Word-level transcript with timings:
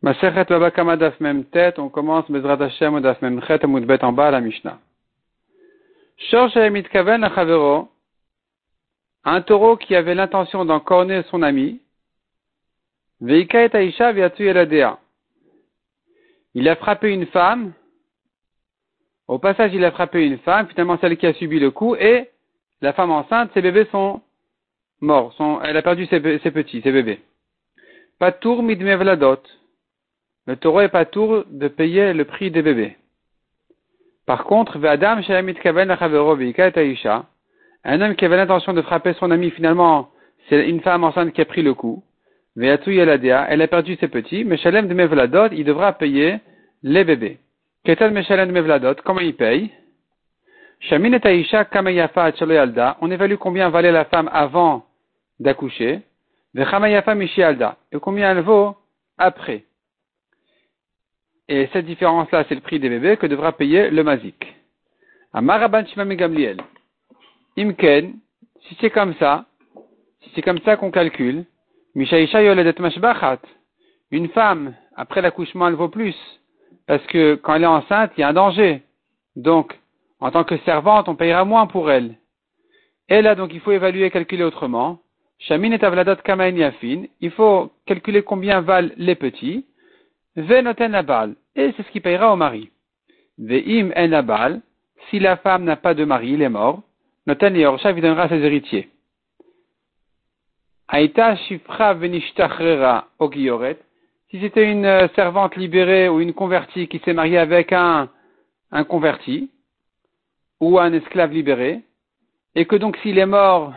Masechet 0.00 0.44
Baba 0.48 0.70
Kama 0.70 0.96
Daf 0.96 1.18
Mem 1.18 1.44
Tet, 1.46 1.74
on 1.78 1.88
commence 1.88 2.30
Bezrat 2.30 2.60
Hashem 2.60 3.00
Daf 3.00 3.20
Mem 3.20 3.42
Chet 3.42 3.64
Amud 3.64 3.84
Bet 3.84 4.04
en 4.04 4.12
bas 4.12 4.28
à 4.28 4.30
la 4.30 4.40
Mishnah. 4.40 4.78
Shor 6.16 6.50
Shayamit 6.50 6.84
Kaven 6.84 7.24
Achavero, 7.24 7.88
un 9.24 9.40
taureau 9.42 9.76
qui 9.76 9.96
avait 9.96 10.14
l'intention 10.14 10.64
d'encorner 10.64 11.22
son 11.30 11.42
ami, 11.42 11.80
Veika 13.20 13.64
et 13.64 13.74
Aisha 13.74 14.12
Eladea. 14.12 15.00
Il 16.54 16.68
a 16.68 16.76
frappé 16.76 17.12
une 17.12 17.26
femme, 17.26 17.72
au 19.26 19.40
passage 19.40 19.74
il 19.74 19.84
a 19.84 19.90
frappé 19.90 20.24
une 20.24 20.38
femme, 20.38 20.68
finalement 20.68 20.98
celle 21.00 21.16
qui 21.16 21.26
a 21.26 21.34
subi 21.34 21.58
le 21.58 21.72
coup, 21.72 21.96
et 21.96 22.30
la 22.80 22.92
femme 22.92 23.10
enceinte, 23.10 23.50
ses 23.52 23.62
bébés 23.62 23.88
sont 23.90 24.22
morts, 25.00 25.32
sont, 25.32 25.60
elle 25.62 25.76
a 25.76 25.82
perdu 25.82 26.06
ses, 26.06 26.38
ses 26.38 26.50
petits, 26.52 26.82
ses 26.82 26.92
bébés. 26.92 27.20
Patour 28.20 28.62
Midmevladot 28.62 29.42
le 30.48 30.56
taureau 30.56 30.80
est 30.80 30.88
pas 30.88 31.04
tour 31.04 31.44
de 31.46 31.68
payer 31.68 32.14
le 32.14 32.24
prix 32.24 32.50
des 32.50 32.62
bébés. 32.62 32.96
Par 34.24 34.44
contre, 34.44 34.78
un 34.78 35.20
homme 38.00 38.16
qui 38.16 38.24
avait 38.24 38.36
l'intention 38.38 38.72
de 38.72 38.80
frapper 38.80 39.12
son 39.12 39.30
ami, 39.30 39.50
finalement, 39.50 40.08
c'est 40.48 40.66
une 40.66 40.80
femme 40.80 41.04
enceinte 41.04 41.34
qui 41.34 41.42
a 41.42 41.44
pris 41.44 41.60
le 41.60 41.74
coup. 41.74 42.02
Elle 42.56 43.62
a 43.62 43.68
perdu 43.68 43.96
ses 43.96 44.08
petits, 44.08 44.46
mais 44.46 44.56
Shalem 44.56 44.88
de 44.88 44.94
Mevladot, 44.94 45.52
il 45.52 45.64
devra 45.64 45.92
payer 45.92 46.38
les 46.82 47.04
bébés. 47.04 47.38
de 47.84 48.50
Mevladot, 48.50 48.94
comment 49.04 49.20
il 49.20 49.36
paye? 49.36 49.70
On 53.02 53.10
évalue 53.10 53.34
combien 53.34 53.68
valait 53.68 53.92
la 53.92 54.06
femme 54.06 54.30
avant 54.32 54.86
d'accoucher. 55.40 56.00
Et 56.56 56.64
combien 58.00 58.30
elle 58.30 58.40
vaut 58.40 58.76
après. 59.18 59.67
Et 61.48 61.68
cette 61.72 61.86
différence-là, 61.86 62.44
c'est 62.48 62.54
le 62.54 62.60
prix 62.60 62.78
des 62.78 62.88
bébés 62.88 63.16
que 63.16 63.26
devra 63.26 63.52
payer 63.52 63.90
le 63.90 64.02
mazik. 64.04 64.54
Amaraban 65.32 65.84
Gamliel. 65.96 66.58
Imken, 67.56 68.14
si 68.62 68.76
c'est 68.80 68.90
comme 68.90 69.14
ça, 69.14 69.46
si 70.22 70.30
c'est 70.34 70.42
comme 70.42 70.60
ça 70.60 70.76
qu'on 70.76 70.90
calcule, 70.90 71.44
Mishaisha 71.94 72.42
Yoledet 72.42 72.80
Mashbachat. 72.80 73.40
Une 74.10 74.28
femme, 74.28 74.74
après 74.94 75.22
l'accouchement, 75.22 75.68
elle 75.68 75.74
vaut 75.74 75.88
plus. 75.88 76.16
Parce 76.86 77.04
que 77.06 77.34
quand 77.36 77.54
elle 77.54 77.64
est 77.64 77.66
enceinte, 77.66 78.12
il 78.16 78.20
y 78.20 78.24
a 78.24 78.28
un 78.28 78.32
danger. 78.32 78.82
Donc, 79.36 79.78
en 80.20 80.30
tant 80.30 80.44
que 80.44 80.56
servante, 80.58 81.08
on 81.08 81.16
payera 81.16 81.44
moins 81.44 81.66
pour 81.66 81.90
elle. 81.90 82.14
Et 83.08 83.22
là, 83.22 83.34
donc, 83.34 83.52
il 83.54 83.60
faut 83.60 83.72
évaluer 83.72 84.04
et 84.06 84.10
calculer 84.10 84.44
autrement. 84.44 84.98
Shamin 85.38 85.72
et 85.72 85.84
Avladot 85.84 86.16
Kamain 86.16 86.56
Yafin. 86.56 87.04
Il 87.20 87.30
faut 87.30 87.70
calculer 87.86 88.22
combien 88.22 88.60
valent 88.60 88.90
les 88.96 89.14
petits. 89.14 89.66
Venoten 90.38 90.94
Abal, 90.94 91.34
et 91.56 91.72
c'est 91.76 91.82
ce 91.82 91.90
qui 91.90 92.00
payera 92.00 92.32
au 92.32 92.36
mari. 92.36 92.70
Ve'im 93.38 93.90
en 93.96 94.12
Abal, 94.12 94.60
si 95.10 95.18
la 95.18 95.36
femme 95.36 95.64
n'a 95.64 95.76
pas 95.76 95.94
de 95.94 96.04
mari, 96.04 96.30
il 96.30 96.42
est 96.42 96.48
mort, 96.48 96.82
Noten 97.26 97.56
Yorsha 97.56 97.90
lui 97.90 98.00
donnera 98.00 98.28
ses 98.28 98.38
héritiers. 98.38 98.88
Aïta 100.86 101.34
Shifra 101.36 101.94
Venishtachrera 101.94 103.08
Ogioret, 103.18 103.78
si 104.30 104.40
c'était 104.40 104.70
une 104.70 104.84
euh, 104.84 105.08
servante 105.16 105.56
libérée 105.56 106.08
ou 106.08 106.20
une 106.20 106.34
convertie 106.34 106.86
qui 106.86 107.00
s'est 107.00 107.14
mariée 107.14 107.38
avec 107.38 107.72
un, 107.72 108.08
un 108.70 108.84
converti, 108.84 109.50
ou 110.60 110.78
un 110.78 110.92
esclave 110.92 111.32
libéré, 111.32 111.82
et 112.54 112.64
que 112.66 112.76
donc 112.76 112.96
s'il 112.98 113.18
est 113.18 113.26
mort, 113.26 113.74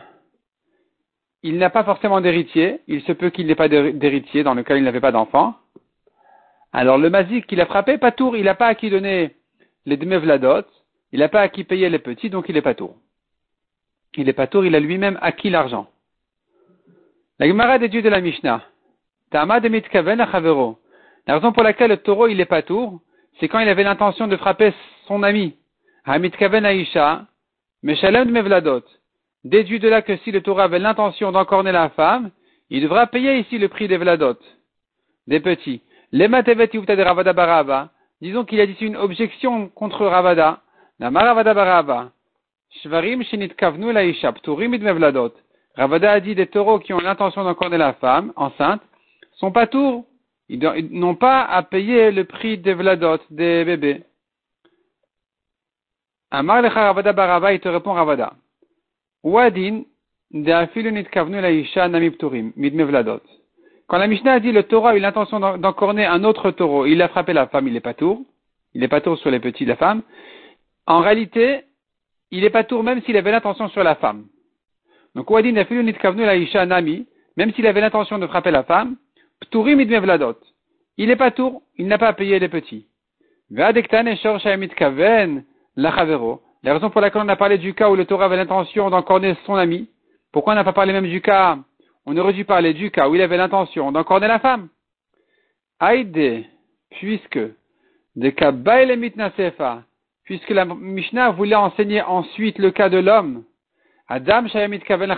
il 1.42 1.58
n'a 1.58 1.72
pas 1.72 1.84
forcément 1.84 2.22
d'héritier, 2.22 2.82
il 2.88 3.02
se 3.02 3.14
peut 3.14 3.32
qu'il 3.32 3.48
n'ait 3.48 3.56
pas 3.56 3.68
d'héritier 3.68 4.44
dans 4.44 4.54
le 4.54 4.62
cas 4.62 4.76
où 4.76 4.78
il 4.78 4.84
n'avait 4.84 5.02
pas 5.02 5.12
d'enfant, 5.12 5.56
alors 6.74 6.98
le 6.98 7.10
mazik 7.10 7.48
qu'il 7.48 7.60
a 7.62 7.66
frappé, 7.66 7.98
pas 7.98 8.12
tour, 8.12 8.38
il 8.38 8.46
n'a 8.46 8.56
pas 8.56 8.68
à 8.68 8.76
qui 8.76 8.90
donner 8.90 9.36
les 9.86 9.98
demi-vladot, 9.98 10.66
il 11.12 11.20
n'a 11.20 11.30
pas 11.30 11.42
à 11.42 11.50
qui 11.50 11.64
payer 11.64 11.90
les 11.90 12.00
petits, 12.00 12.30
donc 12.30 12.46
il 12.48 12.56
est 12.56 12.62
pas 12.62 12.76
tour. 12.76 12.96
Il 14.16 14.30
est 14.30 14.34
pas 14.34 14.48
tour, 14.48 14.66
il 14.66 14.76
a 14.76 14.80
lui-même 14.80 15.18
acquis 15.22 15.50
l'argent. 15.50 15.88
La 17.40 17.48
Gemara 17.48 17.80
dieux 17.80 18.02
de 18.02 18.10
la 18.10 18.22
Mishnah. 18.22 18.62
Tama 19.32 19.60
de 19.60 19.70
mitkaven 19.70 20.26
chavero. 20.32 20.80
La 21.28 21.36
raison 21.36 21.52
pour 21.52 21.64
laquelle 21.64 21.90
le 21.90 21.98
taureau 21.98 22.28
il 22.28 22.40
est 22.40 22.46
pas 22.46 22.62
tour, 22.62 23.02
c'est 23.40 23.48
quand 23.48 23.60
il 23.60 23.70
avait 23.70 23.84
l'intention 23.84 24.28
de 24.28 24.38
frapper 24.38 24.74
son 25.08 25.24
ami. 25.24 25.56
Hamitkaven 26.06 26.66
aisha, 26.66 27.26
meshalem 27.84 28.28
de 28.28 28.32
mevladot. 28.32 28.84
Déduit 29.44 29.80
de 29.80 29.90
là 29.90 30.02
que 30.02 30.18
si 30.18 30.32
le 30.32 30.42
taureau 30.42 30.60
avait 30.60 30.80
l'intention 30.80 31.32
d'encorner 31.32 31.72
la 31.72 31.90
femme, 31.90 32.32
il 32.70 32.84
devra 32.84 33.08
payer 33.08 33.40
ici 33.40 33.58
le 33.58 33.68
prix 33.70 33.88
des 33.88 33.98
vladot, 33.98 34.38
des 35.28 35.40
petits. 35.40 35.82
Ravada. 36.14 37.90
Disons 38.22 38.46
qu'il 38.46 38.58
y 38.58 38.62
a 38.62 38.66
ici 38.66 38.86
une 38.86 38.98
objection 38.98 39.70
contre 39.70 40.06
Ravada. 40.06 40.62
Shvarim 42.84 43.24
Shinit 43.24 43.50
Kavnu 43.56 43.92
la 43.92 44.04
Turim 44.44 44.72
Mevladot. 44.72 45.34
Ravada 45.76 46.12
a 46.12 46.20
dit 46.20 46.36
des 46.36 46.48
taureaux 46.48 46.80
qui 46.80 46.94
ont 46.94 47.00
l'intention 47.00 47.44
d'encorner 47.44 47.78
la 47.78 47.94
femme 47.94 48.34
enceinte 48.36 48.82
sont 49.42 49.52
pas 49.52 49.68
tours. 49.68 50.06
Ils 50.50 50.60
n'ont 50.92 51.16
pas 51.16 51.44
à 51.44 51.64
payer 51.64 52.12
le 52.12 52.26
prix 52.26 52.58
des 52.58 52.74
Vladot, 52.74 53.20
des 53.30 53.64
bébés. 53.66 54.04
Amar 56.30 56.62
lecha 56.62 56.82
Ravada 56.88 57.14
Barava, 57.14 57.54
il 57.54 57.60
te 57.60 57.70
répond 57.70 57.94
Ravada. 57.94 58.34
Wadin, 59.24 59.84
de 60.32 60.52
Afilunit 60.52 61.06
Kavnu 61.06 61.40
la 61.42 61.52
Isha 61.52 61.88
Nami 61.88 62.12
Pturim, 62.12 62.52
Mid 62.56 62.74
Mevladot. 62.76 63.22
Quand 63.92 63.98
la 63.98 64.08
Mishnah 64.08 64.32
a 64.32 64.40
dit 64.40 64.54
le 64.54 64.64
taureau 64.64 64.88
a 64.88 64.96
eu 64.96 65.00
l'intention 65.00 65.42
d'encorner 65.58 66.06
un 66.06 66.24
autre 66.24 66.52
taureau, 66.52 66.86
il 66.86 67.02
a 67.02 67.10
frappé 67.10 67.34
la 67.34 67.48
femme, 67.48 67.68
il 67.68 67.74
n'est 67.74 67.82
pas 67.82 67.94
tour. 67.94 68.22
Il 68.74 68.80
n'est 68.80 68.88
pas 68.88 69.02
tour 69.02 69.18
sur 69.18 69.30
les 69.30 69.42
petits 69.42 69.66
de 69.66 69.70
la 69.70 69.76
femme. 69.76 70.02
En 70.88 71.02
réalité, 71.02 71.66
il 72.32 72.40
n'est 72.40 72.50
pas 72.52 72.64
tour 72.64 72.84
même 72.84 73.02
s'il 73.02 73.18
avait 73.18 73.32
l'intention 73.32 73.68
sur 73.68 73.84
la 73.84 73.96
femme. 73.96 74.28
Donc, 75.14 75.30
la 75.30 76.66
Nami, 76.66 77.06
même 77.36 77.52
s'il 77.52 77.68
avait 77.68 77.82
l'intention 77.82 78.18
de 78.18 78.28
frapper 78.28 78.52
la 78.52 78.64
femme, 78.64 78.96
Pturim. 79.42 79.82
Il 80.98 81.08
n'est 81.10 81.16
pas 81.18 81.32
tour, 81.32 81.62
il 81.78 81.88
n'a 81.88 81.98
pas 81.98 82.08
à 82.08 82.14
payer 82.14 82.40
les 82.40 82.48
petits. 82.48 82.88
La 83.50 83.74
raison 86.74 86.90
pour 86.90 87.02
laquelle 87.02 87.24
on 87.26 87.28
a 87.28 87.36
parlé 87.36 87.58
du 87.58 87.74
cas 87.74 87.90
où 87.90 87.98
le 87.98 88.06
taureau 88.06 88.24
avait 88.24 88.38
l'intention 88.38 88.90
d'encorner 88.90 89.36
son 89.46 89.56
ami, 89.56 89.90
pourquoi 90.32 90.54
on 90.54 90.56
n'a 90.56 90.64
pas 90.64 90.72
parlé 90.72 90.94
même 90.94 91.10
du 91.10 91.20
cas 91.20 91.58
on 92.06 92.18
aurait 92.18 92.34
dû 92.34 92.46
parler 92.46 92.74
du 92.74 92.92
cas 92.92 93.10
où 93.10 93.16
il 93.16 93.22
avait 93.22 93.38
l'intention 93.38 93.92
d'encorner 93.92 94.28
la 94.28 94.40
femme. 94.40 94.70
Aïdé, 95.80 96.46
puisque, 96.92 97.40
de 98.16 98.30
cas 98.30 98.52
Sefa, 99.38 99.84
puisque 100.24 100.50
la 100.50 100.66
Mishnah 100.66 101.32
voulait 101.32 101.56
enseigner 101.56 102.02
ensuite 102.02 102.58
le 102.60 102.72
cas 102.72 102.90
de 102.90 102.98
l'homme, 102.98 103.44
Adam 104.08 104.48
Shayamit 104.48 104.80
Kaven 104.80 105.16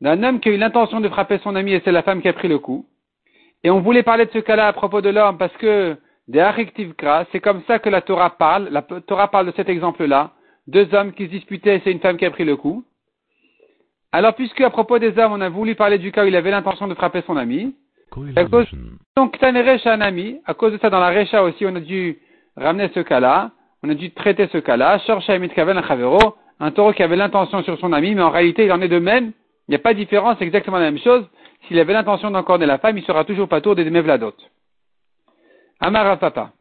d'un 0.00 0.22
homme 0.24 0.40
qui 0.40 0.48
a 0.48 0.52
eu 0.52 0.56
l'intention 0.56 1.00
de 1.00 1.08
frapper 1.08 1.38
son 1.38 1.54
ami 1.54 1.72
et 1.72 1.80
c'est 1.84 1.92
la 1.92 2.02
femme 2.02 2.20
qui 2.20 2.28
a 2.28 2.32
pris 2.32 2.48
le 2.48 2.58
coup. 2.58 2.86
Et 3.62 3.70
on 3.70 3.80
voulait 3.80 4.02
parler 4.02 4.26
de 4.26 4.32
ce 4.32 4.38
cas-là 4.38 4.66
à 4.66 4.72
propos 4.72 5.00
de 5.00 5.08
l'homme 5.08 5.38
parce 5.38 5.56
que 5.58 5.96
des 6.26 6.44
c'est 7.30 7.40
comme 7.40 7.62
ça 7.66 7.78
que 7.78 7.88
la 7.88 8.00
Torah 8.00 8.30
parle, 8.30 8.68
la 8.70 8.82
Torah 8.82 9.28
parle 9.28 9.46
de 9.46 9.52
cet 9.56 9.68
exemple-là, 9.68 10.32
deux 10.66 10.92
hommes 10.94 11.12
qui 11.12 11.26
se 11.26 11.30
disputaient 11.30 11.76
et 11.76 11.80
c'est 11.84 11.92
une 11.92 12.00
femme 12.00 12.16
qui 12.16 12.26
a 12.26 12.30
pris 12.30 12.44
le 12.44 12.56
coup. 12.56 12.84
Alors, 14.12 14.34
puisque 14.34 14.60
à 14.60 14.70
propos 14.70 14.98
des 14.98 15.18
hommes, 15.18 15.32
on 15.32 15.40
a 15.40 15.48
voulu 15.48 15.74
parler 15.74 15.98
du 15.98 16.12
cas 16.12 16.24
où 16.24 16.28
il 16.28 16.36
avait 16.36 16.50
l'intention 16.50 16.86
de 16.86 16.94
frapper 16.94 17.22
son 17.26 17.36
ami, 17.36 17.74
à 18.36 18.44
cause, 18.44 18.66
donc, 19.16 19.38
un 19.42 20.00
ami, 20.02 20.38
à 20.44 20.52
cause 20.52 20.72
de 20.72 20.78
ça, 20.78 20.90
dans 20.90 21.00
la 21.00 21.10
Recha 21.10 21.42
aussi, 21.42 21.64
on 21.64 21.74
a 21.74 21.80
dû 21.80 22.18
ramener 22.56 22.90
ce 22.94 23.00
cas-là, 23.00 23.52
on 23.82 23.88
a 23.88 23.94
dû 23.94 24.12
traiter 24.12 24.48
ce 24.48 24.58
cas-là, 24.58 25.00
un 26.60 26.70
taureau 26.70 26.92
qui 26.92 27.02
avait 27.02 27.16
l'intention 27.16 27.62
sur 27.62 27.78
son 27.78 27.92
ami, 27.92 28.14
mais 28.14 28.22
en 28.22 28.30
réalité, 28.30 28.66
il 28.66 28.72
en 28.72 28.82
est 28.82 28.88
de 28.88 28.98
même, 28.98 29.32
il 29.66 29.70
n'y 29.70 29.76
a 29.76 29.78
pas 29.78 29.94
de 29.94 29.98
différence, 29.98 30.36
c'est 30.38 30.44
exactement 30.44 30.78
la 30.78 30.90
même 30.90 30.98
chose. 30.98 31.26
S'il 31.66 31.78
avait 31.78 31.94
l'intention 31.94 32.30
d'encorner 32.30 32.66
la 32.66 32.78
femme, 32.78 32.98
il 32.98 33.04
sera 33.04 33.24
toujours 33.24 33.48
pas 33.48 33.60
tour 33.60 33.74
des 33.74 33.88
Mevladot. 33.88 34.34
Amara 35.80 36.18
Papa. 36.18 36.52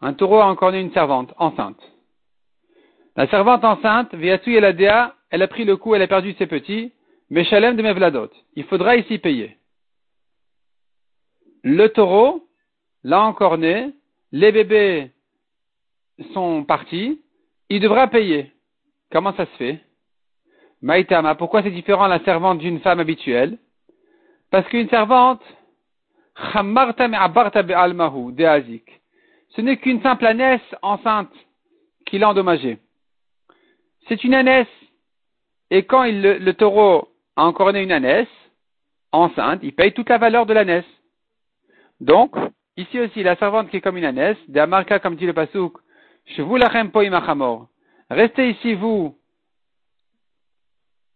Un 0.00 0.12
taureau 0.12 0.40
a 0.40 0.46
encorné 0.46 0.80
une 0.80 0.92
servante, 0.92 1.32
enceinte. 1.38 1.80
La 3.16 3.28
servante 3.28 3.64
enceinte, 3.64 4.12
Ladea, 4.12 5.14
elle 5.30 5.42
a 5.42 5.48
pris 5.48 5.64
le 5.64 5.76
coup, 5.76 5.94
elle 5.94 6.02
a 6.02 6.08
perdu 6.08 6.34
ses 6.34 6.46
petits, 6.46 6.92
Meshalem 7.30 7.76
de 7.76 7.82
Mevladot. 7.82 8.30
Il 8.56 8.64
faudra 8.64 8.96
ici 8.96 9.18
payer. 9.18 9.56
Le 11.62 11.86
taureau 11.88 12.46
l'a 13.04 13.22
encore 13.22 13.56
né, 13.56 13.92
les 14.32 14.52
bébés 14.52 15.12
sont 16.32 16.64
partis, 16.64 17.22
il 17.70 17.80
devra 17.80 18.08
payer. 18.08 18.52
Comment 19.10 19.32
ça 19.34 19.46
se 19.46 19.56
fait? 19.56 19.80
Maïtama, 20.82 21.34
pourquoi 21.36 21.62
c'est 21.62 21.70
différent 21.70 22.08
la 22.08 22.22
servante 22.24 22.58
d'une 22.58 22.80
femme 22.80 23.00
habituelle? 23.00 23.58
Parce 24.50 24.68
qu'une 24.68 24.88
servante, 24.88 25.42
ce 26.36 26.58
n'est 29.60 29.76
qu'une 29.76 30.02
simple 30.02 30.26
ânesse 30.26 30.60
enceinte 30.82 31.32
qui 32.06 32.18
l'a 32.18 32.28
endommagée 32.28 32.78
c'est 34.08 34.24
une 34.24 34.34
ânesse. 34.34 34.66
Et 35.70 35.84
quand 35.84 36.04
le, 36.04 36.52
taureau 36.52 37.08
a 37.36 37.44
encore 37.44 37.72
né 37.72 37.82
une 37.82 37.92
ânesse, 37.92 38.28
enceinte, 39.12 39.60
il 39.62 39.74
paye 39.74 39.92
toute 39.92 40.08
la 40.08 40.18
valeur 40.18 40.46
de 40.46 40.54
l'ânesse. 40.54 40.84
Donc, 42.00 42.34
ici 42.76 43.00
aussi, 43.00 43.22
la 43.22 43.36
servante 43.36 43.70
qui 43.70 43.78
est 43.78 43.80
comme 43.80 43.96
une 43.96 44.04
ânesse, 44.04 44.36
de 44.48 44.60
Amarka, 44.60 44.98
comme 44.98 45.16
dit 45.16 45.26
le 45.26 45.32
Pasouk, 45.32 45.78
vous 46.38 46.56
lachem 46.56 46.90
po 46.90 47.02
imachamor. 47.02 47.68
Restez 48.10 48.50
ici, 48.50 48.74
vous, 48.74 49.16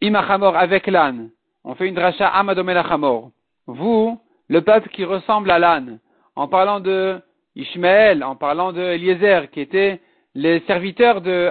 imachamor, 0.01 0.57
avec 0.57 0.87
l'âne. 0.87 1.31
On 1.65 1.75
fait 1.75 1.89
une 1.89 1.95
dracha 1.95 2.29
amadomelachamor. 2.29 3.31
Vous, 3.67 4.19
le 4.49 4.63
peuple 4.63 4.89
qui 4.89 5.05
ressemble 5.05 5.51
à 5.51 5.59
l'âne, 5.59 5.99
en 6.37 6.49
parlant 6.49 6.81
de 6.81 7.21
Ishmaël, 7.55 8.25
en 8.25 8.37
parlant 8.37 8.73
de 8.73 8.81
Eliezer, 8.81 9.51
qui 9.51 9.61
étaient 9.61 10.01
les 10.35 10.61
serviteurs 10.61 11.21
de. 11.21 11.51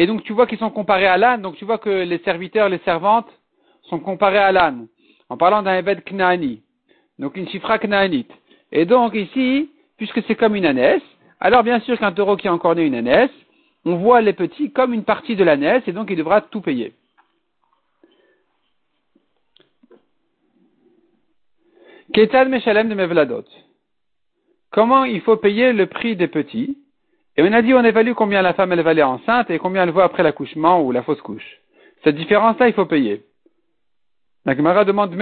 Et 0.00 0.06
donc 0.06 0.22
tu 0.22 0.32
vois 0.32 0.46
qu'ils 0.46 0.58
sont 0.58 0.70
comparés 0.70 1.06
à 1.06 1.18
l'âne, 1.18 1.42
donc 1.42 1.56
tu 1.56 1.66
vois 1.66 1.76
que 1.76 1.90
les 1.90 2.20
serviteurs, 2.20 2.70
les 2.70 2.78
servantes 2.86 3.28
sont 3.82 4.00
comparés 4.00 4.38
à 4.38 4.50
l'âne, 4.50 4.88
en 5.28 5.36
parlant 5.36 5.62
d'un 5.62 5.74
Ebed 5.74 6.04
Knaani, 6.04 6.62
donc 7.18 7.36
une 7.36 7.46
chifra 7.50 7.78
Knaanite. 7.78 8.32
Et 8.72 8.86
donc 8.86 9.14
ici, 9.14 9.70
puisque 9.98 10.22
c'est 10.22 10.36
comme 10.36 10.56
une 10.56 10.64
ânesse, 10.64 11.02
alors 11.38 11.64
bien 11.64 11.80
sûr 11.80 11.98
qu'un 11.98 12.12
taureau 12.12 12.38
qui 12.38 12.48
a 12.48 12.54
encore 12.54 12.74
né 12.76 12.86
une 12.86 12.94
ânesse, 12.94 13.30
on 13.84 13.96
voit 13.96 14.22
les 14.22 14.32
petits 14.32 14.72
comme 14.72 14.94
une 14.94 15.04
partie 15.04 15.36
de 15.36 15.44
l'ânesse, 15.44 15.82
et 15.86 15.92
donc 15.92 16.08
il 16.08 16.16
devra 16.16 16.40
tout 16.40 16.62
payer. 16.62 16.94
Ketal 22.14 22.48
Meshalem 22.48 22.88
de 22.88 22.94
Mevladot. 22.94 23.44
Comment 24.70 25.04
il 25.04 25.20
faut 25.20 25.36
payer 25.36 25.74
le 25.74 25.88
prix 25.88 26.16
des 26.16 26.28
petits? 26.28 26.78
Et 27.36 27.42
on 27.42 27.52
a 27.52 27.62
dit, 27.62 27.74
on 27.74 27.84
évalue 27.84 28.12
combien 28.12 28.42
la 28.42 28.54
femme 28.54 28.72
elle 28.72 28.82
valait 28.82 29.02
enceinte 29.02 29.50
et 29.50 29.58
combien 29.58 29.84
elle 29.84 29.90
vaut 29.90 30.00
après 30.00 30.22
l'accouchement 30.22 30.82
ou 30.82 30.92
la 30.92 31.02
fausse 31.02 31.20
couche. 31.20 31.60
Cette 32.04 32.16
différence-là, 32.16 32.68
il 32.68 32.74
faut 32.74 32.86
payer. 32.86 33.24
La 34.44 34.56
Gemara 34.56 34.84
demande 34.84 35.14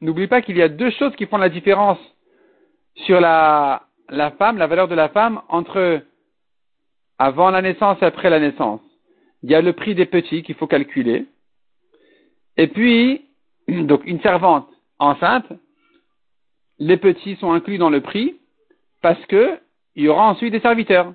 N'oublie 0.00 0.26
pas 0.26 0.42
qu'il 0.42 0.56
y 0.56 0.62
a 0.62 0.68
deux 0.68 0.90
choses 0.90 1.14
qui 1.16 1.26
font 1.26 1.36
la 1.36 1.48
différence 1.48 1.98
sur 2.96 3.20
la, 3.20 3.82
la 4.08 4.32
femme, 4.32 4.58
la 4.58 4.66
valeur 4.66 4.88
de 4.88 4.94
la 4.94 5.08
femme 5.08 5.40
entre 5.48 6.00
avant 7.18 7.50
la 7.50 7.62
naissance 7.62 7.98
et 8.02 8.04
après 8.04 8.30
la 8.30 8.40
naissance. 8.40 8.80
Il 9.42 9.50
y 9.50 9.54
a 9.54 9.62
le 9.62 9.72
prix 9.72 9.94
des 9.94 10.06
petits 10.06 10.42
qu'il 10.42 10.54
faut 10.56 10.66
calculer. 10.66 11.26
Et 12.56 12.66
puis, 12.66 13.24
donc 13.68 14.02
une 14.04 14.20
servante 14.20 14.68
enceinte, 14.98 15.46
les 16.78 16.96
petits 16.96 17.36
sont 17.36 17.52
inclus 17.52 17.78
dans 17.78 17.90
le 17.90 18.00
prix 18.00 18.36
parce 19.02 19.24
que 19.26 19.58
il 19.94 20.04
y 20.04 20.08
aura 20.08 20.28
ensuite 20.28 20.52
des 20.52 20.60
serviteurs. 20.60 21.12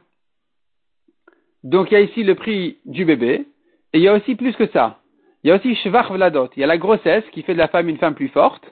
Donc 1.63 1.91
il 1.91 1.95
y 1.95 1.97
a 1.97 2.01
ici 2.01 2.23
le 2.23 2.35
prix 2.35 2.77
du 2.85 3.05
bébé 3.05 3.45
et 3.93 3.97
il 3.97 4.01
y 4.01 4.07
a 4.07 4.13
aussi 4.13 4.35
plus 4.35 4.55
que 4.55 4.67
ça. 4.67 4.99
Il 5.43 5.49
y 5.49 5.51
a 5.51 5.55
aussi 5.55 5.75
shvach 5.75 6.11
vladot, 6.11 6.49
il 6.55 6.59
y 6.61 6.63
a 6.63 6.67
la 6.67 6.77
grossesse 6.77 7.23
qui 7.31 7.43
fait 7.43 7.53
de 7.53 7.59
la 7.59 7.67
femme 7.67 7.89
une 7.89 7.97
femme 7.97 8.15
plus 8.15 8.29
forte 8.29 8.63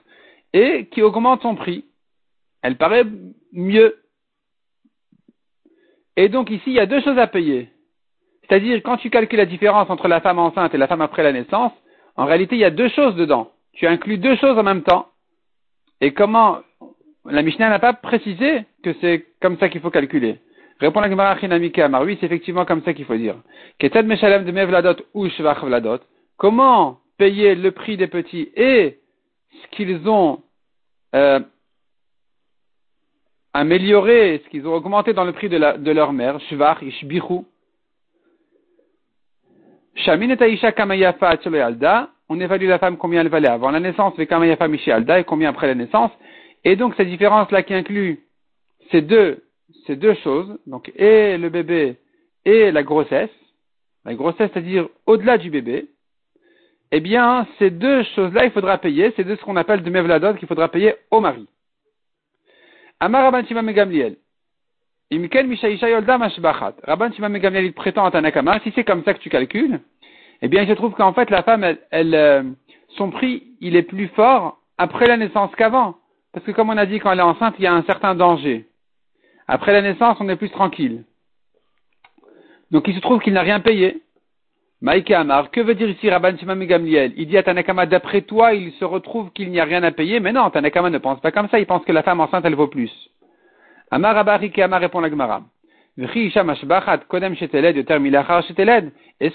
et 0.52 0.86
qui 0.86 1.02
augmente 1.02 1.42
son 1.42 1.54
prix. 1.54 1.84
Elle 2.62 2.76
paraît 2.76 3.04
mieux. 3.52 3.96
Et 6.16 6.28
donc 6.28 6.50
ici, 6.50 6.64
il 6.66 6.72
y 6.72 6.80
a 6.80 6.86
deux 6.86 7.00
choses 7.02 7.18
à 7.18 7.26
payer. 7.26 7.70
C'est-à-dire, 8.42 8.80
quand 8.82 8.96
tu 8.96 9.10
calcules 9.10 9.38
la 9.38 9.46
différence 9.46 9.90
entre 9.90 10.08
la 10.08 10.20
femme 10.20 10.38
enceinte 10.38 10.74
et 10.74 10.78
la 10.78 10.86
femme 10.86 11.00
après 11.00 11.22
la 11.22 11.32
naissance, 11.32 11.72
en 12.16 12.24
réalité, 12.24 12.56
il 12.56 12.60
y 12.60 12.64
a 12.64 12.70
deux 12.70 12.88
choses 12.88 13.16
dedans. 13.16 13.50
Tu 13.72 13.86
inclus 13.86 14.18
deux 14.18 14.36
choses 14.36 14.56
en 14.56 14.62
même 14.62 14.82
temps. 14.82 15.08
Et 16.00 16.12
comment 16.12 16.58
La 17.28 17.42
Mishnah 17.42 17.68
n'a 17.68 17.78
pas 17.78 17.92
précisé 17.92 18.64
que 18.82 18.94
c'est 19.00 19.26
comme 19.40 19.58
ça 19.58 19.68
qu'il 19.68 19.80
faut 19.80 19.90
calculer. 19.90 20.38
Répond 20.78 21.00
la 21.00 21.08
Gemara 21.08 21.36
Amar. 21.78 22.02
Oui, 22.02 22.16
c'est 22.20 22.26
effectivement 22.26 22.64
comme 22.64 22.82
ça 22.82 22.92
qu'il 22.92 23.04
faut 23.04 23.16
dire. 23.16 23.36
Keted 23.78 24.06
Meshalem 24.06 24.44
de 24.44 24.52
Mevladot 24.52 25.02
ou 25.14 25.28
Shvach 25.28 25.62
Vladot. 25.64 26.00
Comment 26.36 26.98
payer 27.18 27.54
le 27.54 27.70
prix 27.70 27.96
des 27.96 28.08
petits 28.08 28.50
et 28.54 28.98
ce 29.50 29.76
qu'ils 29.76 30.06
ont 30.08 30.42
euh, 31.14 31.40
amélioré, 33.54 34.42
ce 34.44 34.50
qu'ils 34.50 34.66
ont 34.66 34.74
augmenté 34.74 35.14
dans 35.14 35.24
le 35.24 35.32
prix 35.32 35.48
de, 35.48 35.90
leur 35.90 36.12
mère, 36.12 36.38
Shvach, 36.50 36.82
Ishbichu. 36.82 37.40
Shamin 39.94 40.28
et 40.28 40.42
Aisha 40.42 40.72
Kamayafa 40.72 41.38
Alda 41.64 42.10
on 42.28 42.40
évalue 42.40 42.68
la 42.68 42.78
femme 42.78 42.96
combien 42.96 43.20
elle 43.20 43.28
valait 43.28 43.48
avant 43.48 43.70
la 43.70 43.80
naissance, 43.80 44.14
mais 44.18 44.26
quand 44.26 44.42
il 44.42 44.48
y 44.48 44.52
a 44.52 44.56
femme 44.56 44.76
Alda 44.88 45.20
et 45.20 45.24
combien 45.24 45.50
après 45.50 45.68
la 45.68 45.74
naissance. 45.74 46.10
Et 46.64 46.76
donc 46.76 46.94
cette 46.96 47.08
différence-là 47.08 47.62
qui 47.62 47.74
inclut 47.74 48.20
ces 48.90 49.02
deux, 49.02 49.44
ces 49.86 49.96
deux 49.96 50.14
choses, 50.14 50.58
donc 50.66 50.92
et 50.96 51.38
le 51.38 51.48
bébé 51.48 51.96
et 52.44 52.70
la 52.70 52.82
grossesse, 52.82 53.30
la 54.04 54.14
grossesse 54.14 54.50
c'est-à-dire 54.52 54.88
au-delà 55.06 55.38
du 55.38 55.50
bébé, 55.50 55.88
eh 56.92 57.00
bien 57.00 57.46
ces 57.58 57.70
deux 57.70 58.02
choses-là 58.14 58.44
il 58.44 58.50
faudra 58.52 58.78
payer, 58.78 59.12
c'est 59.16 59.24
de 59.24 59.36
ce 59.36 59.42
qu'on 59.42 59.56
appelle 59.56 59.82
de 59.82 59.90
mevladot 59.90 60.34
qu'il 60.34 60.48
faudra 60.48 60.68
payer 60.68 60.94
au 61.10 61.20
mari. 61.20 61.46
Amar 62.98 63.30
Megamliel. 63.30 64.16
Mashbachat. 65.10 66.74
Rabban 66.82 67.12
Shimon 67.12 67.28
Megamliel 67.28 67.66
il 67.66 67.72
prétend 67.72 68.04
à 68.04 68.10
Tanakama, 68.10 68.60
si 68.60 68.72
c'est 68.74 68.84
comme 68.84 69.04
ça 69.04 69.14
que 69.14 69.20
tu 69.20 69.28
calcules, 69.28 69.80
eh 70.42 70.48
bien, 70.48 70.62
il 70.62 70.68
se 70.68 70.74
trouve 70.74 70.94
qu'en 70.94 71.12
fait, 71.12 71.30
la 71.30 71.42
femme, 71.42 71.64
elle, 71.90 72.14
euh, 72.14 72.42
son 72.96 73.10
prix, 73.10 73.44
il 73.60 73.76
est 73.76 73.82
plus 73.82 74.08
fort 74.08 74.58
après 74.78 75.06
la 75.06 75.16
naissance 75.16 75.54
qu'avant. 75.56 75.96
Parce 76.36 76.44
que 76.44 76.52
comme 76.52 76.68
on 76.68 76.76
a 76.76 76.84
dit, 76.84 77.00
quand 77.00 77.10
elle 77.12 77.20
est 77.20 77.22
enceinte, 77.22 77.54
il 77.58 77.62
y 77.62 77.66
a 77.66 77.72
un 77.72 77.82
certain 77.84 78.14
danger. 78.14 78.66
Après 79.48 79.72
la 79.72 79.80
naissance, 79.80 80.18
on 80.20 80.28
est 80.28 80.36
plus 80.36 80.50
tranquille. 80.50 81.04
Donc, 82.70 82.86
il 82.88 82.94
se 82.94 83.00
trouve 83.00 83.22
qu'il 83.22 83.32
n'a 83.32 83.40
rien 83.40 83.58
payé. 83.60 84.02
Maïke 84.82 85.12
Amar, 85.12 85.50
que 85.50 85.62
veut 85.62 85.74
dire 85.74 85.88
ici 85.88 86.10
Rabban 86.10 86.36
Shimon 86.36 86.58
Gamliel? 86.58 87.14
Il 87.16 87.26
dit 87.26 87.38
à 87.38 87.42
Tanakama, 87.42 87.86
d'après 87.86 88.20
toi, 88.20 88.52
il 88.52 88.70
se 88.72 88.84
retrouve 88.84 89.32
qu'il 89.32 89.50
n'y 89.50 89.60
a 89.60 89.64
rien 89.64 89.82
à 89.82 89.92
payer. 89.92 90.20
Mais 90.20 90.30
non, 90.30 90.50
Tanakama 90.50 90.90
ne 90.90 90.98
pense 90.98 91.20
pas 91.20 91.32
comme 91.32 91.48
ça. 91.48 91.58
Il 91.58 91.64
pense 91.64 91.86
que 91.86 91.92
la 91.92 92.02
femme 92.02 92.20
enceinte, 92.20 92.44
elle 92.44 92.54
vaut 92.54 92.68
plus. 92.68 92.92
Amar 93.90 94.14
Abarike 94.18 94.58
Amar 94.58 94.82
répond 94.82 95.00
la 95.00 95.08
Gemara. 95.08 95.40
Est-ce 95.96 96.18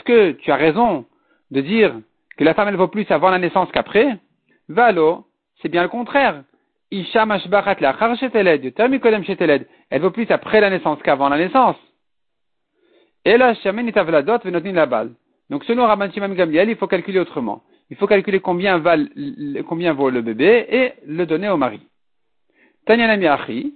que 0.03 0.31
tu 0.33 0.51
as 0.51 0.55
raison 0.55 1.05
de 1.49 1.61
dire 1.61 1.95
que 2.37 2.43
la 2.43 2.53
femme 2.53 2.67
elle 2.67 2.75
vaut 2.75 2.89
plus 2.89 3.09
avant 3.09 3.31
la 3.31 3.39
naissance 3.39 3.71
qu'après? 3.71 4.19
Valo, 4.69 5.25
c'est 5.63 5.69
bien 5.69 5.81
le 5.81 5.89
contraire. 5.89 6.43
Elle 9.89 10.01
vaut 10.01 10.11
plus 10.11 10.27
après 10.29 10.61
la 10.61 10.69
naissance 10.69 10.99
qu'avant 11.03 11.29
la 11.29 11.37
naissance. 11.37 11.77
Et 13.23 13.37
là, 13.37 13.53
la 13.63 14.85
balle. 14.85 15.11
Donc 15.49 15.63
selon 15.65 15.85
Rabban 15.85 16.11
Shimon 16.11 16.33
Gamliel, 16.33 16.69
il 16.69 16.75
faut 16.75 16.87
calculer 16.87 17.19
autrement. 17.19 17.63
Il 17.89 17.97
faut 17.97 18.07
calculer 18.07 18.39
combien, 18.39 18.81
combien 19.67 19.93
vaut 19.93 20.09
le 20.09 20.21
bébé 20.21 20.65
et 20.69 20.93
le 21.05 21.25
donner 21.25 21.49
au 21.49 21.57
mari. 21.57 21.81
Tanyanami 22.85 23.27
Achi, 23.27 23.75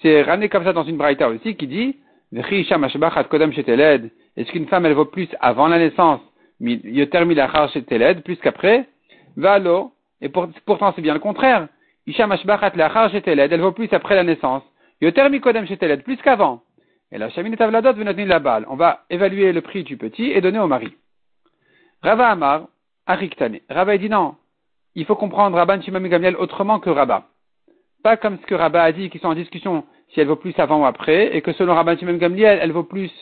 c'est 0.00 0.22
ramené 0.22 0.48
comme 0.48 0.64
ça 0.64 0.72
dans 0.72 0.84
une 0.84 0.96
braïta 0.96 1.28
aussi 1.28 1.56
qui 1.56 1.66
dit 1.66 1.96
est-ce 2.34 4.50
qu'une 4.50 4.66
femme 4.66 4.86
elle 4.86 4.94
vaut 4.94 5.04
plus 5.04 5.28
avant 5.40 5.68
la 5.68 5.78
naissance 5.78 6.20
plus 6.60 8.36
qu'après? 8.36 8.88
Valo, 9.36 9.92
et 10.20 10.28
pourtant 10.28 10.92
c'est 10.94 11.02
bien 11.02 11.14
le 11.14 11.20
contraire. 11.20 11.68
Elle 12.06 13.60
vaut 13.60 13.72
plus 13.72 13.92
après 13.92 14.14
la 14.14 14.22
naissance. 14.22 14.62
plus 15.00 16.16
qu'avant. 16.18 16.62
Et 17.12 17.18
la 17.18 17.30
chaminette 17.30 17.60
avladot 17.60 17.92
la 18.02 18.38
balle. 18.38 18.66
On 18.68 18.76
va 18.76 19.04
évaluer 19.10 19.52
le 19.52 19.60
prix 19.60 19.84
du 19.84 19.96
petit 19.96 20.30
et 20.30 20.40
donner 20.40 20.58
au 20.58 20.66
mari. 20.66 20.92
Rava 22.02 22.28
Amar, 22.28 22.68
Ariktane. 23.06 23.60
Rava 23.68 23.96
dit 23.98 24.08
non. 24.08 24.36
Il 24.94 25.04
faut 25.04 25.14
comprendre 25.14 25.56
Rabban 25.56 25.82
Shimon 25.82 26.00
Gamliel 26.00 26.36
autrement 26.36 26.80
que 26.80 26.90
Rabba. 26.90 27.28
Pas 28.02 28.16
comme 28.16 28.38
ce 28.38 28.46
que 28.46 28.54
Rabba 28.54 28.82
a 28.82 28.92
dit, 28.92 29.10
qui 29.10 29.18
sont 29.18 29.28
en 29.28 29.34
discussion 29.34 29.84
si 30.08 30.20
elle 30.20 30.28
vaut 30.28 30.36
plus 30.36 30.54
avant 30.58 30.82
ou 30.82 30.86
après, 30.86 31.36
et 31.36 31.42
que 31.42 31.52
selon 31.52 31.74
Rabban 31.74 31.98
Shimon 31.98 32.16
Gamliel, 32.16 32.58
elle 32.62 32.72
vaut 32.72 32.84
plus 32.84 33.12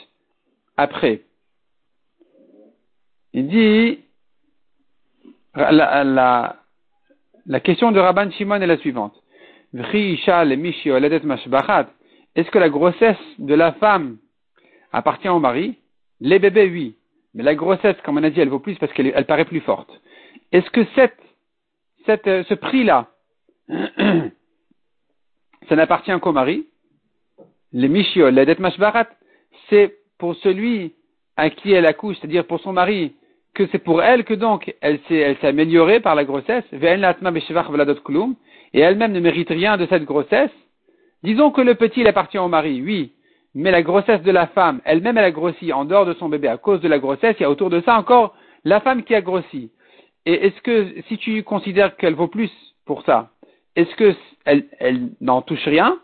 après. 0.76 1.23
Il 3.33 3.49
dit, 3.49 4.05
la, 5.55 6.57
la 7.47 7.61
question 7.61 7.93
de 7.93 8.01
Rabban 8.01 8.31
Shimon 8.31 8.61
est 8.61 8.67
la 8.67 8.79
suivante. 8.79 9.15
Est-ce 12.37 12.51
que 12.51 12.59
la 12.59 12.69
grossesse 12.69 13.17
de 13.39 13.55
la 13.55 13.73
femme 13.73 14.19
appartient 14.93 15.29
au 15.29 15.41
mari? 15.41 15.77
Les 16.21 16.39
bébés, 16.39 16.71
oui. 16.71 16.97
Mais 17.35 17.43
la 17.43 17.55
grossesse, 17.55 17.97
comme 18.05 18.19
on 18.19 18.23
a 18.23 18.31
dit, 18.31 18.41
elle 18.41 18.49
vaut 18.49 18.61
plus 18.61 18.77
parce 18.77 18.93
qu'elle 18.93 19.13
elle 19.15 19.27
paraît 19.27 19.45
plus 19.45 19.61
forte. 19.61 19.91
Est-ce 20.53 20.71
que 20.71 20.81
euh, 22.27 22.45
ce 22.45 22.55
prix-là, 22.55 23.09
ça 25.69 25.77
n'appartient 25.77 26.19
qu'au 26.21 26.33
mari? 26.33 26.67
Les 27.73 27.89
Mishiol, 27.89 28.33
la 28.35 28.55
Mashbarat, 28.55 29.09
c'est 29.69 29.97
pour 30.19 30.37
celui 30.37 30.95
à 31.37 31.51
qui 31.51 31.73
elle 31.73 31.87
accouche, 31.87 32.17
c'est-à-dire 32.21 32.47
pour 32.47 32.61
son 32.61 32.73
mari, 32.73 33.17
que 33.54 33.66
c'est 33.68 33.78
pour 33.78 34.02
elle 34.02 34.25
que 34.25 34.34
donc 34.34 34.75
elle 34.80 35.00
s'est, 35.08 35.37
améliorée 35.46 36.00
par 36.00 36.14
la 36.14 36.25
grossesse, 36.25 36.64
et 36.73 36.78
elle-même 38.80 39.12
ne 39.12 39.20
mérite 39.20 39.49
rien 39.49 39.76
de 39.76 39.87
cette 39.87 40.04
grossesse, 40.04 40.50
disons 41.23 41.50
que 41.50 41.61
le 41.61 41.75
petit 41.76 42.00
il 42.00 42.08
appartient 42.08 42.38
au 42.38 42.49
mari, 42.49 42.82
oui, 42.82 43.12
mais 43.54 43.70
la 43.70 43.82
grossesse 43.82 44.23
de 44.23 44.32
la 44.32 44.49
femme, 44.49 44.80
elle-même 44.84 45.16
elle 45.16 45.25
a 45.25 45.30
grossi 45.30 45.73
en 45.73 45.84
dehors 45.84 46.06
de 46.06 46.14
son 46.14 46.28
bébé 46.28 46.49
à 46.49 46.56
cause 46.56 46.80
de 46.80 46.88
la 46.88 46.99
grossesse, 46.99 47.37
il 47.38 47.42
y 47.42 47.46
a 47.46 47.50
autour 47.50 47.70
de 47.70 47.80
ça 47.82 47.96
encore 47.96 48.34
la 48.64 48.80
femme 48.80 49.04
qui 49.04 49.14
a 49.14 49.20
grossi. 49.20 49.70
Et 50.26 50.46
est-ce 50.46 50.61
que, 50.62 51.02
si 51.08 51.18
tu 51.18 51.42
considères 51.42 51.96
qu'elle 51.96 52.14
vaut 52.14 52.28
plus 52.28 52.50
pour 52.87 53.04
ça, 53.04 53.30
est-ce 53.76 53.94
que 53.96 54.14
elle, 54.44 54.66
elle 54.78 55.11
n'en 55.20 55.42
touche 55.42 55.64
rien? 55.64 55.99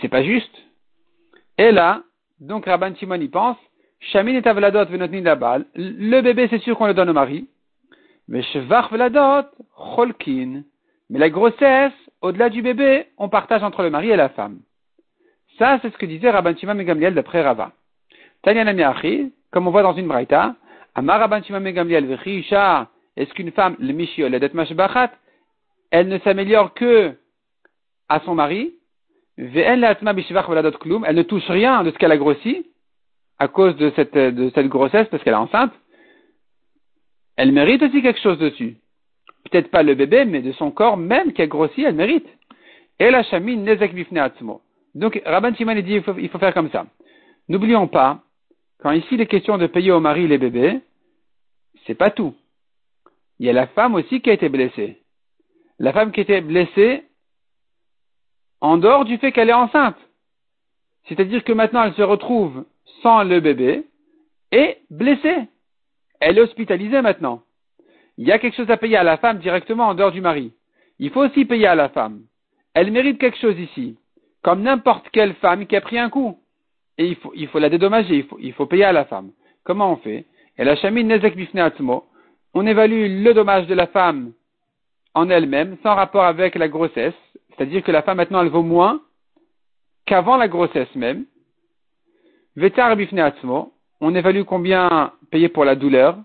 C'est 0.00 0.08
pas 0.08 0.22
juste. 0.22 0.54
Et 1.58 1.70
là, 1.70 2.02
donc 2.40 2.66
Rabban 2.66 2.94
Shimon 2.96 3.20
y 3.20 3.28
pense, 3.28 3.56
Le 4.12 4.22
bébé 6.20 6.48
c'est 6.50 6.58
sûr 6.58 6.76
qu'on 6.76 6.86
le 6.86 6.94
donne 6.94 7.10
au 7.10 7.14
mari, 7.14 7.48
mais 8.28 8.42
Shevach 8.42 8.90
Vladot, 8.90 9.48
Cholkin. 9.76 10.62
Mais 11.10 11.18
la 11.18 11.30
grossesse, 11.30 11.92
au-delà 12.22 12.48
du 12.48 12.62
bébé, 12.62 13.06
on 13.18 13.28
partage 13.28 13.62
entre 13.62 13.82
le 13.82 13.90
mari 13.90 14.10
et 14.10 14.16
la 14.16 14.30
femme. 14.30 14.60
Ça, 15.58 15.78
c'est 15.82 15.92
ce 15.92 15.98
que 15.98 16.06
disait 16.06 16.30
Rabban 16.30 16.56
Shimon 16.56 16.74
Megamliel 16.74 17.14
d'après 17.14 17.42
Rava. 17.42 17.72
Tanya 18.42 18.64
Namiachi, 18.64 19.32
comme 19.50 19.68
on 19.68 19.70
voit 19.70 19.82
dans 19.82 19.94
une 19.94 20.08
braïta, 20.08 20.56
Amar 20.94 21.20
Rabban 21.20 21.42
Shimon 21.42 21.60
Megamliel, 21.60 22.18
Isha, 22.26 22.88
est-ce 23.16 23.32
qu'une 23.34 23.52
femme, 23.52 23.76
le 23.78 23.92
Mishio, 23.92 24.28
la 24.28 24.38
elle 25.90 26.08
ne 26.08 26.18
s'améliore 26.18 26.74
que 26.74 27.14
à 28.08 28.20
son 28.20 28.34
mari, 28.34 28.74
elle 29.36 29.80
ne 29.80 31.22
touche 31.22 31.48
rien 31.48 31.84
de 31.84 31.90
ce 31.90 31.98
qu'elle 31.98 32.12
a 32.12 32.16
grossi 32.16 32.66
à 33.38 33.48
cause 33.48 33.76
de 33.76 33.92
cette, 33.96 34.14
de 34.14 34.50
cette 34.54 34.68
grossesse 34.68 35.08
parce 35.08 35.22
qu'elle 35.22 35.34
est 35.34 35.36
enceinte. 35.36 35.72
Elle 37.36 37.52
mérite 37.52 37.82
aussi 37.82 38.02
quelque 38.02 38.20
chose 38.20 38.38
dessus. 38.38 38.76
Peut-être 39.44 39.70
pas 39.70 39.82
le 39.82 39.94
bébé, 39.94 40.24
mais 40.24 40.40
de 40.40 40.52
son 40.52 40.70
corps 40.70 40.96
même 40.96 41.32
qui 41.32 41.42
a 41.42 41.46
grossi, 41.46 41.82
elle 41.82 41.94
mérite. 41.94 42.26
Et 42.98 43.10
la 43.10 43.22
chamine 43.24 43.64
nezek 43.64 43.92
Donc, 44.94 45.20
Rabban 45.26 45.54
Shimon 45.54 45.74
dit, 45.74 46.00
il 46.18 46.28
faut, 46.28 46.38
faire 46.38 46.54
comme 46.54 46.70
ça. 46.70 46.86
N'oublions 47.48 47.88
pas, 47.88 48.20
quand 48.78 48.92
ici 48.92 49.08
il 49.12 49.20
est 49.20 49.26
question 49.26 49.58
de 49.58 49.66
payer 49.66 49.90
au 49.90 50.00
mari 50.00 50.26
les 50.28 50.38
bébés, 50.38 50.80
c'est 51.86 51.94
pas 51.96 52.10
tout. 52.10 52.34
Il 53.38 53.46
y 53.46 53.50
a 53.50 53.52
la 53.52 53.66
femme 53.66 53.94
aussi 53.94 54.20
qui 54.20 54.30
a 54.30 54.34
été 54.34 54.48
blessée. 54.48 55.02
La 55.78 55.92
femme 55.92 56.12
qui 56.12 56.20
été 56.20 56.40
blessée, 56.40 57.02
en 58.60 58.78
dehors 58.78 59.04
du 59.04 59.18
fait 59.18 59.32
qu'elle 59.32 59.50
est 59.50 59.52
enceinte. 59.52 59.98
C'est-à-dire 61.08 61.44
que 61.44 61.52
maintenant 61.52 61.82
elle 61.82 61.94
se 61.94 62.02
retrouve 62.02 62.64
sans 63.04 63.22
le 63.22 63.38
bébé 63.40 63.84
et 64.50 64.78
blessée. 64.90 65.48
Elle 66.20 66.38
est 66.38 66.40
hospitalisée 66.40 67.02
maintenant. 67.02 67.42
Il 68.16 68.26
y 68.26 68.32
a 68.32 68.38
quelque 68.38 68.56
chose 68.56 68.70
à 68.70 68.78
payer 68.78 68.96
à 68.96 69.04
la 69.04 69.18
femme 69.18 69.38
directement 69.38 69.88
en 69.88 69.94
dehors 69.94 70.10
du 70.10 70.22
mari. 70.22 70.52
Il 70.98 71.10
faut 71.10 71.20
aussi 71.20 71.44
payer 71.44 71.66
à 71.66 71.74
la 71.74 71.90
femme. 71.90 72.22
Elle 72.72 72.90
mérite 72.90 73.18
quelque 73.18 73.38
chose 73.38 73.58
ici, 73.58 73.98
comme 74.42 74.62
n'importe 74.62 75.08
quelle 75.10 75.34
femme 75.34 75.66
qui 75.66 75.76
a 75.76 75.80
pris 75.80 75.98
un 75.98 76.08
coup. 76.08 76.38
Et 76.96 77.06
il 77.06 77.16
faut, 77.16 77.32
il 77.34 77.48
faut 77.48 77.58
la 77.58 77.68
dédommager, 77.68 78.16
il 78.16 78.24
faut, 78.24 78.38
il 78.40 78.52
faut 78.54 78.66
payer 78.66 78.84
à 78.84 78.92
la 78.92 79.04
femme. 79.04 79.30
Comment 79.64 79.92
on 79.92 79.96
fait? 79.96 80.24
Et 80.56 80.64
la 80.64 80.76
chamine 80.76 81.08
nezek 81.08 81.34
On 82.54 82.66
évalue 82.66 83.22
le 83.22 83.34
dommage 83.34 83.66
de 83.66 83.74
la 83.74 83.88
femme 83.88 84.32
en 85.12 85.28
elle-même, 85.28 85.76
sans 85.82 85.94
rapport 85.94 86.24
avec 86.24 86.54
la 86.54 86.68
grossesse, 86.68 87.14
c'est-à-dire 87.50 87.82
que 87.82 87.92
la 87.92 88.02
femme 88.02 88.16
maintenant 88.16 88.40
elle 88.40 88.48
vaut 88.48 88.62
moins 88.62 89.00
qu'avant 90.06 90.36
la 90.36 90.48
grossesse 90.48 90.94
même. 90.94 91.26
Vetar 92.56 92.96
on 94.00 94.14
évalue 94.14 94.42
combien 94.42 95.12
payer 95.30 95.48
pour 95.48 95.64
la 95.64 95.74
douleur. 95.74 96.18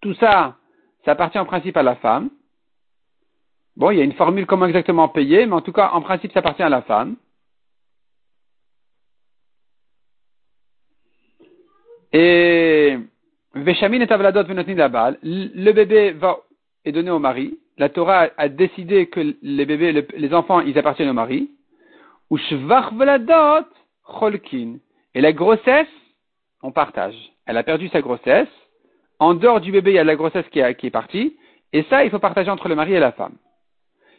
Tout 0.00 0.14
ça, 0.14 0.56
ça 1.04 1.12
appartient 1.12 1.38
en 1.38 1.44
principe 1.44 1.76
à 1.76 1.82
la 1.82 1.96
femme. 1.96 2.30
Bon, 3.76 3.90
il 3.90 3.98
y 3.98 4.00
a 4.00 4.04
une 4.04 4.14
formule 4.14 4.46
comment 4.46 4.66
exactement 4.66 5.08
payer, 5.08 5.46
mais 5.46 5.54
en 5.54 5.60
tout 5.60 5.72
cas, 5.72 5.90
en 5.92 6.00
principe, 6.00 6.32
ça 6.32 6.40
appartient 6.40 6.62
à 6.62 6.68
la 6.68 6.82
femme. 6.82 7.16
Et 12.12 12.98
Veshamin 13.54 14.00
et 14.00 14.12
Avladot 14.12 14.42
le 14.42 15.72
bébé 15.72 16.16
est 16.84 16.92
donné 16.92 17.10
au 17.10 17.18
mari 17.18 17.58
la 17.78 17.88
Torah 17.88 18.28
a 18.36 18.48
décidé 18.48 19.06
que 19.06 19.36
les 19.40 19.64
bébés, 19.64 19.92
les 19.92 20.34
enfants, 20.34 20.60
ils 20.60 20.76
appartiennent 20.78 21.10
au 21.10 21.14
mari. 21.14 21.50
Ou 22.30 22.38
cholkin. 24.04 24.78
Et 25.18 25.20
la 25.20 25.32
grossesse, 25.32 25.88
on 26.62 26.70
partage. 26.70 27.16
Elle 27.44 27.56
a 27.56 27.64
perdu 27.64 27.88
sa 27.88 28.00
grossesse. 28.00 28.46
En 29.18 29.34
dehors 29.34 29.60
du 29.60 29.72
bébé, 29.72 29.90
il 29.90 29.94
y 29.94 29.98
a 29.98 30.04
la 30.04 30.14
grossesse 30.14 30.46
qui, 30.52 30.60
est 30.60 30.90
partie. 30.90 31.36
Et 31.72 31.82
ça, 31.90 32.04
il 32.04 32.10
faut 32.10 32.20
partager 32.20 32.52
entre 32.52 32.68
le 32.68 32.76
mari 32.76 32.94
et 32.94 33.00
la 33.00 33.10
femme. 33.10 33.34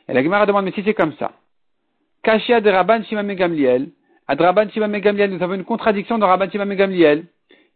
Et 0.10 0.13
la 0.13 0.22
Gemara 0.22 0.46
demande, 0.46 0.65
mais 0.65 0.74
si 0.74 0.84
c'est 0.84 0.94
comme 0.94 1.13
ça. 1.13 1.32
Kashia 2.22 2.60
de 2.60 2.70
Rabban 2.70 3.01
Shimon 3.03 3.24
Megamliel. 3.24 3.91
À 4.27 4.36
Rabban 4.36 4.70
Shimon 4.72 4.89
Megamliel, 4.89 5.32
nous 5.32 5.41
avons 5.41 5.53
une 5.53 5.63
contradiction 5.63 6.18
dans 6.18 6.27
Rabban 6.27 6.50
Shimon 6.50 6.65
Megamliel, 6.65 7.27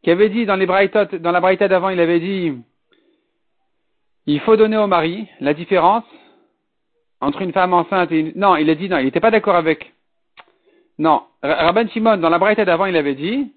qui 0.03 0.11
avait 0.11 0.27
dit 0.27 0.45
dans 0.45 0.57
les 0.57 0.65
la 0.65 1.39
Braïta 1.39 1.67
d'avant, 1.69 1.91
il 1.91 2.01
avait 2.01 2.19
dit, 2.19 2.51
il 4.25 4.39
faut 4.41 4.57
donner 4.57 4.75
au 4.75 4.87
mari 4.87 5.29
la 5.39 5.53
différence 5.53 6.03
entre 7.21 7.41
une 7.41 7.53
femme 7.53 7.73
enceinte 7.73 8.11
et 8.11 8.19
une... 8.19 8.33
Non, 8.35 8.57
il 8.57 8.69
a 8.69 8.75
dit 8.75 8.89
non, 8.89 8.97
il 8.97 9.05
n'était 9.05 9.21
pas 9.21 9.31
d'accord 9.31 9.55
avec... 9.55 9.92
Non, 10.99 11.23
Rabban 11.41 11.87
Shimon, 11.87 12.17
dans 12.17 12.29
la 12.29 12.39
braïta 12.39 12.65
d'avant, 12.65 12.85
il 12.85 12.95
avait 12.95 13.15
dit, 13.15 13.51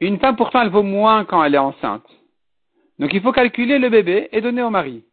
une 0.00 0.18
femme 0.18 0.36
pourtant 0.36 0.62
elle 0.62 0.70
vaut 0.70 0.82
moins 0.82 1.24
quand 1.24 1.42
elle 1.42 1.54
est 1.54 1.58
enceinte. 1.58 2.06
Donc 2.98 3.12
il 3.12 3.22
faut 3.22 3.32
calculer 3.32 3.78
le 3.78 3.88
bébé 3.88 4.28
et 4.32 4.40
donner 4.40 4.62
au 4.62 4.70
mari. 4.70 5.04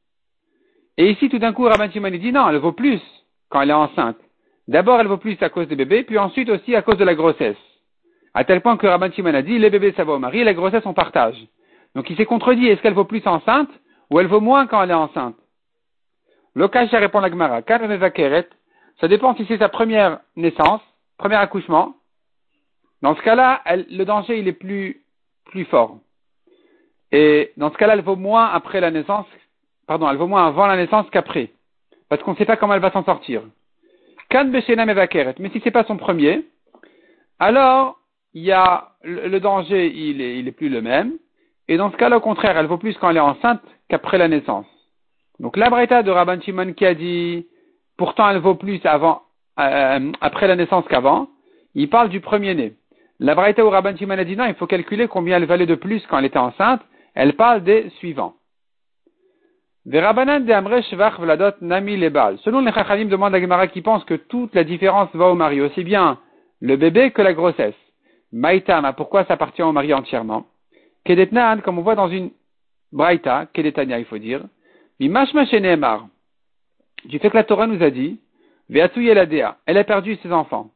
Et 0.97 1.11
ici, 1.11 1.29
tout 1.29 1.39
d'un 1.39 1.53
coup, 1.53 1.63
Rabban 1.63 1.91
Shimon 1.91 2.09
dit 2.11 2.31
non, 2.31 2.49
elle 2.49 2.57
vaut 2.57 2.71
plus 2.71 3.01
quand 3.49 3.61
elle 3.61 3.69
est 3.69 3.73
enceinte. 3.73 4.17
D'abord, 4.67 4.99
elle 4.99 5.07
vaut 5.07 5.17
plus 5.17 5.37
à 5.41 5.49
cause 5.49 5.67
des 5.67 5.75
bébés, 5.75 6.03
puis 6.03 6.17
ensuite 6.17 6.49
aussi 6.49 6.75
à 6.75 6.81
cause 6.81 6.97
de 6.97 7.05
la 7.05 7.15
grossesse. 7.15 7.57
À 8.33 8.43
tel 8.43 8.61
point 8.61 8.77
que 8.77 8.87
Rabban 8.87 9.11
Shimon 9.11 9.33
a 9.33 9.41
dit, 9.41 9.57
les 9.57 9.69
bébés 9.69 9.93
ça 9.95 10.03
va 10.03 10.13
au 10.13 10.19
mari, 10.19 10.43
la 10.43 10.53
grossesse 10.53 10.85
on 10.85 10.93
partage. 10.93 11.37
Donc 11.95 12.09
il 12.09 12.17
s'est 12.17 12.25
contredit, 12.25 12.67
est-ce 12.67 12.81
qu'elle 12.81 12.93
vaut 12.93 13.05
plus 13.05 13.25
enceinte 13.25 13.69
ou 14.09 14.19
elle 14.19 14.27
vaut 14.27 14.41
moins 14.41 14.67
quand 14.67 14.83
elle 14.83 14.91
est 14.91 14.93
enceinte? 14.93 15.35
L'Okasha 16.55 16.99
répond 16.99 17.19
à 17.19 17.29
Gmara, 17.29 17.61
ça 18.99 19.07
dépend 19.07 19.35
si 19.35 19.45
c'est 19.47 19.59
sa 19.59 19.69
première 19.69 20.19
naissance, 20.35 20.81
premier 21.17 21.35
accouchement. 21.35 21.95
Dans 23.01 23.15
ce 23.15 23.21
cas-là, 23.21 23.61
le 23.67 24.03
danger 24.03 24.39
il 24.39 24.47
est 24.47 24.53
plus, 24.53 25.03
plus 25.45 25.65
fort. 25.65 25.99
Et 27.11 27.53
dans 27.57 27.71
ce 27.71 27.77
cas-là, 27.77 27.93
elle 27.93 28.01
vaut 28.01 28.15
moins 28.15 28.47
après 28.47 28.81
la 28.81 28.91
naissance, 28.91 29.27
pardon, 29.87 30.09
elle 30.09 30.17
vaut 30.17 30.27
moins 30.27 30.47
avant 30.47 30.67
la 30.67 30.75
naissance 30.75 31.09
qu'après. 31.11 31.51
Parce 32.09 32.21
qu'on 32.23 32.31
ne 32.31 32.37
sait 32.37 32.45
pas 32.45 32.57
comment 32.57 32.73
elle 32.73 32.81
va 32.81 32.91
s'en 32.91 33.03
sortir. 33.03 33.43
Mais 34.33 34.61
si 34.61 35.61
c'est 35.63 35.71
pas 35.71 35.85
son 35.85 35.97
premier, 35.97 36.45
alors, 37.39 37.99
il 38.33 38.43
y 38.43 38.51
a, 38.51 38.91
le, 39.03 39.39
danger, 39.39 39.87
il 39.87 40.21
est, 40.21 40.39
il 40.39 40.47
est 40.47 40.51
plus 40.51 40.69
le 40.69 40.81
même. 40.81 41.13
Et 41.67 41.77
dans 41.77 41.91
ce 41.91 41.97
cas-là, 41.97 42.17
au 42.17 42.21
contraire, 42.21 42.57
elle 42.57 42.65
vaut 42.65 42.77
plus 42.77 42.97
quand 42.97 43.09
elle 43.09 43.17
est 43.17 43.21
enceinte 43.21 43.61
qu'après 43.89 44.17
la 44.17 44.27
naissance. 44.27 44.65
Donc 45.39 45.55
la 45.55 45.69
Breta 45.69 46.03
de 46.03 46.11
Rabban 46.11 46.41
Shimon 46.41 46.73
qui 46.73 46.85
a 46.85 46.93
dit, 46.93 47.47
pourtant 47.95 48.29
elle 48.29 48.39
vaut 48.39 48.55
plus 48.55 48.81
avant, 48.85 49.21
euh, 49.59 50.11
après 50.21 50.47
la 50.47 50.55
naissance 50.55 50.85
qu'avant, 50.87 51.27
il 51.75 51.89
parle 51.89 52.09
du 52.09 52.19
premier-né. 52.21 52.73
La 53.19 53.33
Breta 53.35 53.65
où 53.65 53.69
Rabban 53.69 53.95
Shimon 53.97 54.17
a 54.17 54.23
dit 54.23 54.35
non, 54.35 54.45
il 54.45 54.53
faut 54.55 54.67
calculer 54.67 55.07
combien 55.07 55.37
elle 55.37 55.45
valait 55.45 55.65
de 55.65 55.75
plus 55.75 56.05
quand 56.07 56.19
elle 56.19 56.25
était 56.25 56.37
enceinte, 56.37 56.81
elle 57.15 57.33
parle 57.33 57.63
des 57.63 57.89
suivants. 57.97 58.35
Selon 59.89 60.11
les 62.61 62.71
Chachamim, 62.73 63.05
demande 63.05 63.33
à 63.33 63.39
Gemara 63.39 63.67
qui 63.67 63.81
pense 63.81 64.03
que 64.03 64.15
toute 64.15 64.53
la 64.53 64.65
différence 64.65 65.09
va 65.13 65.27
au 65.29 65.35
mari, 65.35 65.61
aussi 65.61 65.83
bien 65.83 66.19
le 66.59 66.75
bébé 66.75 67.11
que 67.11 67.21
la 67.21 67.33
grossesse. 67.33 67.73
Maïtama, 68.33 68.91
pourquoi 68.93 69.23
ça 69.25 69.35
appartient 69.35 69.63
au 69.63 69.71
mari 69.71 69.93
entièrement? 69.93 70.45
Kedetnan, 71.05 71.61
comme 71.61 71.79
on 71.79 71.83
voit 71.83 71.95
dans 71.95 72.09
une 72.09 72.31
Braïta, 72.91 73.45
Kedetania, 73.53 73.97
il 73.97 74.05
faut 74.05 74.17
dire, 74.17 74.41
Mimashma 74.99 75.45
Sheneemar, 75.45 76.07
du 77.05 77.19
fait 77.19 77.29
que 77.29 77.37
la 77.37 77.45
Torah 77.45 77.67
nous 77.67 77.81
a 77.81 77.89
dit, 77.89 78.19
elle 78.69 79.77
a 79.77 79.83
perdu 79.83 80.17
ses 80.21 80.31
enfants. 80.31 80.71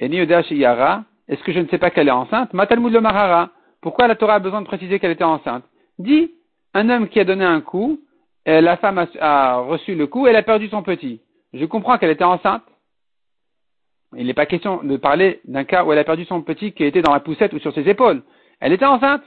Et 0.00 0.08
Yara, 0.08 1.04
est-ce 1.28 1.42
que 1.42 1.52
je 1.52 1.60
ne 1.60 1.68
sais 1.68 1.78
pas 1.78 1.90
qu'elle 1.90 2.08
est 2.08 2.12
enceinte? 2.12 2.52
Matalmud 2.52 2.92
le 2.92 3.00
Marara, 3.00 3.50
pourquoi 3.80 4.06
la 4.06 4.16
Torah 4.16 4.34
a 4.34 4.38
besoin 4.38 4.60
de 4.60 4.66
préciser 4.66 4.98
qu'elle 4.98 5.12
était 5.12 5.24
enceinte? 5.24 5.64
Dit, 5.98 6.32
un 6.74 6.88
homme 6.90 7.08
qui 7.08 7.20
a 7.20 7.24
donné 7.24 7.44
un 7.44 7.60
coup, 7.60 8.00
la 8.44 8.76
femme 8.76 9.06
a, 9.20 9.56
reçu 9.58 9.94
le 9.94 10.06
coup, 10.06 10.26
elle 10.26 10.36
a 10.36 10.42
perdu 10.42 10.68
son 10.68 10.82
petit. 10.82 11.20
Je 11.52 11.64
comprends 11.64 11.98
qu'elle 11.98 12.10
était 12.10 12.24
enceinte. 12.24 12.62
Il 14.16 14.26
n'est 14.26 14.34
pas 14.34 14.46
question 14.46 14.82
de 14.82 14.96
parler 14.96 15.40
d'un 15.44 15.64
cas 15.64 15.84
où 15.84 15.92
elle 15.92 15.98
a 15.98 16.04
perdu 16.04 16.24
son 16.24 16.42
petit 16.42 16.72
qui 16.72 16.84
était 16.84 17.02
dans 17.02 17.12
la 17.12 17.20
poussette 17.20 17.52
ou 17.52 17.58
sur 17.58 17.74
ses 17.74 17.88
épaules. 17.88 18.22
Elle 18.60 18.72
était 18.72 18.84
enceinte. 18.84 19.22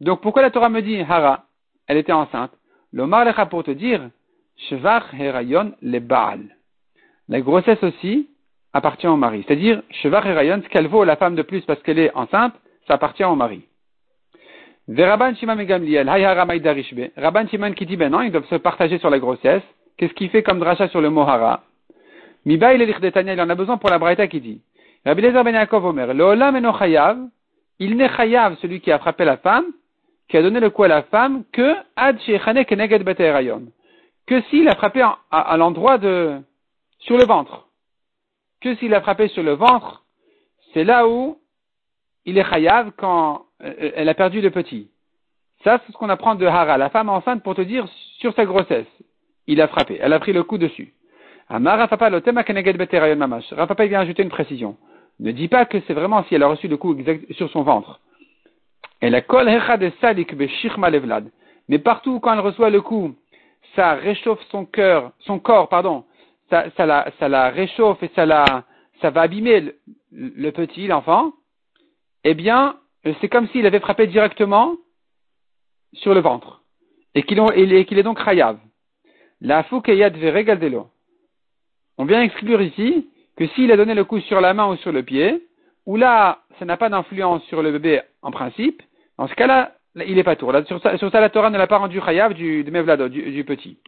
Donc 0.00 0.22
pourquoi 0.22 0.42
la 0.42 0.50
Torah 0.50 0.70
me 0.70 0.80
dit 0.80 1.00
Hara 1.00 1.44
Elle 1.86 1.98
était 1.98 2.12
enceinte? 2.12 2.52
L'Omar 2.92 3.24
lecha 3.24 3.46
pour 3.46 3.64
te 3.64 3.70
dire 3.70 4.08
Shevach 4.56 5.12
Herayon 5.18 5.74
le 5.82 5.98
Baal. 5.98 6.57
La 7.28 7.40
grossesse 7.40 7.82
aussi 7.82 8.28
appartient 8.72 9.06
au 9.06 9.16
mari. 9.16 9.44
C'est-à-dire, 9.46 9.82
Shevach 9.90 10.24
Herayon, 10.26 10.62
ce 10.62 10.68
qu'elle 10.68 10.86
vaut 10.86 11.04
la 11.04 11.16
femme 11.16 11.34
de 11.34 11.42
plus 11.42 11.62
parce 11.62 11.82
qu'elle 11.82 11.98
est 11.98 12.14
enceinte, 12.14 12.54
ça 12.86 12.94
appartient 12.94 13.24
au 13.24 13.34
mari. 13.34 13.62
Veraban 14.88 15.34
Shimon 15.34 15.56
Gamliel, 15.64 16.08
Rabban 16.08 17.72
qui 17.74 17.86
dit 17.86 17.96
ben 17.96 18.10
non, 18.10 18.22
ils 18.22 18.32
doivent 18.32 18.48
se 18.48 18.54
partager 18.54 18.98
sur 18.98 19.10
la 19.10 19.18
grossesse. 19.18 19.62
Qu'est-ce 19.98 20.14
qu'il 20.14 20.30
fait 20.30 20.42
comme 20.42 20.60
dracha 20.60 20.88
sur 20.88 21.02
le 21.02 21.10
Mohara? 21.10 21.62
Miba 22.46 22.72
il 22.72 22.82
il 22.82 23.40
en 23.40 23.50
a 23.50 23.54
besoin 23.54 23.76
pour 23.76 23.90
la 23.90 23.98
Braïta 23.98 24.26
qui 24.28 24.40
dit 24.40 24.62
Rabbi 25.04 25.20
Lezer 25.20 25.44
ben 25.44 25.54
Yaakov 25.54 25.84
Omer, 25.84 26.14
il 27.80 27.96
n'est 27.96 28.08
chayav, 28.08 28.56
celui 28.60 28.80
qui 28.80 28.90
a 28.90 28.98
frappé 28.98 29.24
la 29.24 29.36
femme, 29.36 29.66
qui 30.28 30.36
a 30.36 30.42
donné 30.42 30.60
le 30.60 30.70
coup 30.70 30.84
à 30.84 30.88
la 30.88 31.02
femme 31.02 31.44
que 31.52 31.74
ad 31.96 32.18
keneged 32.18 33.04
Que 34.26 34.40
s'il 34.42 34.68
a 34.68 34.74
frappé 34.74 35.06
à, 35.30 35.56
l'endroit 35.56 35.98
de, 35.98 36.38
sur 36.98 37.16
le 37.16 37.24
ventre. 37.24 37.68
Que 38.60 38.74
s'il 38.76 38.94
a 38.94 39.00
frappé 39.00 39.28
sur 39.28 39.42
le 39.42 39.52
ventre, 39.52 40.04
c'est 40.72 40.84
là 40.84 41.08
où 41.08 41.38
il 42.24 42.38
est 42.38 42.44
chayav 42.50 42.92
quand 42.96 43.46
euh, 43.62 43.92
elle 43.94 44.08
a 44.08 44.14
perdu 44.14 44.40
le 44.40 44.50
petit. 44.50 44.90
Ça, 45.64 45.80
c'est 45.84 45.92
ce 45.92 45.96
qu'on 45.96 46.08
apprend 46.08 46.34
de 46.34 46.46
Hara, 46.46 46.78
la 46.78 46.90
femme 46.90 47.08
enceinte, 47.08 47.42
pour 47.42 47.54
te 47.54 47.62
dire 47.62 47.86
sur 48.18 48.34
sa 48.34 48.44
grossesse. 48.44 48.86
Il 49.46 49.60
a 49.60 49.68
frappé, 49.68 49.98
elle 50.00 50.12
a 50.12 50.20
pris 50.20 50.32
le 50.32 50.44
coup 50.44 50.58
dessus. 50.58 50.92
Rafapa 51.48 52.10
vient 53.86 54.00
ajouter 54.00 54.22
une 54.22 54.28
précision. 54.28 54.76
Ne 55.20 55.32
dis 55.32 55.48
pas 55.48 55.64
que 55.64 55.80
c'est 55.86 55.94
vraiment 55.94 56.22
si 56.24 56.34
elle 56.34 56.42
a 56.42 56.48
reçu 56.48 56.68
le 56.68 56.76
coup 56.76 56.92
exact 56.94 57.32
sur 57.32 57.50
son 57.50 57.62
ventre. 57.62 58.00
Elle 59.00 59.14
a 59.14 59.22
kol 59.22 59.46
de 59.46 59.92
salik 60.00 60.32
levlad. 60.32 61.30
Mais 61.68 61.78
partout 61.78 62.20
quand 62.20 62.34
elle 62.34 62.40
reçoit 62.40 62.70
le 62.70 62.80
coup, 62.80 63.14
ça 63.74 63.94
réchauffe 63.94 64.42
son 64.50 64.64
cœur, 64.64 65.12
son 65.20 65.38
corps, 65.38 65.68
pardon. 65.68 66.04
Ça, 66.50 66.86
la, 66.86 67.10
ça 67.18 67.28
la 67.28 67.50
réchauffe 67.50 68.02
et 68.02 68.10
ça 68.14 68.24
la, 68.24 68.64
ça 69.00 69.10
va 69.10 69.22
abîmer 69.22 69.74
le, 70.12 70.50
petit, 70.50 70.86
l'enfant. 70.86 71.32
Eh 72.24 72.34
bien, 72.34 72.76
c'est 73.20 73.28
comme 73.28 73.48
s'il 73.48 73.66
avait 73.66 73.80
frappé 73.80 74.06
directement 74.06 74.76
sur 75.94 76.14
le 76.14 76.20
ventre. 76.20 76.62
Et 77.14 77.22
qu'il 77.22 77.38
est 77.38 78.02
donc 78.02 78.22
chayav. 78.22 78.58
La 79.40 79.62
foukeyad 79.64 80.16
veregaldelo. 80.16 80.88
On 81.96 82.04
vient 82.04 82.22
exclure 82.22 82.60
ici 82.60 83.08
que 83.36 83.46
s'il 83.48 83.70
a 83.72 83.76
donné 83.76 83.94
le 83.94 84.04
coup 84.04 84.20
sur 84.20 84.40
la 84.40 84.54
main 84.54 84.68
ou 84.68 84.76
sur 84.76 84.92
le 84.92 85.02
pied, 85.02 85.46
où 85.86 85.96
là, 85.96 86.40
ça 86.58 86.64
n'a 86.64 86.76
pas 86.76 86.88
d'influence 86.88 87.42
sur 87.44 87.62
le 87.62 87.72
bébé 87.72 88.02
en 88.22 88.30
principe, 88.30 88.82
dans 89.16 89.26
ce 89.28 89.34
cas-là, 89.34 89.74
il 89.96 90.14
n'est 90.16 90.24
pas 90.24 90.36
tour. 90.36 90.52
sur, 90.66 90.80
ça, 90.82 91.20
la 91.20 91.30
Torah 91.30 91.50
ne 91.50 91.58
l'a 91.58 91.66
pas 91.66 91.78
rendu 91.78 92.00
chayav 92.00 92.34
du, 92.34 92.62
de 92.62 93.08
du, 93.08 93.44
petit. 93.44 93.78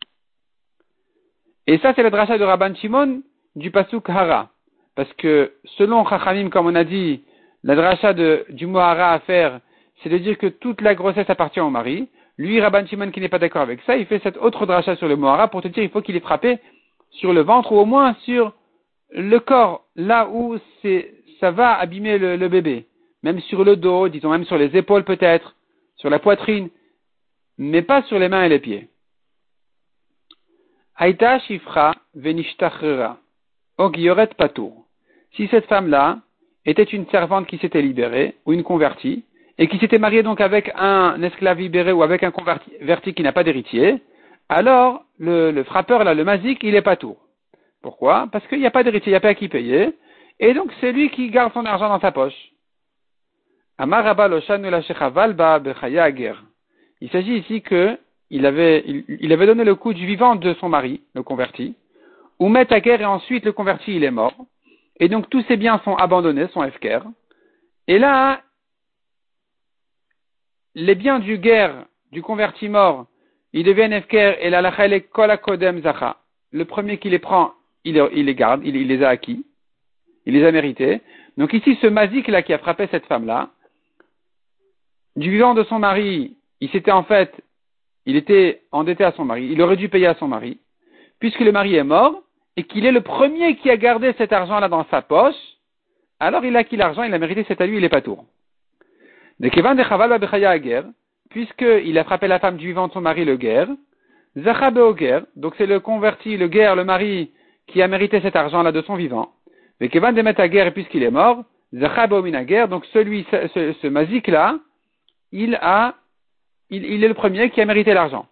Et 1.67 1.79
ça, 1.79 1.93
c'est 1.95 2.03
le 2.03 2.11
drachat 2.11 2.39
de 2.39 2.45
Rabban 2.45 2.75
Shimon 2.75 3.23
du 3.57 3.71
Pasuk 3.71 4.09
Hara. 4.09 4.49
Parce 4.97 5.13
que, 5.15 5.53
selon 5.79 6.07
Chachamim, 6.07 6.51
comme 6.51 6.67
on 6.67 6.75
a 6.75 6.85
dit, 6.85 7.23
la 7.63 7.75
dracha 7.75 8.13
de, 8.13 8.45
du 8.51 8.67
mot 8.67 8.79
Hara 8.79 9.13
à 9.13 9.21
faire, 9.21 9.61
c'est 10.03 10.09
de 10.09 10.19
dire 10.19 10.39
que 10.39 10.47
toute 10.47 10.81
la 10.81 10.95
grossesse 10.95 11.29
appartient 11.29 11.61
au 11.61 11.71
mari. 11.71 12.09
Lui, 12.39 12.61
Rabban 12.61 12.87
Shimon, 12.87 13.11
qui 13.11 13.21
n'est 13.21 13.29
pas 13.29 13.39
d'accord 13.39 13.63
avec 13.63 13.81
ça, 13.83 13.97
il 13.97 14.07
fait 14.07 14.21
cette 14.23 14.39
autre 14.39 14.67
dracha 14.67 14.97
sur 14.97 15.09
le 15.09 15.17
mot 15.17 15.29
pour 15.51 15.63
te 15.63 15.69
dire 15.69 15.83
qu'il 15.83 15.91
faut 15.91 16.01
qu'il 16.01 16.17
ait 16.17 16.21
frappé 16.21 16.59
sur 17.11 17.33
le 17.33 17.43
ventre 17.43 17.73
ou 17.73 17.79
au 17.79 17.85
moins 17.85 18.15
sur 18.25 18.53
le 19.11 19.39
corps, 19.41 19.85
là 19.97 20.29
où 20.29 20.57
ça 21.41 21.51
va 21.51 21.79
abîmer 21.79 22.19
le, 22.19 22.49
bébé. 22.49 22.87
Même 23.23 23.41
sur 23.41 23.65
le 23.65 23.77
dos, 23.77 24.09
disons 24.09 24.31
même 24.31 24.45
sur 24.45 24.57
les 24.57 24.77
épaules 24.77 25.05
peut-être, 25.05 25.55
sur 25.97 26.11
la 26.11 26.19
poitrine, 26.19 26.71
mais 27.59 27.83
pas 27.83 28.03
sur 28.05 28.19
les 28.19 28.29
mains 28.29 28.45
et 28.45 28.49
les 28.49 28.61
pieds. 28.61 28.89
Aïta 31.01 31.39
shifra 31.39 31.95
venishtachrera. 32.15 33.17
Ogioret 33.79 34.35
patour. 34.37 34.85
Si 35.35 35.49
cette 35.49 35.65
femme-là 35.65 36.19
était 36.67 36.83
une 36.83 37.09
servante 37.09 37.47
qui 37.47 37.57
s'était 37.57 37.81
libérée, 37.81 38.35
ou 38.45 38.53
une 38.53 38.63
convertie, 38.63 39.25
et 39.57 39.67
qui 39.67 39.79
s'était 39.79 39.99
mariée 39.99 40.23
donc 40.23 40.43
avec 40.43 40.71
un 40.77 41.23
esclave 41.23 41.59
libéré 41.59 41.93
ou 41.93 42.03
avec 42.03 42.23
un 42.23 42.31
converti 42.31 43.15
qui 43.15 43.23
n'a 43.23 43.33
pas 43.33 43.45
d'héritier, 43.45 44.03
alors 44.51 45.03
le, 45.19 45.63
frappeur, 45.63 46.05
là, 46.05 46.13
le 46.13 46.23
mazik, 46.23 46.63
il 46.63 46.75
est 46.75 46.83
pas 46.83 46.97
tout. 46.97 47.17
Pourquoi? 47.81 48.29
Parce 48.31 48.47
qu'il 48.49 48.59
n'y 48.59 48.67
a 48.67 48.71
pas 48.71 48.83
d'héritier, 48.85 49.09
il 49.09 49.15
n'y 49.15 49.17
a 49.17 49.21
pas 49.21 49.29
à 49.29 49.35
qui 49.35 49.49
payer, 49.49 49.95
et 50.39 50.53
donc 50.53 50.71
c'est 50.83 50.93
lui 50.93 51.09
qui 51.09 51.31
garde 51.31 51.55
son 51.55 51.65
argent 51.65 51.89
dans 51.89 52.01
sa 52.01 52.13
poche. 52.13 52.53
Il 57.01 57.11
s'agit 57.11 57.37
ici 57.39 57.63
que 57.63 57.99
il 58.31 58.47
avait, 58.47 58.85
il, 58.87 59.37
donné 59.37 59.65
le 59.65 59.75
coup 59.75 59.93
du 59.93 60.07
vivant 60.07 60.37
de 60.37 60.55
son 60.55 60.69
mari, 60.69 61.03
le 61.15 61.23
converti, 61.23 61.75
ou 62.39 62.49
met 62.49 62.73
à 62.73 62.81
guerre 62.81 63.01
et 63.01 63.07
ensuite 63.07 63.45
le 63.45 63.53
converti 63.53 63.97
il 63.97 64.05
est 64.05 64.11
mort, 64.11 64.37
et 64.99 65.09
donc 65.09 65.29
tous 65.31 65.43
ses 65.49 65.57
biens 65.57 65.81
sont 65.85 65.97
abandonnés, 65.97 66.49
sont 66.49 66.63
FKR. 66.63 67.05
Et 67.89 67.99
là, 67.99 68.43
les 70.75 70.95
biens 70.95 71.19
du 71.19 71.39
guerre, 71.39 71.87
du 72.13 72.23
converti 72.23 72.69
mort, 72.69 73.07
ils 73.53 73.65
deviennent 73.65 73.93
efker 73.93 74.37
et 74.41 74.51
la 74.51 74.87
est 74.87 75.01
kol 75.11 75.37
zacha. 75.83 76.17
Le 76.53 76.65
premier 76.65 76.99
qui 76.99 77.11
les 77.11 77.19
prend, 77.19 77.53
il, 77.85 77.95
les 77.95 78.35
garde, 78.35 78.63
il, 78.65 78.87
les 78.87 79.03
a 79.03 79.09
acquis, 79.09 79.45
il 80.27 80.35
les 80.35 80.45
a 80.45 80.53
mérités. 80.53 81.01
Donc 81.37 81.53
ici, 81.53 81.77
ce 81.81 81.87
mazik 81.87 82.29
là 82.29 82.43
qui 82.43 82.53
a 82.53 82.59
frappé 82.59 82.87
cette 82.91 83.07
femme-là, 83.07 83.51
du 85.17 85.31
vivant 85.31 85.55
de 85.55 85.65
son 85.65 85.79
mari, 85.79 86.37
il 86.61 86.71
s'était 86.71 86.93
en 86.93 87.05
fait, 87.05 87.33
il 88.07 88.17
était 88.17 88.63
endetté 88.73 89.05
à 89.05 89.13
son 89.13 89.25
mari, 89.25 89.49
il 89.51 89.61
aurait 89.63 89.77
dû 89.77 89.89
payer 89.89 90.07
à 90.07 90.15
son 90.15 90.29
mari, 90.29 90.59
puisque 91.19 91.41
le 91.41 91.53
mari 91.53 91.77
est 91.77 91.85
mort, 91.85 92.23
et 92.57 92.65
qu'il 92.65 92.87
est 92.87 92.93
le 92.93 93.01
premier 93.01 93.57
qui 93.57 93.71
a 93.71 93.77
gardé 93.77 94.13
cet 94.19 94.33
argent-là 94.33 94.69
dans 94.69 94.85
sa 94.91 95.03
poche, 95.03 95.35
alors 96.19 96.45
il 96.45 96.57
a 96.57 96.61
acquis 96.61 96.77
l'argent, 96.77 97.03
il 97.03 97.15
a 97.15 97.19
mérité 97.19 97.45
cet 97.49 97.61
à 97.61 97.67
lui, 97.67 97.79
il 97.79 97.85
est 97.85 97.89
pas 97.89 98.03
tour. 98.03 98.25
De 99.39 99.49
de 99.49 100.93
puisqu'il 101.31 101.99
a 101.99 102.05
frappé 102.05 102.27
la 102.27 102.39
femme 102.41 102.57
du 102.57 102.67
vivant 102.67 102.89
de 102.89 102.93
son 102.93 103.01
mari 103.01 103.25
le 103.25 103.37
guerre, 103.37 103.69
Zachabe 104.37 104.97
guerre, 104.97 105.25
donc 105.37 105.55
c'est 105.59 105.67
le 105.67 105.81
converti, 105.81 106.37
le 106.37 106.49
guerre, 106.49 106.77
le 106.77 106.85
mari, 106.85 107.33
qui 107.67 107.83
a 107.83 107.89
mérité 107.89 108.21
cet 108.21 108.37
argent-là 108.37 108.73
de 108.73 108.83
son 108.83 108.95
vivant. 108.95 109.33
Kevan 109.81 110.13
de 110.13 110.41
à 110.41 110.49
guerre, 110.49 110.73
puisqu'il 110.73 111.03
est 111.03 111.11
mort, 111.11 111.45
Zachabe 111.73 112.15
guerre, 112.45 112.69
donc 112.69 112.85
celui, 112.93 113.27
ce, 113.31 113.73
ce 113.81 113.87
mazik-là, 113.87 114.59
il 115.33 115.55
a, 115.63 115.95
il, 116.71 117.05
est 117.05 117.09
le 117.09 117.15
premier 117.15 117.51
qui 117.51 117.61
a 117.61 117.65
mérité 117.65 117.95
l'argent. 117.95 118.27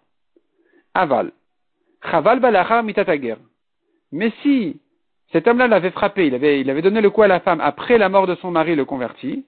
Aval. 0.93 1.31
Chaval 2.09 2.39
balachar 2.39 2.83
mitatager. 2.83 3.35
Mais 4.11 4.31
si 4.41 4.79
cet 5.31 5.47
homme-là 5.47 5.67
l'avait 5.67 5.91
frappé, 5.91 6.27
il 6.27 6.35
avait, 6.35 6.81
donné 6.81 7.01
le 7.01 7.09
coup 7.09 7.21
à 7.21 7.27
la 7.27 7.39
femme 7.39 7.61
après 7.61 7.97
la 7.97 8.09
mort 8.09 8.25
de 8.25 8.35
son 8.35 8.51
mari, 8.51 8.75
le 8.75 8.85
converti, 8.85 9.45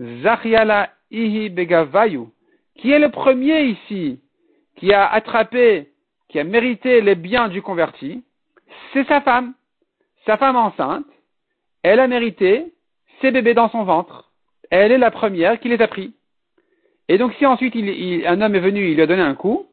Zachiala 0.00 0.90
ihi 1.10 1.50
begavayu, 1.50 2.26
qui 2.76 2.90
est 2.90 2.98
le 2.98 3.10
premier 3.10 3.64
ici 3.64 4.20
qui 4.76 4.92
a 4.92 5.06
attrapé, 5.06 5.92
qui 6.28 6.40
a 6.40 6.44
mérité 6.44 7.00
les 7.00 7.14
biens 7.14 7.48
du 7.48 7.62
converti, 7.62 8.24
c'est 8.92 9.06
sa 9.06 9.20
femme. 9.20 9.54
Sa 10.26 10.36
femme 10.36 10.56
enceinte, 10.56 11.06
elle 11.82 12.00
a 12.00 12.08
mérité 12.08 12.72
ses 13.20 13.30
bébés 13.30 13.54
dans 13.54 13.68
son 13.68 13.84
ventre. 13.84 14.32
Elle 14.70 14.90
est 14.90 14.98
la 14.98 15.10
première 15.10 15.60
qui 15.60 15.68
les 15.68 15.80
a 15.80 15.86
pris. 15.86 16.14
Et 17.08 17.18
donc 17.18 17.34
si 17.34 17.46
ensuite 17.46 17.74
un 17.76 18.40
homme 18.40 18.54
est 18.54 18.60
venu, 18.60 18.88
il 18.88 18.94
lui 18.94 19.02
a 19.02 19.06
donné 19.06 19.22
un 19.22 19.34
coup, 19.34 19.66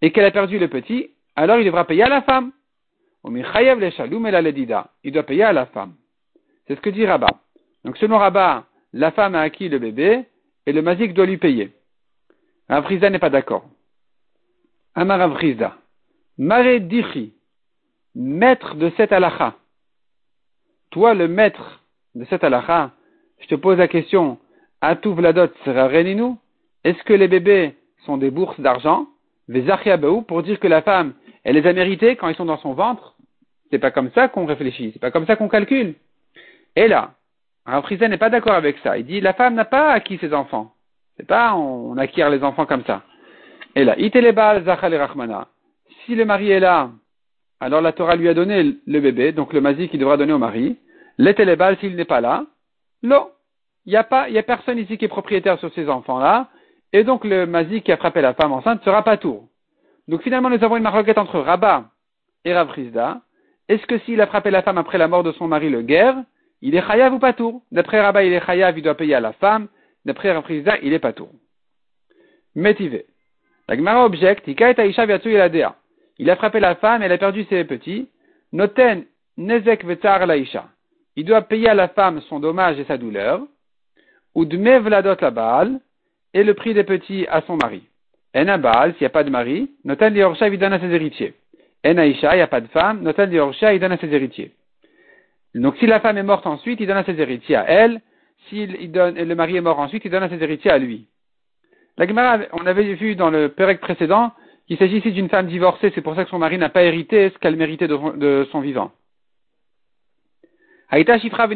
et 0.00 0.10
qu'elle 0.12 0.24
a 0.24 0.30
perdu 0.30 0.58
le 0.58 0.68
petit, 0.68 1.10
alors 1.36 1.58
il 1.58 1.64
devra 1.64 1.84
payer 1.86 2.02
à 2.04 2.08
la 2.08 2.22
femme. 2.22 2.52
Il 3.26 3.42
doit 5.12 5.22
payer 5.22 5.42
à 5.42 5.52
la 5.52 5.66
femme. 5.66 5.94
C'est 6.66 6.76
ce 6.76 6.80
que 6.80 6.90
dit 6.90 7.06
Rabat. 7.06 7.40
Donc 7.84 7.96
selon 7.96 8.18
Rabat, 8.18 8.64
la 8.92 9.10
femme 9.12 9.34
a 9.34 9.40
acquis 9.40 9.68
le 9.68 9.78
bébé, 9.78 10.24
et 10.66 10.72
le 10.72 10.82
mazik 10.82 11.14
doit 11.14 11.26
lui 11.26 11.38
payer. 11.38 11.72
Avrisa 12.68 13.10
n'est 13.10 13.18
pas 13.18 13.30
d'accord. 13.30 13.64
Amar 14.94 15.20
Avrisa. 15.20 15.76
Mare 16.38 16.80
maître 18.14 18.74
de 18.76 18.90
cette 18.96 19.12
halakha. 19.12 19.56
Toi, 20.90 21.14
le 21.14 21.28
maître 21.28 21.82
de 22.14 22.24
cette 22.26 22.44
halakha, 22.44 22.92
je 23.40 23.46
te 23.46 23.54
pose 23.54 23.78
la 23.78 23.88
question, 23.88 24.38
Atu 24.86 25.14
Vladot 25.14 25.48
reninu 25.64 26.36
Est-ce 26.84 27.02
que 27.04 27.14
les 27.14 27.26
bébés 27.26 27.74
sont 28.04 28.18
des 28.18 28.30
bourses 28.30 28.60
d'argent? 28.60 29.06
pour 30.26 30.42
dire 30.42 30.60
que 30.60 30.68
la 30.68 30.82
femme, 30.82 31.14
elle 31.42 31.56
les 31.56 31.66
a 31.66 31.72
mérités 31.72 32.16
quand 32.16 32.28
ils 32.28 32.34
sont 32.34 32.44
dans 32.44 32.58
son 32.58 32.74
ventre? 32.74 33.14
C'est 33.70 33.78
pas 33.78 33.90
comme 33.90 34.10
ça 34.14 34.28
qu'on 34.28 34.44
réfléchit, 34.44 34.90
c'est 34.92 35.00
pas 35.00 35.10
comme 35.10 35.26
ça 35.26 35.36
qu'on 35.36 35.48
calcule. 35.48 35.94
Et 36.76 36.86
là, 36.86 37.12
Avrisa 37.64 38.08
n'est 38.08 38.18
pas 38.18 38.28
d'accord 38.28 38.54
avec 38.54 38.76
ça. 38.82 38.98
Il 38.98 39.06
dit, 39.06 39.22
la 39.22 39.32
femme 39.32 39.54
n'a 39.54 39.64
pas 39.64 39.90
acquis 39.90 40.18
ses 40.18 40.34
enfants. 40.34 40.72
C'est 41.16 41.26
pas 41.26 41.54
on, 41.54 41.96
acquiert 41.96 42.28
les 42.28 42.42
enfants 42.42 42.66
comme 42.66 42.84
ça. 42.84 43.02
Et 43.74 43.84
là, 43.84 43.98
itelebal 43.98 44.64
zachal 44.64 44.94
rachmana. 44.94 45.48
Si 46.04 46.14
le 46.14 46.26
mari 46.26 46.50
est 46.50 46.60
là, 46.60 46.90
alors 47.60 47.80
la 47.80 47.92
Torah 47.92 48.16
lui 48.16 48.28
a 48.28 48.34
donné 48.34 48.76
le 48.86 49.00
bébé, 49.00 49.32
donc 49.32 49.54
le 49.54 49.62
mazik 49.62 49.90
qu'il 49.90 50.00
devra 50.00 50.18
donner 50.18 50.34
au 50.34 50.38
mari. 50.38 50.76
L'etelebal 51.16 51.78
s'il 51.78 51.96
n'est 51.96 52.04
pas 52.04 52.20
là, 52.20 52.44
non. 53.02 53.28
Il 53.86 53.90
n'y 53.90 53.96
a 53.96 54.04
pas, 54.04 54.26
a 54.28 54.42
personne 54.42 54.78
ici 54.78 54.96
qui 54.96 55.04
est 55.04 55.08
propriétaire 55.08 55.58
sur 55.58 55.72
ces 55.74 55.88
enfants-là, 55.88 56.48
et 56.92 57.04
donc 57.04 57.24
le 57.24 57.46
mazik 57.46 57.84
qui 57.84 57.92
a 57.92 57.96
frappé 57.96 58.20
la 58.20 58.34
femme 58.34 58.52
enceinte 58.52 58.82
sera 58.84 59.02
pas 59.02 59.16
tour. 59.16 59.48
Donc 60.08 60.22
finalement, 60.22 60.50
nous 60.50 60.62
avons 60.62 60.76
une 60.76 60.82
maroquette 60.82 61.18
entre 61.18 61.40
Rabat 61.40 61.84
et 62.44 62.54
Ravrizda. 62.54 63.20
Est-ce 63.68 63.86
que 63.86 63.98
s'il 63.98 64.20
a 64.20 64.26
frappé 64.26 64.50
la 64.50 64.62
femme 64.62 64.78
après 64.78 64.98
la 64.98 65.08
mort 65.08 65.22
de 65.22 65.32
son 65.32 65.48
mari 65.48 65.70
le 65.70 65.82
guerre, 65.82 66.16
il 66.62 66.74
est 66.74 66.86
chayav 66.86 67.14
ou 67.14 67.18
pas 67.18 67.32
tour? 67.32 67.62
D'après 67.72 68.00
Rabat, 68.00 68.24
il 68.24 68.32
est 68.32 68.44
chayav, 68.44 68.78
il 68.78 68.82
doit 68.82 68.94
payer 68.94 69.14
à 69.14 69.20
la 69.20 69.32
femme. 69.32 69.68
D'après 70.04 70.32
Rafrizda, 70.32 70.78
il 70.82 70.92
est 70.92 70.98
pas 70.98 71.12
tout. 71.12 71.30
Métivé. 72.54 73.06
La 73.68 73.76
Gemara 73.76 74.04
objecte, 74.04 74.46
il 74.46 76.30
a 76.30 76.36
frappé 76.36 76.60
la 76.60 76.74
femme, 76.76 77.02
elle 77.02 77.12
a 77.12 77.18
perdu 77.18 77.44
ses 77.44 77.64
petits. 77.64 78.08
Noten 78.52 79.06
nezek 79.36 79.84
vetar 79.84 80.26
laisha. 80.26 80.68
Il 81.16 81.24
doit 81.24 81.42
payer 81.42 81.70
à 81.70 81.74
la 81.74 81.88
femme 81.88 82.20
son 82.28 82.38
dommage 82.38 82.78
et 82.78 82.84
sa 82.84 82.98
douleur. 82.98 83.40
Ou 84.34 84.44
vladot 84.44 85.16
la 85.20 85.30
baal. 85.30 85.80
et 86.32 86.42
le 86.44 86.54
prix 86.54 86.74
des 86.74 86.84
petits 86.84 87.26
à 87.28 87.42
son 87.42 87.56
mari. 87.56 87.82
En 88.36 88.58
Baal, 88.58 88.92
s'il 88.92 89.02
n'y 89.02 89.06
a 89.06 89.10
pas 89.10 89.22
de 89.22 89.30
mari, 89.30 89.70
Notan 89.84 90.10
Liorcha, 90.10 90.48
il 90.48 90.58
donne 90.58 90.72
à 90.72 90.80
ses 90.80 90.90
héritiers. 90.90 91.34
En 91.86 91.96
Aisha, 91.98 92.34
il 92.34 92.38
n'y 92.38 92.42
a 92.42 92.48
pas 92.48 92.60
de 92.60 92.66
femme, 92.66 93.02
Notan 93.02 93.26
Liorcha, 93.26 93.72
il 93.72 93.80
donne 93.80 93.92
à 93.92 93.96
ses 93.98 94.12
héritiers. 94.12 94.52
Donc 95.54 95.76
si 95.78 95.86
la 95.86 96.00
femme 96.00 96.18
est 96.18 96.24
morte 96.24 96.46
ensuite, 96.46 96.80
il 96.80 96.86
donne 96.86 96.96
à 96.96 97.04
ses 97.04 97.20
héritiers 97.20 97.56
à 97.56 97.64
elle. 97.68 98.00
Donne, 98.52 99.14
le 99.14 99.34
mari 99.34 99.56
est 99.56 99.60
mort 99.60 99.78
ensuite, 99.78 100.04
il 100.04 100.10
donne 100.10 100.24
à 100.24 100.28
ses 100.28 100.42
héritiers 100.42 100.70
à 100.70 100.78
lui. 100.78 101.06
La 101.96 102.06
Gemara, 102.06 102.40
on 102.52 102.66
avait 102.66 102.94
vu 102.94 103.14
dans 103.14 103.30
le 103.30 103.48
Pérec 103.48 103.80
précédent 103.80 104.32
qu'il 104.66 104.76
s'agit 104.78 104.98
ici 104.98 105.12
d'une 105.12 105.28
femme 105.28 105.46
divorcée, 105.46 105.92
c'est 105.94 106.02
pour 106.02 106.16
ça 106.16 106.24
que 106.24 106.30
son 106.30 106.38
mari 106.38 106.58
n'a 106.58 106.68
pas 106.68 106.82
hérité 106.82 107.30
ce 107.30 107.38
qu'elle 107.38 107.56
méritait 107.56 107.86
de 107.86 108.48
son, 108.50 108.60
vivant. 108.60 108.90
Aïta 110.90 111.18
Shifra 111.18 111.48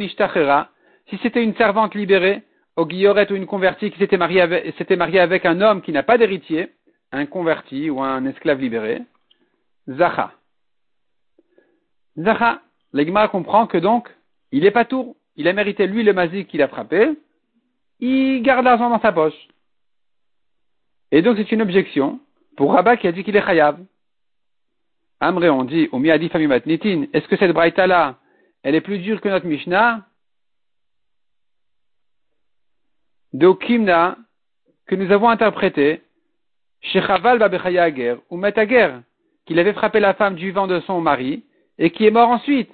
si 1.10 1.18
c'était 1.22 1.42
une 1.42 1.56
servante 1.56 1.94
libérée, 1.94 2.42
au 2.78 2.86
guilloret 2.86 3.30
ou 3.32 3.34
une 3.34 3.46
convertie 3.46 3.90
qui 3.90 3.98
s'était 3.98 4.16
mariée 4.16 4.40
avec, 4.40 5.44
un 5.44 5.60
homme 5.60 5.82
qui 5.82 5.90
n'a 5.90 6.04
pas 6.04 6.16
d'héritier, 6.16 6.70
un 7.10 7.26
converti 7.26 7.90
ou 7.90 8.00
un 8.00 8.24
esclave 8.24 8.60
libéré, 8.60 9.02
Zacha. 9.88 10.32
Zacha, 12.16 12.62
l'Egma 12.92 13.26
comprend 13.26 13.66
que 13.66 13.78
donc, 13.78 14.08
il 14.52 14.64
est 14.64 14.70
pas 14.70 14.84
tour. 14.84 15.16
Il 15.34 15.48
a 15.48 15.52
mérité 15.52 15.88
lui 15.88 16.04
le 16.04 16.12
mazik 16.12 16.46
qu'il 16.48 16.62
a 16.62 16.68
frappé. 16.68 17.18
Il 17.98 18.42
garde 18.42 18.64
l'argent 18.64 18.90
dans 18.90 19.00
sa 19.00 19.10
poche. 19.10 19.48
Et 21.10 21.20
donc 21.20 21.36
c'est 21.36 21.50
une 21.50 21.62
objection 21.62 22.20
pour 22.56 22.74
Rabat 22.74 22.96
qui 22.96 23.08
a 23.08 23.12
dit 23.12 23.24
qu'il 23.24 23.36
est 23.36 23.44
chayav. 23.44 23.78
Amré, 25.20 25.50
on 25.50 25.64
dit, 25.64 25.88
au 25.90 25.98
miadi 25.98 26.28
famimat 26.28 26.60
nitin, 26.64 27.06
est-ce 27.12 27.26
que 27.26 27.36
cette 27.36 27.52
braïta 27.52 27.88
là, 27.88 28.18
elle 28.62 28.76
est 28.76 28.80
plus 28.80 28.98
dure 28.98 29.20
que 29.20 29.28
notre 29.28 29.46
Mishnah? 29.46 30.04
De 33.32 33.52
Kimna 33.52 34.16
que 34.86 34.94
nous 34.94 35.12
avons 35.12 35.28
interprété 35.28 36.02
chez 36.80 37.02
Chaval 37.02 37.38
Babechaya 37.38 38.16
ou 38.30 38.36
Metager, 38.36 38.96
qu'il 39.46 39.58
avait 39.58 39.72
frappé 39.72 40.00
la 40.00 40.14
femme 40.14 40.34
du 40.34 40.50
vent 40.52 40.66
de 40.66 40.80
son 40.80 41.00
mari 41.00 41.44
et 41.78 41.90
qui 41.90 42.06
est 42.06 42.10
mort 42.10 42.30
ensuite. 42.30 42.70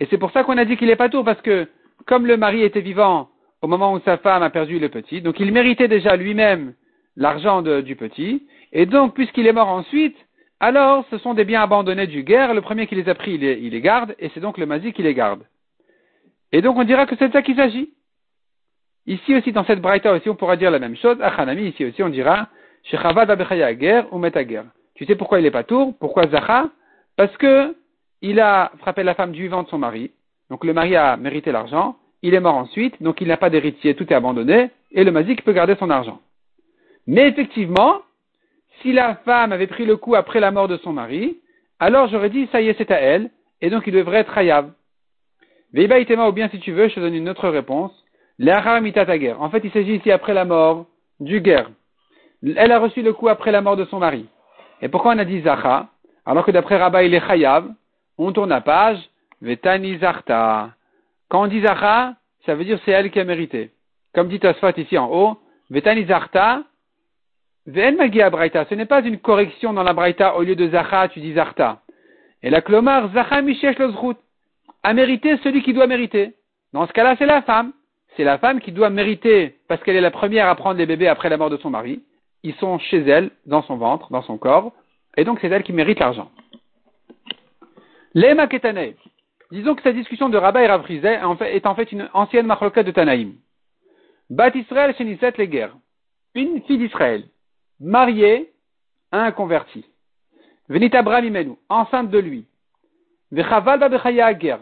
Et 0.00 0.06
c'est 0.10 0.18
pour 0.18 0.30
ça 0.32 0.44
qu'on 0.44 0.58
a 0.58 0.64
dit 0.64 0.76
qu'il 0.76 0.90
est 0.90 0.96
pas 0.96 1.08
tour, 1.08 1.24
parce 1.24 1.40
que 1.40 1.68
comme 2.06 2.26
le 2.26 2.36
mari 2.36 2.62
était 2.62 2.80
vivant 2.80 3.30
au 3.62 3.66
moment 3.66 3.92
où 3.92 4.00
sa 4.00 4.18
femme 4.18 4.42
a 4.42 4.50
perdu 4.50 4.78
le 4.78 4.88
petit, 4.88 5.22
donc 5.22 5.40
il 5.40 5.52
méritait 5.52 5.88
déjà 5.88 6.16
lui-même 6.16 6.74
l'argent 7.16 7.62
du 7.62 7.96
petit, 7.96 8.46
et 8.72 8.84
donc 8.86 9.14
puisqu'il 9.14 9.46
est 9.46 9.52
mort 9.52 9.68
ensuite, 9.68 10.16
alors 10.60 11.04
ce 11.10 11.18
sont 11.18 11.34
des 11.34 11.44
biens 11.44 11.62
abandonnés 11.62 12.06
du 12.06 12.22
guerre, 12.22 12.54
le 12.54 12.60
premier 12.60 12.86
qui 12.86 12.94
les 12.94 13.08
a 13.08 13.14
pris, 13.14 13.34
il 13.34 13.40
les, 13.40 13.54
il 13.54 13.72
les 13.72 13.80
garde, 13.80 14.14
et 14.18 14.30
c'est 14.34 14.40
donc 14.40 14.58
le 14.58 14.66
mazi 14.66 14.92
qui 14.92 15.02
les 15.02 15.14
garde. 15.14 15.42
Et 16.52 16.60
donc 16.60 16.76
on 16.76 16.84
dira 16.84 17.06
que 17.06 17.16
c'est 17.16 17.28
de 17.28 17.32
ça 17.32 17.42
qu'il 17.42 17.56
s'agit. 17.56 17.90
Ici 19.06 19.34
aussi, 19.34 19.52
dans 19.52 19.64
cette 19.64 19.80
braïta 19.80 20.12
aussi, 20.12 20.28
on 20.28 20.34
pourra 20.34 20.56
dire 20.56 20.70
la 20.70 20.78
même 20.78 20.96
chose. 20.96 21.16
Achanami, 21.20 21.68
ici 21.68 21.84
aussi, 21.84 22.02
on 22.02 22.08
dira, 22.08 22.48
Shechavad 22.84 23.30
guerre 23.78 24.12
ou 24.12 24.18
Metager. 24.18 24.62
Tu 24.94 25.04
sais 25.04 25.14
pourquoi 25.14 25.40
il 25.40 25.46
est 25.46 25.50
pas 25.50 25.64
tour? 25.64 25.94
Pourquoi 26.00 26.26
Zacha? 26.28 26.70
Parce 27.16 27.36
que 27.36 27.76
il 28.22 28.40
a 28.40 28.72
frappé 28.78 29.02
la 29.02 29.14
femme 29.14 29.32
du 29.32 29.42
vivant 29.42 29.62
de 29.62 29.68
son 29.68 29.78
mari. 29.78 30.10
Donc 30.50 30.64
le 30.64 30.72
mari 30.72 30.96
a 30.96 31.16
mérité 31.16 31.52
l'argent. 31.52 31.96
Il 32.22 32.34
est 32.34 32.40
mort 32.40 32.56
ensuite, 32.56 33.00
donc 33.02 33.20
il 33.20 33.28
n'a 33.28 33.36
pas 33.36 33.50
d'héritier, 33.50 33.94
tout 33.94 34.10
est 34.10 34.16
abandonné, 34.16 34.70
et 34.90 35.04
le 35.04 35.12
mazik 35.12 35.44
peut 35.44 35.52
garder 35.52 35.76
son 35.76 35.90
argent. 35.90 36.20
Mais 37.06 37.28
effectivement, 37.28 38.00
si 38.80 38.92
la 38.92 39.16
femme 39.16 39.52
avait 39.52 39.66
pris 39.66 39.84
le 39.84 39.96
coup 39.96 40.14
après 40.14 40.40
la 40.40 40.50
mort 40.50 40.66
de 40.66 40.78
son 40.78 40.92
mari, 40.92 41.36
alors 41.78 42.08
j'aurais 42.08 42.30
dit, 42.30 42.48
ça 42.50 42.60
y 42.60 42.68
est, 42.68 42.78
c'est 42.78 42.90
à 42.90 43.00
elle, 43.00 43.30
et 43.60 43.70
donc 43.70 43.86
il 43.86 43.92
devrait 43.92 44.18
être 44.18 44.36
hayav. 44.36 44.70
Veiba 45.72 45.98
ou 46.26 46.32
bien 46.32 46.48
si 46.48 46.58
tu 46.58 46.72
veux, 46.72 46.88
je 46.88 46.94
te 46.94 47.00
donne 47.00 47.14
une 47.14 47.28
autre 47.28 47.48
réponse. 47.48 47.92
En 48.38 49.50
fait, 49.50 49.62
il 49.64 49.70
s'agit 49.72 49.96
ici 49.96 50.10
après 50.10 50.34
la 50.34 50.44
mort 50.44 50.86
du 51.20 51.40
guerre. 51.40 51.70
Elle 52.44 52.72
a 52.72 52.78
reçu 52.78 53.02
le 53.02 53.12
coup 53.12 53.28
après 53.28 53.50
la 53.50 53.62
mort 53.62 53.76
de 53.76 53.84
son 53.86 53.98
mari. 53.98 54.26
Et 54.82 54.88
pourquoi 54.88 55.14
on 55.14 55.18
a 55.18 55.24
dit 55.24 55.40
Zacha 55.40 55.88
Alors 56.26 56.44
que 56.44 56.50
d'après 56.50 56.76
Rabba, 56.76 57.02
il 57.02 57.14
est 57.14 57.26
Chayav. 57.26 57.66
On 58.18 58.32
tourne 58.32 58.50
la 58.50 58.60
page. 58.60 58.98
Vetani 59.40 59.98
Zarta. 59.98 60.70
Quand 61.28 61.44
on 61.44 61.46
dit 61.46 61.62
Zacha, 61.62 62.14
ça 62.44 62.54
veut 62.54 62.64
dire 62.64 62.78
c'est 62.84 62.90
elle 62.90 63.10
qui 63.10 63.20
a 63.20 63.24
mérité. 63.24 63.70
Comme 64.14 64.28
dit 64.28 64.38
Tosfot 64.38 64.76
ici 64.76 64.98
en 64.98 65.10
haut. 65.10 65.38
Vetani 65.70 66.04
Zarta. 66.04 66.62
Ven 67.66 67.96
Braita. 67.96 68.66
Ce 68.66 68.74
n'est 68.74 68.86
pas 68.86 69.00
une 69.00 69.18
correction 69.18 69.72
dans 69.72 69.82
la 69.82 69.94
Braita. 69.94 70.36
Au 70.36 70.42
lieu 70.42 70.56
de 70.56 70.68
Zacha, 70.68 71.08
tu 71.08 71.20
dis 71.20 71.32
Zarta. 71.32 71.80
Et 72.42 72.50
la 72.50 72.60
Klomar, 72.60 73.10
Zacha 73.12 73.40
Mishesh 73.40 73.78
Lozrut. 73.78 74.18
A 74.82 74.92
mérité 74.92 75.38
celui 75.38 75.62
qui 75.62 75.72
doit 75.72 75.86
mériter. 75.86 76.34
Dans 76.74 76.86
ce 76.86 76.92
cas-là, 76.92 77.16
c'est 77.18 77.26
la 77.26 77.42
femme 77.42 77.72
c'est 78.16 78.24
la 78.24 78.38
femme 78.38 78.60
qui 78.60 78.72
doit 78.72 78.90
mériter, 78.90 79.56
parce 79.68 79.82
qu'elle 79.82 79.96
est 79.96 80.00
la 80.00 80.10
première 80.10 80.48
à 80.48 80.54
prendre 80.54 80.78
les 80.78 80.86
bébés 80.86 81.08
après 81.08 81.28
la 81.28 81.36
mort 81.36 81.50
de 81.50 81.56
son 81.58 81.70
mari. 81.70 82.02
Ils 82.42 82.54
sont 82.54 82.78
chez 82.78 82.98
elle, 82.98 83.30
dans 83.44 83.62
son 83.62 83.76
ventre, 83.76 84.10
dans 84.10 84.22
son 84.22 84.38
corps, 84.38 84.72
et 85.16 85.24
donc 85.24 85.38
c'est 85.40 85.48
elle 85.48 85.62
qui 85.62 85.72
mérite 85.72 85.98
l'argent. 85.98 86.30
Lema 88.14 88.46
Ketane. 88.46 88.94
Disons 89.52 89.74
que 89.74 89.82
cette 89.82 89.94
discussion 89.94 90.28
de 90.28 90.38
Rabat 90.38 90.62
et 90.62 90.66
Rav 90.66 90.90
est 90.90 91.66
en 91.66 91.74
fait 91.74 91.92
une 91.92 92.08
ancienne 92.14 92.46
marloquette 92.46 92.86
de 92.86 92.90
Tanaïm. 92.90 93.34
Bat 94.30 94.56
Israël 94.56 94.94
Sheniset 94.96 95.34
les 95.38 95.48
guerres. 95.48 95.76
Une 96.34 96.62
fille 96.62 96.78
d'Israël, 96.78 97.24
mariée 97.78 98.52
à 99.12 99.22
un 99.22 99.30
converti. 99.30 99.84
Venit 100.68 100.90
Abraham 100.94 101.24
Imenu, 101.24 101.52
enceinte 101.68 102.10
de 102.10 102.18
lui. 102.18 102.46
Guerre. 103.32 104.60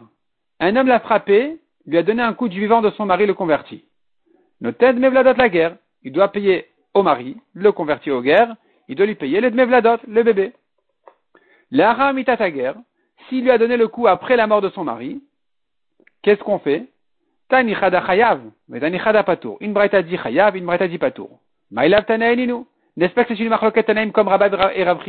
Un 0.61 0.77
homme 0.77 0.87
l'a 0.87 1.01
frappé 1.01 1.59
lui 1.87 1.99
a 1.99 2.03
donné 2.03 2.23
un 2.23 2.33
coup 2.35 2.49
du 2.49 2.61
vivant 2.61 2.83
de 2.83 2.91
son 2.91 3.07
mari 3.07 3.27
le 3.27 3.35
converti. 3.35 3.85
Noted 4.61 4.99
mevladot 4.99 5.35
la 5.35 5.49
guerre. 5.49 5.77
Il 6.03 6.13
doit 6.13 6.29
payer 6.29 6.67
au 6.93 7.03
mari, 7.03 7.37
le 7.55 7.73
converti 7.73 8.11
aux 8.11 8.23
guerres, 8.23 8.55
il 8.89 8.95
doit 8.95 9.07
lui 9.07 9.15
payer 9.15 9.41
le 9.41 9.51
mevladot, 9.51 9.99
le 10.07 10.23
bébé. 10.23 10.53
L'ara 11.71 12.13
mitata 12.13 12.51
guerre. 12.51 12.77
S'il 13.29 13.43
lui 13.43 13.51
a 13.51 13.59
donné 13.59 13.77
le 13.77 13.89
coup 13.89 14.07
après 14.07 14.37
la 14.37 14.47
mort 14.47 14.61
de 14.61 14.69
son 14.71 14.85
mari, 14.85 15.23
qu'est-ce 16.23 16.43
qu'on 16.43 16.59
fait? 16.59 16.87
Tani 17.49 17.75
chada 17.75 18.05
chayav, 18.07 18.41
mais 18.69 18.81
tani 18.81 18.99
chada 18.99 19.23
patour. 19.23 19.57
Une 19.61 19.73
braïta 19.73 20.03
dit 20.03 20.19
chayav, 20.19 20.57
une 20.57 20.67
braïta 20.67 20.89
dit 20.89 20.99
patour. 20.99 21.41
Maïlav. 21.71 22.05
N'est-ce 22.97 23.13
pas 23.13 23.25
que 23.25 23.35
c'est 23.35 23.43
une 23.43 23.49
marloquette 23.49 23.87
tanaïm 23.87 24.13
comme 24.13 24.29
Rabat 24.29 24.73
et 24.75 24.85
Rav 24.85 25.01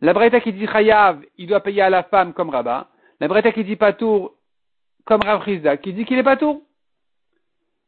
La 0.00 0.12
braïta 0.12 0.40
qui 0.40 0.52
dit 0.52 0.66
chayav, 0.66 1.20
il 1.38 1.46
doit 1.46 1.60
payer 1.60 1.82
à 1.82 1.90
la 1.90 2.02
femme 2.02 2.32
comme 2.32 2.50
Rabat. 2.50 2.88
La 3.20 3.28
braïta 3.28 3.52
qui 3.52 3.64
dit 3.64 3.76
patour, 3.76 4.34
comme 5.04 5.22
Rav 5.22 5.44
qui 5.82 5.92
dit 5.92 6.04
qu'il 6.04 6.18
est 6.18 6.24
pas 6.24 6.36
tout. 6.36 6.62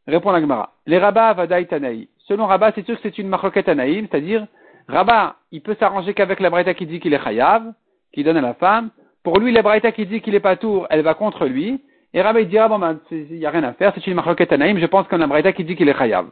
Répond 0.06 0.30
la 0.30 0.40
Gemara. 0.40 0.72
Les 0.86 0.98
Rabba 0.98 1.32
Vadaï 1.32 1.66
Tanaï. 1.66 2.08
Selon 2.18 2.46
Rabba, 2.46 2.72
c'est 2.74 2.84
sûr 2.84 2.96
que 2.96 3.02
c'est 3.02 3.18
une 3.18 3.28
marloquette 3.28 3.66
Tanaïm, 3.66 4.06
c'est-à-dire, 4.10 4.46
Rabba, 4.88 5.36
il 5.50 5.62
peut 5.62 5.76
s'arranger 5.78 6.14
qu'avec 6.14 6.40
la 6.40 6.50
Braïta 6.50 6.74
qui 6.74 6.86
dit 6.86 7.00
qu'il 7.00 7.14
est 7.14 7.22
Chayav, 7.22 7.72
qui 8.12 8.22
donne 8.22 8.36
à 8.36 8.40
la 8.40 8.54
femme. 8.54 8.90
Pour 9.22 9.38
lui, 9.38 9.52
la 9.52 9.62
Braïta 9.62 9.90
qui 9.92 10.06
dit 10.06 10.20
qu'il 10.20 10.34
est 10.34 10.40
pas 10.40 10.56
tour, 10.56 10.86
elle 10.90 11.02
va 11.02 11.14
contre 11.14 11.46
lui. 11.46 11.80
Et 12.14 12.22
Rabba, 12.22 12.40
il 12.40 12.48
dira, 12.48 12.68
bon, 12.68 12.78
ben, 12.78 13.00
il 13.10 13.38
n'y 13.38 13.46
a 13.46 13.50
rien 13.50 13.64
à 13.64 13.72
faire, 13.72 13.92
c'est 13.94 14.06
une 14.06 14.14
marloquette 14.14 14.50
Tanaïm, 14.50 14.78
je 14.78 14.86
pense 14.86 15.08
qu'on 15.08 15.16
a 15.16 15.20
la 15.20 15.26
Braïta 15.26 15.52
qui 15.52 15.64
dit 15.64 15.76
qu'il 15.76 15.88
est 15.88 15.98
Chayav. 15.98 16.28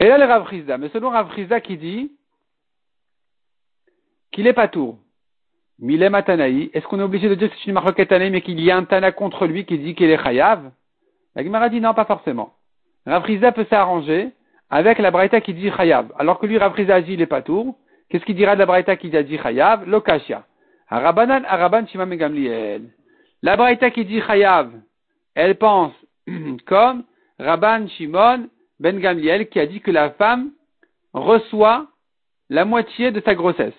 Et 0.00 0.08
là, 0.08 0.18
le 0.18 0.24
Rav 0.24 0.46
Mais 0.78 0.88
selon 0.90 1.10
Rav 1.10 1.30
qui 1.62 1.76
dit 1.76 2.12
qu'il 4.32 4.46
est 4.46 4.52
pas 4.52 4.68
tour. 4.68 4.98
Milem 5.80 6.20
Tanaï, 6.22 6.70
est-ce 6.72 6.86
qu'on 6.86 7.00
est 7.00 7.04
obligé 7.04 7.28
de 7.28 7.34
dire 7.34 7.50
que 7.50 7.56
c'est 7.56 7.66
une 7.66 7.74
marque 7.74 8.06
Tanaï, 8.06 8.30
mais 8.30 8.40
qu'il 8.40 8.60
y 8.60 8.70
a 8.70 8.76
un 8.76 8.84
Tana 8.84 9.12
contre 9.12 9.46
lui 9.46 9.64
qui 9.64 9.78
dit 9.78 9.94
qu'il 9.94 10.10
est 10.10 10.22
Chayav? 10.22 10.70
La 11.34 11.42
Gemara 11.42 11.68
dit 11.68 11.80
non, 11.80 11.94
pas 11.94 12.04
forcément. 12.04 12.54
Rafriza 13.06 13.52
peut 13.52 13.66
s'arranger 13.68 14.30
avec 14.70 14.98
la 14.98 15.10
Braïta 15.10 15.40
qui 15.40 15.52
dit 15.52 15.70
Chayav. 15.76 16.12
Alors 16.18 16.38
que 16.38 16.46
lui, 16.46 16.58
Rafriza 16.58 17.00
est 17.00 17.26
pas 17.26 17.42
tour. 17.42 17.76
Qu'est-ce 18.08 18.24
qu'il 18.24 18.36
dira 18.36 18.54
de 18.54 18.60
la 18.60 18.66
Braïta 18.66 18.96
qui 18.96 19.10
dit 19.10 19.38
Chayav? 19.38 19.88
Lokashia. 19.88 20.44
Arabanan, 20.88 21.44
Araban, 21.46 21.86
Shima 21.86 22.06
Megamliel. 22.06 22.82
La 23.42 23.56
Braïta 23.56 23.90
qui 23.90 24.04
dit 24.04 24.22
Chayav, 24.22 24.70
elle 25.34 25.56
pense 25.56 25.92
comme 26.66 27.04
Rabban 27.38 27.88
Shimon 27.88 28.48
Ben 28.78 28.98
Gamliel 28.98 29.48
qui 29.48 29.60
a 29.60 29.66
dit 29.66 29.80
que 29.80 29.90
la 29.90 30.10
femme 30.10 30.52
reçoit 31.12 31.86
la 32.48 32.64
moitié 32.64 33.10
de 33.10 33.20
sa 33.20 33.34
grossesse 33.34 33.72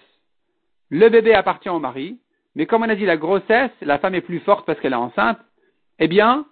le 0.90 1.10
bébé 1.10 1.34
appartient 1.34 1.70
au 1.70 1.80
mari, 1.80 2.18
mais 2.56 2.66
comme 2.66 2.84
on 2.84 2.90
a 2.90 2.96
dit 2.96 3.06
la 3.06 3.18
grossesse, 3.18 3.72
la 3.82 4.00
femme 4.00 4.16
est 4.16 4.22
plus 4.22 4.40
forte 4.40 4.66
parce 4.66 4.80
qu'elle 4.80 4.94
est 4.94 4.96
enceinte, 4.96 5.40
eh 6.00 6.08
bien, 6.08 6.46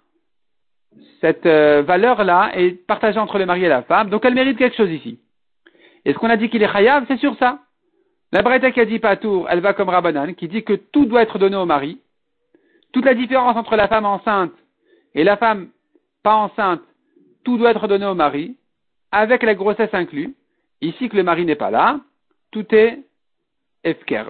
cette 1.20 1.46
euh, 1.46 1.82
valeur-là 1.82 2.52
est 2.54 2.86
partagée 2.86 3.18
entre 3.18 3.38
le 3.38 3.46
mari 3.46 3.64
et 3.64 3.68
la 3.68 3.82
femme, 3.82 4.10
donc 4.10 4.24
elle 4.24 4.34
mérite 4.34 4.58
quelque 4.58 4.76
chose 4.76 4.90
ici. 4.90 5.18
Et 6.04 6.12
ce 6.12 6.18
qu'on 6.18 6.30
a 6.30 6.36
dit 6.36 6.50
qu'il 6.50 6.62
est 6.62 6.72
chayav, 6.72 7.04
c'est 7.08 7.16
sur 7.18 7.36
ça. 7.38 7.60
La 8.32 8.42
Breta 8.42 8.70
qui 8.72 8.80
a 8.80 8.84
dit 8.84 8.98
Patour, 8.98 9.46
elle 9.48 9.60
va 9.60 9.74
comme 9.74 9.88
Rabbanan, 9.88 10.34
qui 10.34 10.48
dit 10.48 10.64
que 10.64 10.74
tout 10.74 11.06
doit 11.06 11.22
être 11.22 11.38
donné 11.38 11.56
au 11.56 11.66
mari. 11.66 12.00
Toute 12.92 13.04
la 13.04 13.14
différence 13.14 13.56
entre 13.56 13.76
la 13.76 13.88
femme 13.88 14.04
enceinte 14.04 14.52
et 15.14 15.24
la 15.24 15.36
femme 15.36 15.68
pas 16.22 16.34
enceinte, 16.34 16.82
tout 17.44 17.58
doit 17.58 17.70
être 17.70 17.86
donné 17.86 18.06
au 18.06 18.14
mari, 18.14 18.56
avec 19.12 19.42
la 19.42 19.54
grossesse 19.54 19.92
inclue. 19.92 20.34
Ici 20.80 21.08
que 21.08 21.16
le 21.16 21.22
mari 21.22 21.44
n'est 21.44 21.54
pas 21.54 21.70
là, 21.70 22.00
tout 22.50 22.66
est 22.74 22.98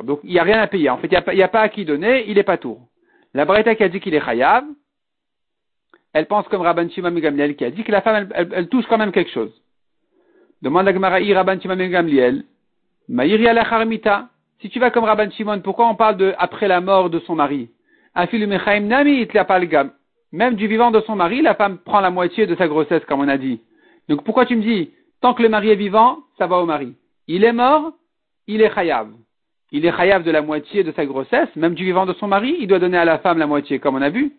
Donc 0.05 0.21
il 0.25 0.31
n'y 0.31 0.39
a 0.39 0.43
rien 0.43 0.61
à 0.61 0.67
payer. 0.67 0.91
En 0.91 0.99
fait, 0.99 1.07
il 1.07 1.35
n'y 1.35 1.43
a, 1.43 1.49
pas 1.49 1.61
à 1.61 1.69
qui 1.69 1.85
donner, 1.85 2.25
il 2.29 2.35
n'est 2.35 2.43
pas 2.43 2.59
tour. 2.59 2.81
La 3.35 3.45
Breta 3.45 3.75
qui 3.75 3.85
a 3.85 3.89
dit 3.89 4.01
qu'il 4.01 4.15
est 4.15 4.25
Chayav, 4.25 4.65
elle 6.13 6.27
pense 6.27 6.47
comme 6.49 6.63
Rabban 6.63 6.89
Shimon 6.89 7.13
Gamliel 7.13 7.57
qui 7.57 7.65
a 7.65 7.71
dit 7.71 7.85
que 7.85 7.93
la 7.93 8.01
femme, 8.01 8.29
elle, 8.35 8.69
touche 8.69 8.87
quand 8.87 8.99
même 8.99 9.13
quelque 9.13 9.31
chose. 9.31 9.53
Demande 10.63 10.89
à 10.89 10.93
Gmaraï 10.93 11.33
Rabban 11.35 11.61
Shimon 11.61 11.77
ben 11.77 11.91
Gamliel. 11.91 12.45
Maïri 13.09 13.47
Harmita. 13.49 14.29
Si 14.61 14.71
tu 14.71 14.79
vas 14.79 14.91
comme 14.91 15.05
Rabban 15.05 15.31
Shimon, 15.31 15.61
pourquoi 15.61 15.89
on 15.89 15.95
parle 15.95 16.17
de 16.17 16.35
après 16.39 16.69
la 16.69 16.81
mort 16.81 17.11
de 17.11 17.19
son 17.21 17.35
mari? 17.35 17.71
Nami 18.17 19.29
Même 20.33 20.55
du 20.55 20.67
vivant 20.69 20.91
de 20.91 21.01
son 21.01 21.17
mari, 21.17 21.43
la 21.43 21.55
femme 21.55 21.79
prend 21.79 22.01
la 22.01 22.11
moitié 22.11 22.47
de 22.47 22.55
sa 22.55 22.69
grossesse, 22.69 23.05
comme 23.07 23.21
on 23.21 23.29
a 23.29 23.37
dit. 23.37 23.61
Donc 24.09 24.25
pourquoi 24.25 24.47
tu 24.47 24.57
me 24.57 24.63
dis, 24.63 24.91
tant 25.21 25.35
que 25.35 25.43
le 25.43 25.49
mari 25.49 25.71
est 25.71 25.77
vivant, 25.77 26.19
ça 26.39 26.47
va 26.47 26.59
au 26.59 26.67
mari? 26.67 26.95
Il 27.27 27.45
est 27.45 27.53
mort, 27.53 27.93
il 28.47 28.63
est 28.63 28.73
chayav. 28.73 29.11
Il 29.73 29.85
est 29.87 29.97
chayav 29.97 30.23
de 30.23 30.31
la 30.31 30.43
moitié 30.43 30.85
de 30.85 30.93
sa 30.93 31.07
grossesse, 31.07 31.49
même 31.57 31.75
du 31.75 31.85
vivant 31.85 32.07
de 32.07 32.13
son 32.15 32.29
mari, 32.29 32.57
il 32.61 32.67
doit 32.67 32.79
donner 32.79 32.99
à 32.99 33.05
la 33.05 33.19
femme 33.19 33.39
la 33.39 33.47
moitié, 33.47 33.79
comme 33.79 33.97
on 33.97 34.03
a 34.03 34.11
vu. 34.11 34.33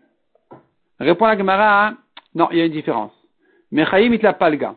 Répond 1.00 1.26
la 1.26 1.38
Gemara, 1.38 1.88
hein. 1.88 1.98
non, 2.34 2.48
il 2.52 2.58
y 2.58 2.62
a 2.62 2.66
une 2.66 2.72
différence. 2.72 3.12
Mais 3.72 3.86
chayim 3.86 4.14
it 4.14 4.24
la 4.24 4.34
palga. 4.34 4.76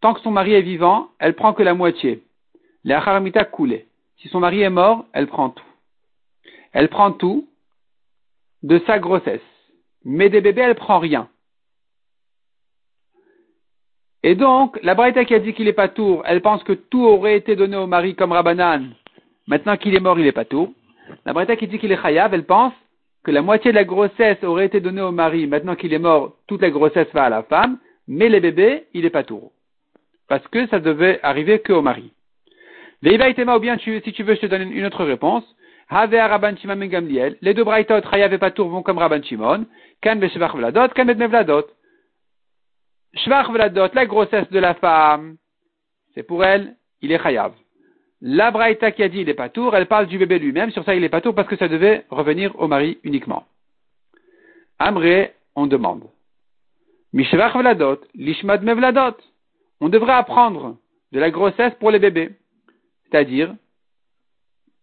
Tant 0.00 0.14
que 0.14 0.20
son 0.20 0.30
mari 0.30 0.54
est 0.54 0.62
vivant, 0.62 1.08
elle 1.18 1.34
prend 1.34 1.52
que 1.52 1.62
la 1.62 1.74
moitié. 1.74 2.22
La 2.84 2.98
haramita 2.98 3.44
coulé. 3.44 3.86
Si 4.18 4.28
son 4.28 4.40
mari 4.40 4.60
est 4.62 4.70
mort, 4.70 5.04
elle 5.12 5.26
prend 5.26 5.50
tout. 5.50 5.64
Elle 6.72 6.88
prend 6.88 7.12
tout 7.12 7.48
de 8.62 8.78
sa 8.86 8.98
grossesse. 8.98 9.40
Mais 10.04 10.28
des 10.28 10.40
bébés, 10.40 10.62
elle 10.62 10.74
prend 10.74 10.98
rien. 10.98 11.28
Et 14.22 14.34
donc, 14.34 14.78
la 14.82 14.94
Braïta 14.94 15.24
qui 15.24 15.34
a 15.34 15.38
dit 15.38 15.54
qu'il 15.54 15.68
est 15.68 15.72
pas 15.72 15.88
tour, 15.88 16.22
elle 16.26 16.42
pense 16.42 16.62
que 16.62 16.72
tout 16.72 17.02
aurait 17.02 17.36
été 17.36 17.56
donné 17.56 17.76
au 17.76 17.86
mari 17.86 18.14
comme 18.14 18.32
Rabbanan. 18.32 18.90
Maintenant 19.46 19.76
qu'il 19.76 19.94
est 19.94 20.00
mort, 20.00 20.18
il 20.18 20.26
est 20.26 20.32
pas 20.32 20.44
tour. 20.44 20.72
La 21.24 21.32
Braïta 21.32 21.56
qui 21.56 21.66
dit 21.66 21.78
qu'il 21.78 21.92
est 21.92 22.00
chayav, 22.00 22.32
elle 22.34 22.44
pense 22.44 22.72
que 23.24 23.30
la 23.30 23.42
moitié 23.42 23.72
de 23.72 23.76
la 23.76 23.84
grossesse 23.84 24.42
aurait 24.44 24.66
été 24.66 24.80
donnée 24.80 25.00
au 25.02 25.12
mari. 25.12 25.46
Maintenant 25.46 25.76
qu'il 25.76 25.92
est 25.92 25.98
mort, 25.98 26.36
toute 26.46 26.62
la 26.62 26.70
grossesse 26.70 27.08
va 27.12 27.24
à 27.24 27.28
la 27.28 27.42
femme. 27.42 27.78
Mais 28.06 28.28
les 28.28 28.40
bébés, 28.40 28.86
il 28.94 29.04
est 29.04 29.10
pas 29.10 29.24
tour. 29.24 29.52
Parce 30.28 30.46
que 30.48 30.66
ça 30.68 30.78
devait 30.78 31.20
arriver 31.22 31.60
que 31.60 31.72
au 31.72 31.82
mari. 31.82 32.12
Veiva 33.02 33.28
ou 33.56 33.60
bien 33.60 33.78
si 33.78 34.12
tu 34.12 34.22
veux, 34.22 34.34
je 34.34 34.40
te 34.40 34.46
donne 34.46 34.72
une 34.72 34.84
autre 34.86 35.04
réponse. 35.04 35.44
Rabban 35.88 36.56
Shimon 36.56 36.76
ben 36.76 36.88
Gamliel. 36.88 37.36
Les 37.40 37.54
deux 37.54 37.64
Braïtot, 37.64 38.02
Chayav 38.10 38.32
et 38.32 38.38
Patour 38.38 38.68
vont 38.68 38.82
comme 38.82 38.98
Rabban 38.98 39.22
Shimon. 39.22 39.66
Kan 40.00 40.16
Beshevach 40.16 40.54
Vladot, 40.54 40.88
Kan 40.94 41.06
Mevladot. 41.06 41.66
Shvach 43.14 43.50
Vladot, 43.50 43.88
la 43.92 44.06
grossesse 44.06 44.48
de 44.50 44.58
la 44.60 44.74
femme, 44.74 45.36
c'est 46.14 46.22
pour 46.22 46.44
elle, 46.44 46.76
il 47.02 47.10
est 47.10 47.20
Chayav. 47.20 47.52
La 48.22 48.50
Braïta 48.50 48.92
qui 48.92 49.02
a 49.02 49.08
dit 49.08 49.20
il 49.20 49.28
est 49.28 49.34
Patour, 49.34 49.74
elle 49.74 49.86
parle 49.86 50.06
du 50.06 50.18
bébé 50.18 50.38
lui-même, 50.38 50.70
sur 50.70 50.84
ça 50.84 50.94
il 50.94 51.04
est 51.04 51.08
Patour 51.08 51.34
parce 51.34 51.48
que 51.48 51.56
ça 51.56 51.68
devait 51.68 52.04
revenir 52.10 52.58
au 52.60 52.68
mari 52.68 52.98
uniquement. 53.02 53.44
Amré, 54.78 55.32
on 55.56 55.66
demande. 55.66 56.04
Mishvach 57.12 57.56
Vladot, 57.56 58.00
Lishmad 58.14 58.62
Mevladot. 58.62 59.16
On 59.80 59.88
devrait 59.88 60.12
apprendre 60.12 60.76
de 61.12 61.18
la 61.20 61.30
grossesse 61.30 61.74
pour 61.80 61.90
les 61.90 61.98
bébés. 61.98 62.30
C'est-à-dire, 63.04 63.54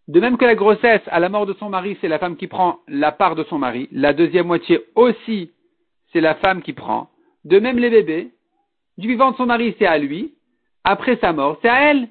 de 0.08 0.20
même 0.20 0.38
que 0.38 0.46
la 0.46 0.56
grossesse, 0.56 1.02
à 1.08 1.20
la 1.20 1.30
mort 1.30 1.46
de 1.46 1.54
son 1.54 1.70
mari, 1.70 1.98
c'est 2.02 2.08
la 2.08 2.20
femme 2.20 2.38
qui 2.38 2.48
prend 2.48 2.80
la 2.88 3.12
part 3.12 3.36
de 3.36 3.44
son 3.44 3.58
mari, 3.58 3.88
la 3.92 4.14
deuxième 4.14 4.48
moitié 4.48 4.82
aussi, 4.96 5.52
c'est 6.12 6.22
la 6.22 6.36
femme 6.36 6.62
qui 6.62 6.74
prend. 6.74 7.10
De 7.46 7.60
même 7.60 7.78
les 7.78 7.90
bébés, 7.90 8.32
du 8.98 9.08
vivant 9.08 9.32
de 9.32 9.38
son 9.38 9.46
mari, 9.46 9.76
c'est 9.78 9.86
à 9.86 9.98
lui. 9.98 10.34
Après 10.84 11.18
sa 11.18 11.34
mort, 11.34 11.60
c'est 11.62 11.70
à 11.70 11.92
elle. 11.92 12.10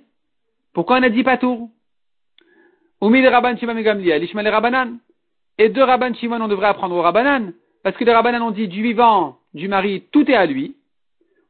Pourquoi 0.76 0.98
on 0.98 1.02
a 1.04 1.08
dit 1.08 1.22
pas 1.22 1.38
tout? 1.38 1.70
Rabban 3.00 3.56
Shimon 3.56 3.78
Ishmael 3.78 4.48
Rabbanan. 4.48 4.98
Et 5.56 5.70
de 5.70 5.80
Rabban 5.80 6.12
Shimon, 6.12 6.42
on 6.42 6.48
devrait 6.48 6.66
apprendre 6.66 6.94
au 6.94 7.00
Rabbanan. 7.00 7.54
Parce 7.82 7.96
que 7.96 8.04
les 8.04 8.12
Rabbanan 8.12 8.42
ont 8.42 8.50
dit 8.50 8.68
du 8.68 8.82
vivant, 8.82 9.38
du 9.54 9.68
mari, 9.68 10.04
tout 10.12 10.30
est 10.30 10.34
à 10.34 10.44
lui. 10.44 10.76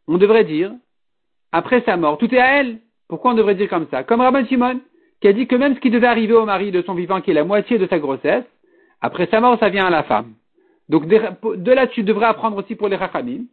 On 0.06 0.16
devrait 0.16 0.44
dire, 0.44 0.70
après 1.50 1.82
sa 1.84 1.96
mort, 1.96 2.18
tout 2.18 2.32
est 2.32 2.38
à 2.38 2.60
elle. 2.60 2.78
Pourquoi 3.08 3.32
on 3.32 3.34
devrait 3.34 3.56
dire 3.56 3.68
comme 3.68 3.88
ça? 3.90 4.04
Comme 4.04 4.20
Rabban 4.20 4.46
Shimon, 4.46 4.78
qui 5.20 5.26
a 5.26 5.32
dit 5.32 5.48
que 5.48 5.56
même 5.56 5.74
ce 5.74 5.80
qui 5.80 5.90
devait 5.90 6.06
arriver 6.06 6.34
au 6.34 6.44
mari 6.44 6.70
de 6.70 6.82
son 6.82 6.94
vivant, 6.94 7.20
qui 7.20 7.32
est 7.32 7.34
la 7.34 7.42
moitié 7.42 7.78
de 7.78 7.88
sa 7.88 7.98
grossesse, 7.98 8.44
après 9.00 9.26
sa 9.26 9.40
mort, 9.40 9.58
ça 9.58 9.70
vient 9.70 9.86
à 9.86 9.90
la 9.90 10.04
femme. 10.04 10.34
Donc 10.88 11.08
de 11.08 11.72
là, 11.72 11.88
tu 11.88 12.04
devrais 12.04 12.26
apprendre 12.26 12.58
aussi 12.58 12.76
pour 12.76 12.86
les 12.86 12.94
Rachamim, 12.94 13.46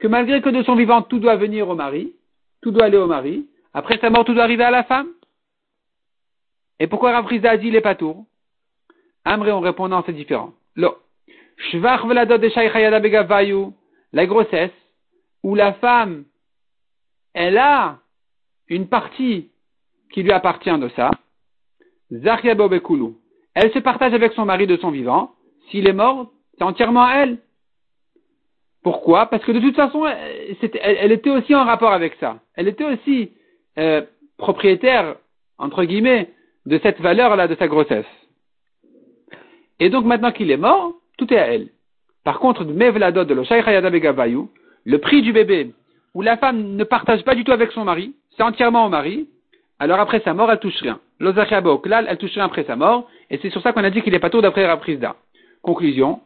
que 0.00 0.08
malgré 0.08 0.42
que 0.42 0.50
de 0.50 0.64
son 0.64 0.74
vivant, 0.74 1.02
tout 1.02 1.20
doit 1.20 1.36
venir 1.36 1.68
au 1.68 1.76
mari, 1.76 2.14
tout 2.62 2.72
doit 2.72 2.86
aller 2.86 2.98
au 2.98 3.06
mari, 3.06 3.46
après 3.72 3.96
sa 3.98 4.10
mort, 4.10 4.24
tout 4.24 4.34
doit 4.34 4.42
arriver 4.42 4.64
à 4.64 4.72
la 4.72 4.82
femme. 4.82 5.06
Et 6.80 6.86
pourquoi 6.86 7.12
Rav 7.12 7.26
a 7.44 7.56
dit 7.58 7.70
les 7.70 7.82
Amré, 9.26 9.52
en 9.52 9.60
répondant, 9.60 10.02
c'est 10.06 10.14
différent. 10.14 10.54
La 14.12 14.26
grossesse, 14.26 14.72
où 15.42 15.54
la 15.54 15.74
femme, 15.74 16.24
elle 17.34 17.58
a 17.58 17.98
une 18.68 18.88
partie 18.88 19.50
qui 20.10 20.22
lui 20.22 20.32
appartient 20.32 20.78
de 20.78 20.88
ça. 20.96 21.10
Elle 22.10 23.72
se 23.72 23.78
partage 23.78 24.14
avec 24.14 24.32
son 24.32 24.46
mari 24.46 24.66
de 24.66 24.78
son 24.78 24.90
vivant. 24.90 25.34
S'il 25.70 25.86
est 25.86 25.92
mort, 25.92 26.32
c'est 26.56 26.64
entièrement 26.64 27.04
à 27.04 27.16
elle. 27.16 27.38
Pourquoi? 28.82 29.26
Parce 29.26 29.44
que 29.44 29.52
de 29.52 29.60
toute 29.60 29.76
façon, 29.76 30.06
elle, 30.06 31.12
était 31.12 31.30
aussi 31.30 31.54
en 31.54 31.64
rapport 31.64 31.92
avec 31.92 32.14
ça. 32.18 32.40
Elle 32.54 32.68
était 32.68 32.84
aussi 32.84 33.32
euh, 33.78 34.00
propriétaire, 34.38 35.16
entre 35.58 35.84
guillemets, 35.84 36.30
de 36.66 36.78
cette 36.82 37.00
valeur-là 37.00 37.48
de 37.48 37.54
sa 37.54 37.68
grossesse. 37.68 38.06
Et 39.78 39.88
donc 39.88 40.04
maintenant 40.04 40.32
qu'il 40.32 40.50
est 40.50 40.56
mort, 40.56 40.92
tout 41.16 41.32
est 41.32 41.38
à 41.38 41.46
elle. 41.46 41.68
Par 42.24 42.38
contre, 42.38 42.64
de 42.64 42.72
le 44.84 44.98
prix 44.98 45.22
du 45.22 45.32
bébé, 45.32 45.72
où 46.14 46.22
la 46.22 46.36
femme 46.36 46.76
ne 46.76 46.84
partage 46.84 47.22
pas 47.24 47.34
du 47.34 47.44
tout 47.44 47.52
avec 47.52 47.72
son 47.72 47.84
mari, 47.84 48.14
c'est 48.36 48.42
entièrement 48.42 48.86
au 48.86 48.88
mari, 48.88 49.28
alors 49.78 50.00
après 50.00 50.20
sa 50.20 50.34
mort, 50.34 50.50
elle 50.50 50.58
touche 50.58 50.80
rien. 50.80 51.00
L'Ozachiaba 51.18 51.78
elle 52.08 52.18
touche 52.18 52.34
rien 52.34 52.44
après 52.44 52.64
sa 52.64 52.76
mort, 52.76 53.08
et 53.30 53.38
c'est 53.38 53.50
sur 53.50 53.62
ça 53.62 53.72
qu'on 53.72 53.84
a 53.84 53.90
dit 53.90 54.02
qu'il 54.02 54.12
n'est 54.12 54.18
pas 54.18 54.30
tout 54.30 54.40
d'après 54.40 54.66
Raprisda. 54.66 55.16
Conclusion. 55.62 56.20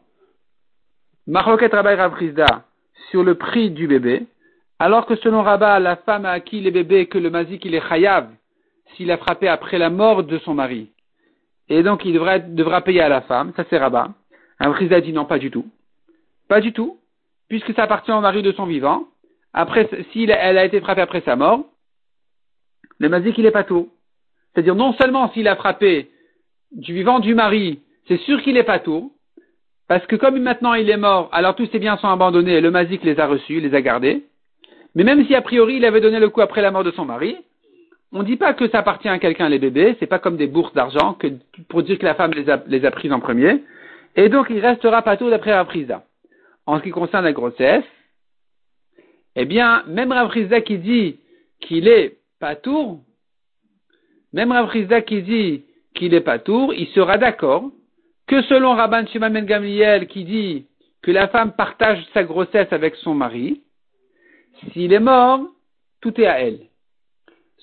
Marloket 1.27 1.73
Rabbi 1.73 1.95
Raprisda 1.95 2.65
sur 3.11 3.23
le 3.23 3.37
prix 3.37 3.71
du 3.71 3.87
bébé, 3.87 4.27
alors 4.79 5.07
que 5.07 5.17
selon 5.17 5.43
Rabat, 5.43 5.79
la 5.81 5.97
femme 5.97 6.27
a 6.27 6.31
acquis 6.31 6.61
les 6.61 6.71
bébés 6.71 7.07
que 7.07 7.19
le 7.19 7.31
mazik 7.31 7.65
il 7.65 7.75
est 7.75 7.89
chayav 7.89 8.29
s'il 8.95 9.11
a 9.11 9.19
frappé 9.19 9.49
après 9.49 9.79
la 9.79 9.91
mort 9.91 10.23
de 10.23 10.39
son 10.39 10.55
mari. 10.55 10.91
Et 11.69 11.83
donc 11.83 12.05
il 12.05 12.13
devra, 12.13 12.81
payer 12.83 13.01
à 13.01 13.09
la 13.09 13.23
femme, 13.23 13.53
ça 13.57 13.65
c'est 13.69 13.79
Rabat. 13.79 14.11
Raprisda 14.61 15.01
dit 15.01 15.13
non, 15.13 15.25
pas 15.25 15.39
du 15.39 15.51
tout. 15.51 15.67
Pas 16.49 16.61
du 16.61 16.73
tout, 16.73 16.99
puisque 17.49 17.75
ça 17.75 17.85
appartient 17.85 18.13
au 18.13 18.21
mari 18.21 18.43
de 18.43 18.53
son 18.53 18.67
vivant. 18.67 19.09
Après, 19.53 19.89
si 20.13 20.25
elle 20.25 20.59
a 20.59 20.65
été 20.65 20.81
frappée 20.81 21.01
après 21.01 21.23
sa 21.23 21.37
mort, 21.37 21.65
le 22.99 23.09
mazik 23.09 23.39
il 23.39 23.47
est 23.47 23.51
pas 23.51 23.65
tout. 23.65 23.91
C'est-à-dire 24.53 24.75
non 24.75 24.93
seulement 24.95 25.31
s'il 25.33 25.49
a 25.49 25.57
frappé 25.57 26.11
du 26.73 26.93
vivant 26.93 27.19
du 27.19 27.35
mari, 27.35 27.81
c'est 28.09 28.19
sûr 28.19 28.43
qu'il 28.43 28.57
est 28.57 28.65
pas 28.65 28.79
tout, 28.79 29.13
parce 29.89 30.07
que 30.07 30.17
comme 30.17 30.39
maintenant 30.39 30.75
il 30.75 30.91
est 30.91 30.97
mort, 30.97 31.29
alors 31.33 31.55
tous 31.55 31.67
ses 31.67 31.79
biens 31.79 31.97
sont 31.97 32.09
abandonnés 32.09 32.61
le 32.61 32.71
mazik 32.71 33.03
les 33.05 33.19
a 33.19 33.27
reçus, 33.27 33.61
les 33.61 33.75
a 33.75 33.81
gardés. 33.81 34.25
Mais 34.95 35.05
même 35.05 35.25
si 35.27 35.35
a 35.35 35.43
priori 35.43 35.77
il 35.77 35.85
avait 35.85 36.01
donné 36.01 36.21
le 36.21 36.29
coup 36.29 36.41
après 36.41 36.63
la 36.63 36.71
mort 36.71 36.85
de 36.85 36.91
son 36.93 37.05
mari, 37.05 37.37
on 38.15 38.21
ne 38.21 38.25
dit 38.25 38.37
pas 38.37 38.55
que 38.55 38.69
ça 38.69 38.79
appartient 38.79 39.09
à 39.09 39.19
quelqu'un 39.19 39.49
les 39.49 39.59
bébés, 39.59 39.97
c'est 39.99 40.07
pas 40.07 40.21
comme 40.21 40.37
des 40.37 40.47
bourses 40.47 40.73
d'argent 40.73 41.15
que 41.15 41.27
pour 41.69 41.83
dire 41.83 41.99
que 41.99 42.05
la 42.05 42.15
femme 42.15 42.33
les 42.33 42.49
a, 42.49 42.63
les 42.67 42.89
prises 42.91 43.13
en 43.13 43.21
premier. 43.21 43.63
Et 44.15 44.29
donc 44.29 44.47
il 44.51 44.61
restera 44.61 45.03
pas 45.03 45.17
tout 45.17 45.29
d'après 45.29 45.53
Raprisda. 45.53 46.05
En 46.65 46.79
ce 46.79 46.85
qui 46.85 46.91
concerne 46.91 47.25
la 47.25 47.33
grossesse, 47.33 47.85
eh 49.35 49.45
bien, 49.45 49.83
même 49.89 50.13
Raprisda 50.13 50.61
qui 50.61 50.79
dit 50.79 51.19
qu'il 51.61 51.89
est 51.89 52.17
tour, 52.63 53.01
même 54.33 54.53
Rav 54.53 54.71
qui 55.05 55.23
dit 55.23 55.65
qu'il 55.95 56.13
est 56.13 56.21
pas 56.21 56.39
tour, 56.39 56.75
il 56.75 56.87
sera 56.89 57.19
d'accord 57.19 57.71
que 58.27 58.43
selon 58.43 58.75
Rabban 58.75 59.07
Shimon 59.07 59.31
Ben 59.31 59.47
Gamliel 59.47 60.07
qui 60.07 60.25
dit 60.25 60.67
que 61.03 61.11
la 61.11 61.29
femme 61.29 61.53
partage 61.53 62.05
sa 62.13 62.23
grossesse 62.23 62.73
avec 62.73 62.95
son 62.97 63.15
mari, 63.15 63.63
s'il 64.73 64.93
est 64.93 65.01
mort, 65.01 65.41
tout 66.01 66.21
est 66.21 66.27
à 66.27 66.41
elle. 66.41 66.61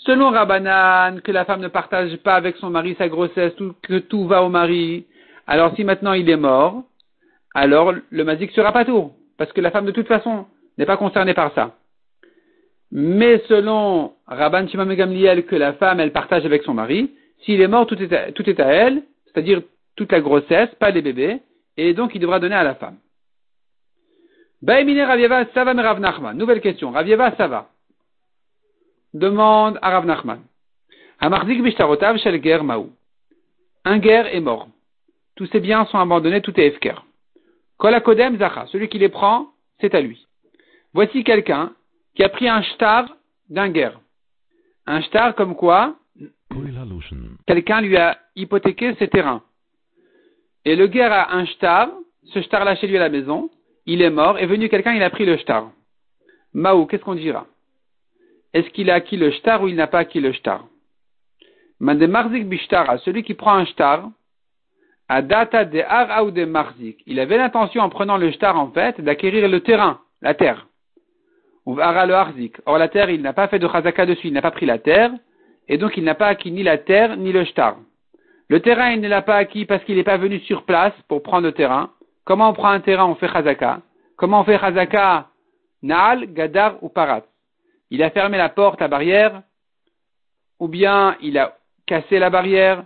Selon 0.06 0.32
Rabbanan, 0.32 1.22
que 1.22 1.32
la 1.32 1.46
femme 1.46 1.62
ne 1.62 1.68
partage 1.68 2.16
pas 2.18 2.34
avec 2.34 2.58
son 2.58 2.72
mari 2.72 2.96
sa 2.98 3.08
grossesse, 3.08 3.54
que 3.84 4.00
tout 4.00 4.26
va 4.28 4.44
au 4.44 4.50
mari, 4.50 5.06
alors 5.46 5.76
si 5.76 5.84
maintenant 5.84 6.14
il 6.14 6.28
est 6.30 6.38
mort, 6.38 6.84
alors 7.54 7.94
le 8.10 8.24
mazik 8.24 8.52
sera 8.52 8.72
pas 8.72 8.86
tour, 8.86 9.14
parce 9.38 9.54
que 9.54 9.62
la 9.62 9.70
femme 9.70 9.86
de 9.86 9.92
toute 9.92 10.08
façon 10.08 10.46
n'est 10.78 10.88
pas 10.88 10.98
concernée 10.98 11.36
par 11.36 11.54
ça. 11.54 11.76
Mais 12.92 13.44
selon 13.48 14.14
Rabban 14.28 14.68
Shimon 14.68 14.92
Gamliel 14.94 15.46
que 15.46 15.56
la 15.56 15.74
femme, 15.74 16.00
elle 16.00 16.12
partage 16.12 16.46
avec 16.46 16.64
son 16.64 16.74
mari, 16.74 17.12
s'il 17.44 17.62
est 17.62 17.68
mort, 17.68 17.86
tout 17.86 18.02
est 18.02 18.12
à, 18.12 18.32
tout 18.32 18.44
elle, 18.60 19.04
c'est-à-dire 19.26 19.62
toute 19.96 20.12
la 20.12 20.22
grossesse, 20.22 20.70
pas 20.80 20.90
les 20.90 21.02
bébés, 21.02 21.42
et 21.78 21.94
donc 21.94 22.16
il 22.16 22.20
devra 22.20 22.40
donner 22.40 22.56
à 22.56 22.64
la 22.64 22.76
femme. 22.76 22.98
Baïmine 24.62 25.02
Ravieva 25.02 25.46
Sava 25.54 25.74
Rav 25.74 26.00
Nachman. 26.00 26.38
Nouvelle 26.38 26.62
question. 26.62 26.92
Ravieva 26.92 27.36
Sava. 27.36 27.71
Demande 29.14 29.78
à 29.82 29.90
Rav 29.90 30.06
Nachman. 30.06 30.42
Hamarzik 31.20 31.62
Bishtarotav 31.62 32.18
Shel 32.18 32.40
Maou. 32.64 32.92
Un 33.84 33.98
guerre 33.98 34.34
est 34.34 34.40
mort. 34.40 34.68
Tous 35.36 35.48
ses 35.48 35.60
biens 35.60 35.86
sont 35.86 35.98
abandonnés, 35.98 36.42
tout 36.42 36.58
est 36.60 36.68
efker. 36.68 37.04
Kolakodem 37.78 38.38
Zacha. 38.38 38.68
Celui 38.68 38.88
qui 38.88 39.00
les 39.00 39.10
prend, 39.10 39.48
c'est 39.80 39.94
à 39.96 40.02
lui. 40.02 40.28
Voici 40.94 41.24
quelqu'un 41.24 41.74
qui 42.16 42.24
a 42.24 42.30
pris 42.30 42.48
un 42.48 42.62
shtar 42.62 43.06
d'un 43.50 43.70
guerre. 43.70 44.00
Un 44.86 45.02
shtar 45.02 45.36
comme 45.36 45.56
quoi 45.56 45.96
quelqu'un 47.48 47.82
lui 47.82 47.98
a 47.98 48.18
hypothéqué 48.36 48.96
ses 48.96 49.08
terrains. 49.08 49.42
Et 50.66 50.76
le 50.76 50.88
guerre 50.88 51.12
a 51.12 51.36
un 51.36 51.46
shtar, 51.46 51.90
ce 52.26 52.42
shtar 52.42 52.64
là 52.66 52.76
chez 52.76 52.88
lui 52.88 52.98
à 52.98 53.00
la 53.00 53.10
maison, 53.10 53.50
il 53.86 54.02
est 54.02 54.10
mort, 54.10 54.38
est 54.38 54.46
venu 54.46 54.70
quelqu'un, 54.70 54.94
il 54.94 55.04
a 55.04 55.10
pris 55.10 55.26
le 55.26 55.38
shtar. 55.38 55.72
Maou, 56.54 56.86
qu'est-ce 56.86 57.04
qu'on 57.04 57.16
dira? 57.16 57.48
Est-ce 58.54 58.70
qu'il 58.70 58.90
a 58.90 58.96
acquis 58.96 59.18
le 59.18 59.32
shtar 59.32 59.62
ou 59.64 59.68
il 59.68 59.76
n'a 59.76 59.88
pas 59.88 60.00
acquis 60.00 60.20
le 60.20 60.34
shtar? 60.34 60.66
Mande 61.80 62.04
marzik 62.08 62.48
bishtara, 62.48 62.98
celui 63.00 63.24
qui 63.24 63.34
prend 63.34 63.54
un 63.54 63.66
shtar, 63.66 64.10
à 65.08 65.22
data 65.22 65.66
de 65.66 65.80
ar 65.80 66.26
ou 66.26 66.32
de 66.32 66.46
marzik, 66.46 67.02
il 67.06 67.20
avait 67.20 67.38
l'intention 67.38 67.82
en 67.82 67.90
prenant 67.90 68.18
le 68.18 68.32
shtar 68.32 68.58
en 68.58 68.72
fait 68.72 69.00
d'acquérir 69.02 69.48
le 69.48 69.62
terrain, 69.62 70.00
la 70.22 70.34
terre. 70.34 70.68
Ou 71.66 71.80
ara 71.80 72.06
le 72.06 72.14
harzik. 72.14 72.58
Or 72.66 72.78
la 72.78 72.88
terre, 72.88 73.10
il 73.10 73.22
n'a 73.22 73.34
pas 73.34 73.48
fait 73.48 73.60
de 73.60 73.68
chazaka 73.68 74.06
dessus, 74.06 74.28
il 74.28 74.34
n'a 74.34 74.42
pas 74.42 74.52
pris 74.52 74.66
la 74.66 74.80
terre, 74.80 75.12
et 75.68 75.78
donc 75.78 75.96
il 75.96 76.04
n'a 76.04 76.16
pas 76.16 76.28
acquis 76.28 76.52
ni 76.52 76.64
la 76.64 76.78
terre 76.78 77.18
ni 77.18 77.32
le 77.32 77.46
shtar. 77.46 77.78
Le 78.50 78.60
terrain, 78.60 78.92
il 78.92 79.00
ne 79.00 79.08
l'a 79.08 79.22
pas 79.22 79.38
acquis 79.38 79.66
parce 79.66 79.84
qu'il 79.86 79.96
n'est 79.96 80.04
pas 80.04 80.18
venu 80.18 80.40
sur 80.42 80.64
place 80.64 80.94
pour 81.08 81.24
prendre 81.24 81.48
le 81.48 81.54
terrain. 81.54 81.92
Comment 82.26 82.50
on 82.50 82.54
prend 82.54 82.70
un 82.70 82.82
terrain, 82.82 83.06
on 83.06 83.16
fait 83.16 83.30
chazaka. 83.30 83.82
Comment 84.18 84.42
on 84.42 84.44
fait 84.44 84.60
chazaka? 84.60 85.30
Naal, 85.82 86.34
Gadar 86.34 86.84
ou 86.84 86.90
Parat? 86.90 87.24
Il 87.92 88.02
a 88.02 88.10
fermé 88.10 88.38
la 88.38 88.50
porte, 88.50 88.80
la 88.80 88.88
barrière, 88.88 89.44
ou 90.60 90.70
bien 90.70 91.18
il 91.22 91.38
a 91.38 91.58
cassé 91.86 92.20
la 92.20 92.30
barrière, 92.30 92.86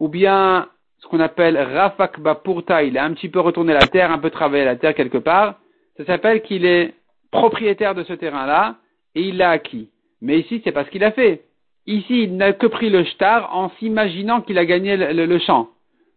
ou 0.00 0.08
bien 0.08 0.68
ce 0.98 1.06
qu'on 1.08 1.20
appelle 1.20 1.58
Rafak 1.58 2.18
Bapurta, 2.20 2.82
il 2.82 2.96
a 2.96 3.04
un 3.04 3.12
petit 3.12 3.28
peu 3.28 3.40
retourné 3.40 3.74
la 3.74 3.86
terre, 3.86 4.10
un 4.10 4.18
peu 4.18 4.30
travaillé 4.30 4.64
la 4.64 4.76
terre 4.76 4.94
quelque 4.94 5.18
part. 5.18 5.60
Ça 5.98 6.06
s'appelle 6.06 6.40
qu'il 6.40 6.64
est 6.64 6.94
propriétaire 7.30 7.94
de 7.94 8.02
ce 8.04 8.14
terrain-là 8.14 8.76
et 9.14 9.22
il 9.22 9.36
l'a 9.36 9.50
acquis. 9.50 9.90
Mais 10.22 10.40
ici, 10.40 10.62
c'est 10.64 10.72
pas 10.72 10.86
ce 10.86 10.90
qu'il 10.90 11.04
a 11.04 11.12
fait. 11.12 11.44
Ici, 11.86 12.22
il 12.22 12.36
n'a 12.36 12.54
que 12.54 12.66
pris 12.66 12.88
le 12.88 13.04
shtar 13.04 13.54
en 13.54 13.70
s'imaginant 13.78 14.40
qu'il 14.40 14.58
a 14.58 14.64
gagné 14.64 14.96
le, 14.96 15.38
champ. 15.38 15.68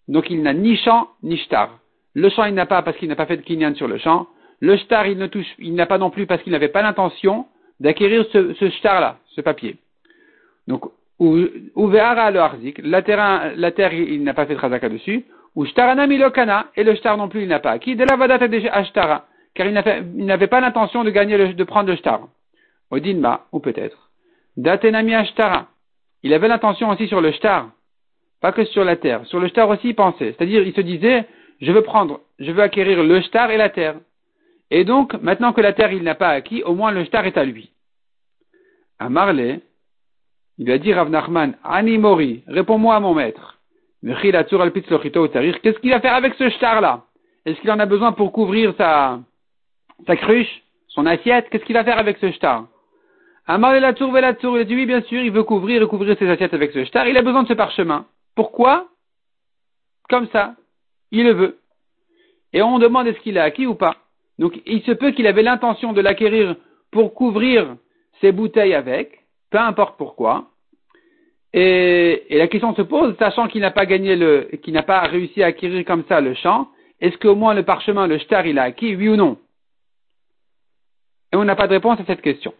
Donc 0.07 0.29
il 0.29 0.41
n'a 0.41 0.53
ni 0.53 0.77
champ 0.77 1.09
ni 1.23 1.37
shtar. 1.37 1.77
Le 2.13 2.29
champ, 2.29 2.45
il 2.45 2.53
n'a 2.53 2.65
pas 2.65 2.81
parce 2.83 2.97
qu'il 2.97 3.09
n'a 3.09 3.17
pas 3.17 3.25
fait 3.25 3.37
de 3.37 3.41
kinyan 3.41 3.75
sur 3.75 3.87
le 3.87 3.97
champ. 3.97 4.27
Le 4.61 4.77
shtar, 4.77 5.05
il 5.07 5.75
n'a 5.75 5.85
pas 5.85 5.97
non 5.97 6.09
plus 6.09 6.25
parce 6.25 6.41
qu'il 6.41 6.53
n'avait 6.53 6.69
pas 6.69 6.81
l'intention 6.81 7.45
d'acquérir 7.79 8.25
ce, 8.31 8.53
ce 8.53 8.69
shtar-là, 8.69 9.17
ce 9.35 9.41
papier. 9.41 9.77
Donc, 10.67 10.85
ou 11.19 11.35
le 11.35 11.99
harzik, 11.99 12.79
la 12.83 13.01
terre, 13.01 13.53
la 13.55 13.71
terre, 13.71 13.93
il 13.93 14.23
n'a 14.23 14.33
pas 14.33 14.45
fait 14.45 14.55
de 14.55 14.59
razaka 14.59 14.89
dessus. 14.89 15.25
Ou 15.55 15.65
shtarana 15.65 16.07
milokana, 16.07 16.67
et 16.75 16.83
le 16.83 16.95
shtar 16.95 17.17
non 17.17 17.27
plus, 17.27 17.41
il 17.41 17.47
n'a 17.47 17.59
pas 17.59 17.71
acquis. 17.71 17.95
De 17.95 18.05
la 18.05 18.15
vadata 18.15 18.45
ashtara, 18.71 19.25
car 19.53 19.67
il 19.67 19.73
n'avait 20.25 20.47
pas 20.47 20.61
l'intention 20.61 21.03
de 21.03 21.09
gagner, 21.09 21.53
de 21.53 21.63
prendre 21.63 21.89
le 21.89 21.95
shtar. 21.95 22.21
Odinma, 22.91 23.45
ou 23.51 23.59
peut-être. 23.59 24.09
Datenami 24.57 25.13
Ashtara. 25.15 25.67
Il 26.23 26.33
avait 26.33 26.47
l'intention 26.47 26.89
aussi 26.89 27.07
sur 27.07 27.21
le 27.21 27.31
shtar, 27.31 27.69
pas 28.41 28.51
que 28.51 28.65
sur 28.65 28.83
la 28.83 28.95
terre. 28.95 29.25
Sur 29.25 29.39
le 29.39 29.47
shtar 29.47 29.69
aussi, 29.69 29.89
il 29.89 29.95
pensait. 29.95 30.35
C'est-à-dire, 30.37 30.63
il 30.63 30.73
se 30.73 30.81
disait, 30.81 31.25
je 31.61 31.71
veux 31.71 31.81
prendre, 31.81 32.21
je 32.39 32.51
veux 32.51 32.61
acquérir 32.61 33.03
le 33.03 33.21
shtar 33.21 33.51
et 33.51 33.57
la 33.57 33.69
terre. 33.69 33.95
Et 34.71 34.83
donc, 34.83 35.13
maintenant 35.21 35.53
que 35.53 35.61
la 35.61 35.73
terre, 35.73 35.91
il 35.91 36.03
n'a 36.03 36.15
pas 36.15 36.29
acquis, 36.29 36.63
au 36.63 36.75
moins 36.75 36.91
le 36.91 37.03
shtar 37.03 37.25
est 37.25 37.37
à 37.37 37.45
lui. 37.45 37.71
À 38.99 39.09
Marley, 39.09 39.61
il 40.57 40.69
a 40.71 40.77
dit 40.77 40.93
Rav 40.93 41.09
Nachman, 41.09 41.57
Ani 41.63 41.97
Mori, 41.97 42.43
réponds-moi 42.47 42.95
à 42.95 42.99
mon 42.99 43.13
maître. 43.13 43.57
Qu'est-ce 44.03 45.79
qu'il 45.79 45.91
va 45.91 46.01
faire 46.01 46.15
avec 46.15 46.33
ce 46.35 46.49
shtar-là? 46.49 47.03
Est-ce 47.45 47.59
qu'il 47.61 47.71
en 47.71 47.79
a 47.79 47.85
besoin 47.85 48.11
pour 48.11 48.31
couvrir 48.31 48.73
sa, 48.77 49.19
sa 50.05 50.15
cruche, 50.15 50.63
son 50.87 51.05
assiette? 51.05 51.49
Qu'est-ce 51.49 51.65
qu'il 51.65 51.75
va 51.75 51.83
faire 51.83 51.97
avec 51.97 52.17
ce 52.17 52.31
shtar? 52.31 52.67
Amar 53.47 53.73
la 53.79 53.93
tour 53.93 54.13
la 54.13 54.33
tour, 54.33 54.57
il 54.57 54.61
a 54.61 54.63
dit 54.63 54.75
oui, 54.75 54.85
bien 54.85 55.01
sûr, 55.01 55.21
il 55.21 55.31
veut 55.31 55.43
couvrir 55.43 55.81
et 55.81 55.87
couvrir 55.87 56.17
ses 56.19 56.29
assiettes 56.29 56.53
avec 56.53 56.71
ce 56.71 56.85
shtar. 56.85 57.07
Il 57.07 57.17
a 57.17 57.21
besoin 57.21 57.43
de 57.43 57.47
ce 57.47 57.53
parchemin. 57.53 58.05
Pourquoi? 58.35 58.87
Comme 60.07 60.27
ça. 60.27 60.55
Il 61.11 61.23
le 61.23 61.33
veut. 61.33 61.59
Et 62.53 62.61
on 62.61 62.79
demande 62.79 63.07
est-ce 63.07 63.19
qu'il 63.19 63.37
a 63.37 63.43
acquis 63.43 63.65
ou 63.65 63.75
pas. 63.75 63.95
Donc, 64.39 64.59
il 64.65 64.81
se 64.83 64.91
peut 64.91 65.11
qu'il 65.11 65.27
avait 65.27 65.43
l'intention 65.43 65.93
de 65.93 66.01
l'acquérir 66.01 66.55
pour 66.91 67.13
couvrir 67.13 67.75
ses 68.21 68.31
bouteilles 68.31 68.73
avec, 68.73 69.19
peu 69.51 69.59
importe 69.59 69.97
pourquoi. 69.97 70.49
Et, 71.53 72.25
la 72.31 72.47
question 72.47 72.73
se 72.73 72.81
pose, 72.81 73.15
sachant 73.19 73.47
qu'il 73.47 73.61
n'a 73.61 73.71
pas 73.71 73.85
gagné 73.85 74.15
le, 74.15 74.49
qu'il 74.63 74.73
n'a 74.73 74.83
pas 74.83 75.01
réussi 75.01 75.43
à 75.43 75.47
acquérir 75.47 75.83
comme 75.85 76.05
ça 76.07 76.21
le 76.21 76.33
champ, 76.35 76.69
est-ce 77.01 77.17
qu'au 77.17 77.35
moins 77.35 77.53
le 77.53 77.63
parchemin, 77.63 78.07
le 78.07 78.17
shtar, 78.17 78.47
il 78.47 78.57
a 78.59 78.63
acquis, 78.63 78.95
oui 78.95 79.09
ou 79.09 79.17
non? 79.17 79.37
Et 81.33 81.35
on 81.35 81.43
n'a 81.43 81.55
pas 81.55 81.67
de 81.67 81.73
réponse 81.73 81.99
à 81.99 82.05
cette 82.05 82.21
question. 82.21 82.53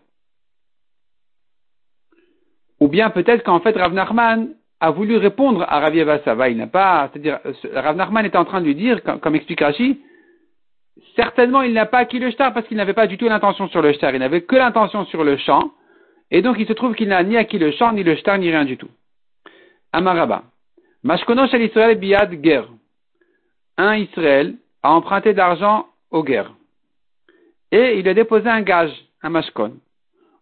Ou 2.82 2.90
bien 2.90 3.10
peut-être 3.10 3.44
qu'en 3.44 3.60
fait 3.62 3.76
Rav 3.76 3.94
Nachman 3.94 4.50
a 4.80 4.92
voulu 4.92 5.18
répondre 5.18 5.66
à 5.68 5.80
Rav 5.80 5.96
Yavasava. 5.96 6.50
Il 6.50 6.58
n'a 6.58 6.68
pas, 6.68 7.10
c'est-à-dire, 7.12 7.40
Rav 7.74 7.96
Nachman 7.96 8.26
était 8.26 8.38
en 8.38 8.46
train 8.46 8.62
de 8.62 8.66
lui 8.66 8.76
dire, 8.76 9.02
comme, 9.04 9.36
explique 9.36 9.62
Rashi, 9.62 10.00
certainement 11.16 11.62
il 11.62 11.74
n'a 11.74 11.86
pas 11.86 12.00
acquis 12.00 12.20
le 12.20 12.32
shtar 12.32 12.54
parce 12.54 12.68
qu'il 12.68 12.78
n'avait 12.78 12.94
pas 12.94 13.08
du 13.08 13.18
tout 13.18 13.28
l'intention 13.28 13.68
sur 13.70 13.82
le 13.82 13.94
shtar. 13.94 14.14
Il 14.14 14.20
n'avait 14.20 14.42
que 14.42 14.56
l'intention 14.56 15.06
sur 15.06 15.24
le 15.24 15.38
champ. 15.38 15.72
Et 16.32 16.42
donc 16.42 16.58
il 16.60 16.68
se 16.68 16.74
trouve 16.74 16.96
qu'il 16.96 17.10
n'a 17.10 17.24
ni 17.24 17.38
acquis 17.38 17.58
le 17.58 17.72
champ, 17.72 17.92
ni 17.92 18.04
le 18.04 18.16
shtar, 18.16 18.38
ni 18.38 18.50
rien 18.50 18.66
du 18.66 18.78
tout. 18.78 18.90
Amaraba. 19.92 20.44
Mashkonosh 21.04 21.54
al 21.54 21.62
Israël 21.62 21.98
biad 21.98 22.44
ger. 22.44 22.64
Un 23.78 23.96
Israël 23.96 24.56
a 24.84 24.92
emprunté 24.92 25.34
d'argent 25.34 25.88
au 26.12 26.24
guerre. 26.24 26.54
Et 27.72 28.00
il 28.00 28.08
a 28.08 28.14
déposé 28.14 28.50
un 28.50 28.62
gage, 28.62 28.94
un 29.22 29.30
mashkon. 29.30 29.74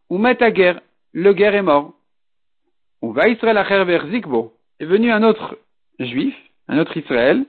Ou 0.09 0.17
met 0.17 0.41
à 0.41 0.51
guerre, 0.51 0.81
le 1.13 1.33
guerre 1.33 1.55
est 1.55 1.61
mort. 1.61 1.93
Ou 3.01 3.11
va 3.11 3.27
Israël 3.27 3.57
Zikbo. 4.11 4.53
Est 4.79 4.85
venu 4.85 5.11
un 5.11 5.23
autre 5.23 5.57
juif, 5.99 6.35
un 6.67 6.79
autre 6.79 6.95
Israël. 6.97 7.45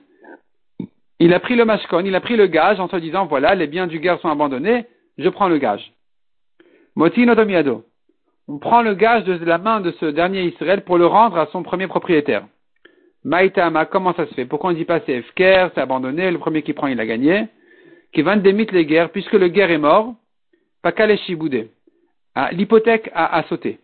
Il 1.19 1.33
a 1.33 1.39
pris 1.39 1.55
le 1.55 1.65
mashkon, 1.65 2.05
il 2.05 2.15
a 2.15 2.21
pris 2.21 2.37
le 2.37 2.47
gage 2.47 2.79
en 2.79 2.87
se 2.87 2.95
disant 2.95 3.25
voilà, 3.25 3.53
les 3.53 3.67
biens 3.67 3.87
du 3.87 3.99
guerre 3.99 4.19
sont 4.21 4.29
abandonnés, 4.29 4.85
je 5.17 5.27
prends 5.29 5.49
le 5.49 5.57
gage. 5.57 5.91
Moti 6.95 7.25
notomiado. 7.25 7.83
On 8.47 8.57
prend 8.57 8.81
le 8.81 8.93
gage 8.93 9.25
de 9.25 9.33
la 9.45 9.57
main 9.57 9.79
de 9.81 9.91
ce 9.99 10.05
dernier 10.05 10.43
Israël 10.43 10.81
pour 10.83 10.97
le 10.97 11.05
rendre 11.05 11.37
à 11.37 11.47
son 11.47 11.61
premier 11.61 11.87
propriétaire. 11.87 12.47
Maïtama, 13.23 13.85
comment 13.85 14.13
ça 14.13 14.25
se 14.27 14.33
fait? 14.33 14.45
Pourquoi 14.45 14.69
on 14.69 14.73
ne 14.73 14.77
dit 14.77 14.85
pas 14.85 15.01
c'est 15.05 15.13
Efker, 15.13 15.67
c'est 15.75 15.81
abandonné, 15.81 16.31
le 16.31 16.39
premier 16.39 16.61
qui 16.61 16.73
prend 16.73 16.87
il 16.87 16.99
a 16.99 17.05
gagné? 17.05 17.47
Qui 18.13 18.21
va 18.21 18.37
démite 18.37 18.71
les 18.71 18.85
guerres, 18.85 19.11
puisque 19.11 19.33
le 19.33 19.49
guerre 19.49 19.71
est 19.71 19.77
mort, 19.77 20.15
Pakale 20.81 21.17
Shiboudé. 21.19 21.69
Ah, 22.33 22.49
l'hypothèque 22.51 23.11
a, 23.13 23.35
a 23.35 23.43
sauté. 23.43 23.79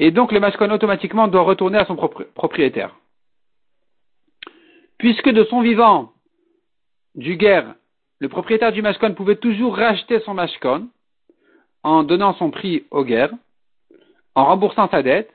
Et 0.00 0.10
donc 0.10 0.32
le 0.32 0.40
mashkon 0.40 0.70
automatiquement 0.70 1.28
doit 1.28 1.42
retourner 1.42 1.78
à 1.78 1.84
son 1.84 1.94
propriétaire. 1.94 2.96
Puisque 4.98 5.28
de 5.28 5.44
son 5.44 5.60
vivant, 5.60 6.13
du 7.14 7.36
guerre, 7.36 7.74
le 8.20 8.28
propriétaire 8.28 8.72
du 8.72 8.82
mashkon 8.82 9.14
pouvait 9.14 9.36
toujours 9.36 9.76
racheter 9.76 10.20
son 10.20 10.34
mashkon 10.34 10.88
en 11.82 12.02
donnant 12.02 12.34
son 12.34 12.50
prix 12.50 12.84
au 12.90 13.04
guerre, 13.04 13.30
en 14.34 14.44
remboursant 14.46 14.88
sa 14.88 15.02
dette, 15.02 15.30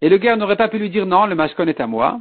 et 0.00 0.08
le 0.08 0.18
guerre 0.18 0.36
n'aurait 0.36 0.56
pas 0.56 0.68
pu 0.68 0.78
lui 0.78 0.90
dire 0.90 1.06
non, 1.06 1.26
le 1.26 1.34
mashkon 1.34 1.66
est 1.66 1.80
à 1.80 1.86
moi. 1.86 2.20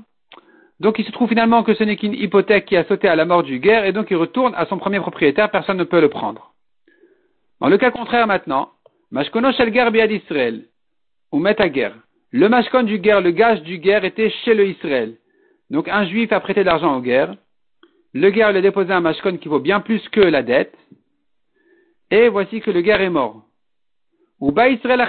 Donc 0.80 1.00
il 1.00 1.06
se 1.06 1.12
trouve 1.12 1.30
finalement 1.30 1.64
que 1.64 1.74
ce 1.74 1.84
n'est 1.84 1.96
qu'une 1.96 2.14
hypothèque 2.14 2.66
qui 2.66 2.78
a 2.78 2.86
sauté 2.86 3.08
à 3.08 3.16
la 3.16 3.26
mort 3.26 3.44
du 3.44 3.60
guerre, 3.60 3.86
et 3.86 3.94
donc 3.94 4.12
il 4.12 4.18
retourne 4.18 4.54
à 4.56 4.66
son 4.68 4.78
premier 4.78 5.00
propriétaire, 5.00 5.50
personne 5.50 5.78
ne 5.78 5.84
peut 5.84 6.02
le 6.02 6.10
prendre. 6.10 6.54
Dans 7.60 7.70
le 7.70 7.78
cas 7.78 7.92
contraire 7.92 8.28
maintenant, 8.28 8.70
Mashkono 9.12 9.52
shel 9.54 9.72
guerre 9.72 9.92
biad 9.92 10.12
Israël, 10.12 10.66
ou 11.32 11.40
met 11.40 11.60
à 11.60 11.70
guerre. 11.70 11.96
Le 12.32 12.50
mashkon 12.50 12.84
du 12.84 13.00
guerre, 13.00 13.22
le 13.22 13.32
gage 13.32 13.62
du 13.64 13.80
guerre 13.80 14.04
était 14.04 14.30
chez 14.30 14.54
le 14.54 14.68
Israël. 14.68 15.16
Donc 15.70 15.88
un 15.88 16.06
juif 16.06 16.32
a 16.32 16.40
prêté 16.40 16.62
de 16.62 16.66
l'argent 16.66 16.96
au 16.96 17.02
guerre. 17.02 17.36
Le 18.14 18.30
guerre 18.30 18.52
lui 18.52 18.60
a 18.60 18.62
déposé 18.62 18.92
un 18.94 19.02
mashkon 19.02 19.38
qui 19.38 19.48
vaut 19.48 19.60
bien 19.60 19.80
plus 19.80 20.08
que 20.10 20.22
la 20.22 20.44
dette. 20.44 20.78
Et 22.10 22.30
voici 22.30 22.62
que 22.62 22.72
le 22.72 22.82
guerre 22.82 23.02
est 23.02 23.10
mort. 23.10 23.44
Ou 24.40 24.52
ba 24.52 24.70
Israël 24.70 25.02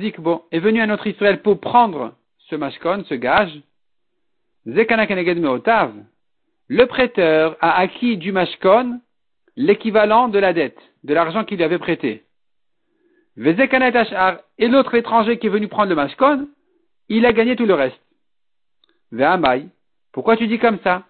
Zikbo 0.00 0.46
est 0.52 0.60
venu 0.60 0.80
un 0.80 0.90
autre 0.90 1.06
Israël 1.06 1.42
pour 1.42 1.60
prendre 1.60 2.14
ce 2.48 2.56
mashkon, 2.56 3.04
ce 3.04 3.14
gage. 3.14 3.60
Le 4.64 4.84
prêteur 6.84 7.56
a 7.60 7.78
acquis 7.78 8.16
du 8.16 8.32
mashkon 8.32 9.00
l'équivalent 9.56 10.28
de 10.28 10.38
la 10.38 10.52
dette, 10.52 10.78
de 11.04 11.14
l'argent 11.14 11.44
qu'il 11.44 11.56
lui 11.58 11.64
avait 11.64 11.78
prêté. 11.78 12.24
Et 13.38 14.68
l'autre 14.68 14.94
étranger 14.94 15.38
qui 15.38 15.46
est 15.46 15.50
venu 15.50 15.68
prendre 15.68 15.90
le 15.90 15.94
mashkon, 15.94 16.48
il 17.08 17.26
a 17.26 17.32
gagné 17.32 17.54
tout 17.56 17.66
le 17.66 17.74
reste. 17.74 18.00
Ve'amai. 19.12 19.66
Pourquoi 20.12 20.36
tu 20.36 20.46
dis 20.46 20.58
comme 20.58 20.78
ça? 20.82 21.04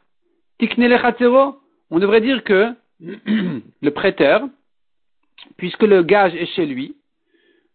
On 1.91 1.99
devrait 1.99 2.21
dire 2.21 2.45
que 2.45 2.73
le 3.01 3.91
prêteur, 3.91 4.49
puisque 5.57 5.83
le 5.83 6.03
gage 6.03 6.35
est 6.35 6.47
chez 6.47 6.67
lui, 6.67 6.97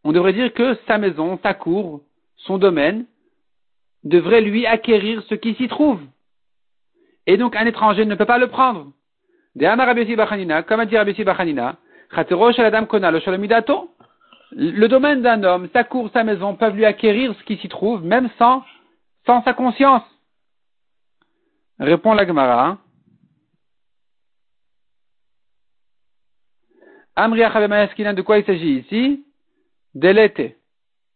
on 0.03 0.11
devrait 0.11 0.33
dire 0.33 0.53
que 0.53 0.75
sa 0.87 0.97
maison, 0.97 1.39
sa 1.43 1.53
cour, 1.53 2.01
son 2.37 2.57
domaine, 2.57 3.05
devrait 4.03 4.41
lui 4.41 4.65
acquérir 4.65 5.21
ce 5.29 5.35
qui 5.35 5.53
s'y 5.55 5.67
trouve. 5.67 6.01
Et 7.27 7.37
donc 7.37 7.55
un 7.55 7.65
étranger 7.65 8.05
ne 8.05 8.15
peut 8.15 8.25
pas 8.25 8.39
le 8.39 8.47
prendre. 8.47 8.91
Comme 9.59 10.79
a 10.79 10.85
dit 10.85 10.97
Rabbi 10.97 11.23
Bachanina, 11.23 11.75
le 14.53 14.87
domaine 14.87 15.21
d'un 15.21 15.43
homme, 15.43 15.69
sa 15.71 15.83
cour, 15.83 16.09
sa 16.13 16.23
maison 16.23 16.55
peuvent 16.55 16.75
lui 16.75 16.85
acquérir 16.85 17.35
ce 17.37 17.43
qui 17.43 17.57
s'y 17.57 17.69
trouve, 17.69 18.03
même 18.03 18.29
sans, 18.37 18.63
sans 19.25 19.43
sa 19.43 19.53
conscience. 19.53 20.03
Répond 21.81 22.13
la 22.13 22.27
Gemara. 22.27 22.77
Amri 27.15 27.39
de 27.39 28.21
quoi 28.21 28.37
il 28.37 28.45
s'agit 28.45 28.77
ici? 28.77 29.25
De 29.95 30.09
l'été. 30.09 30.57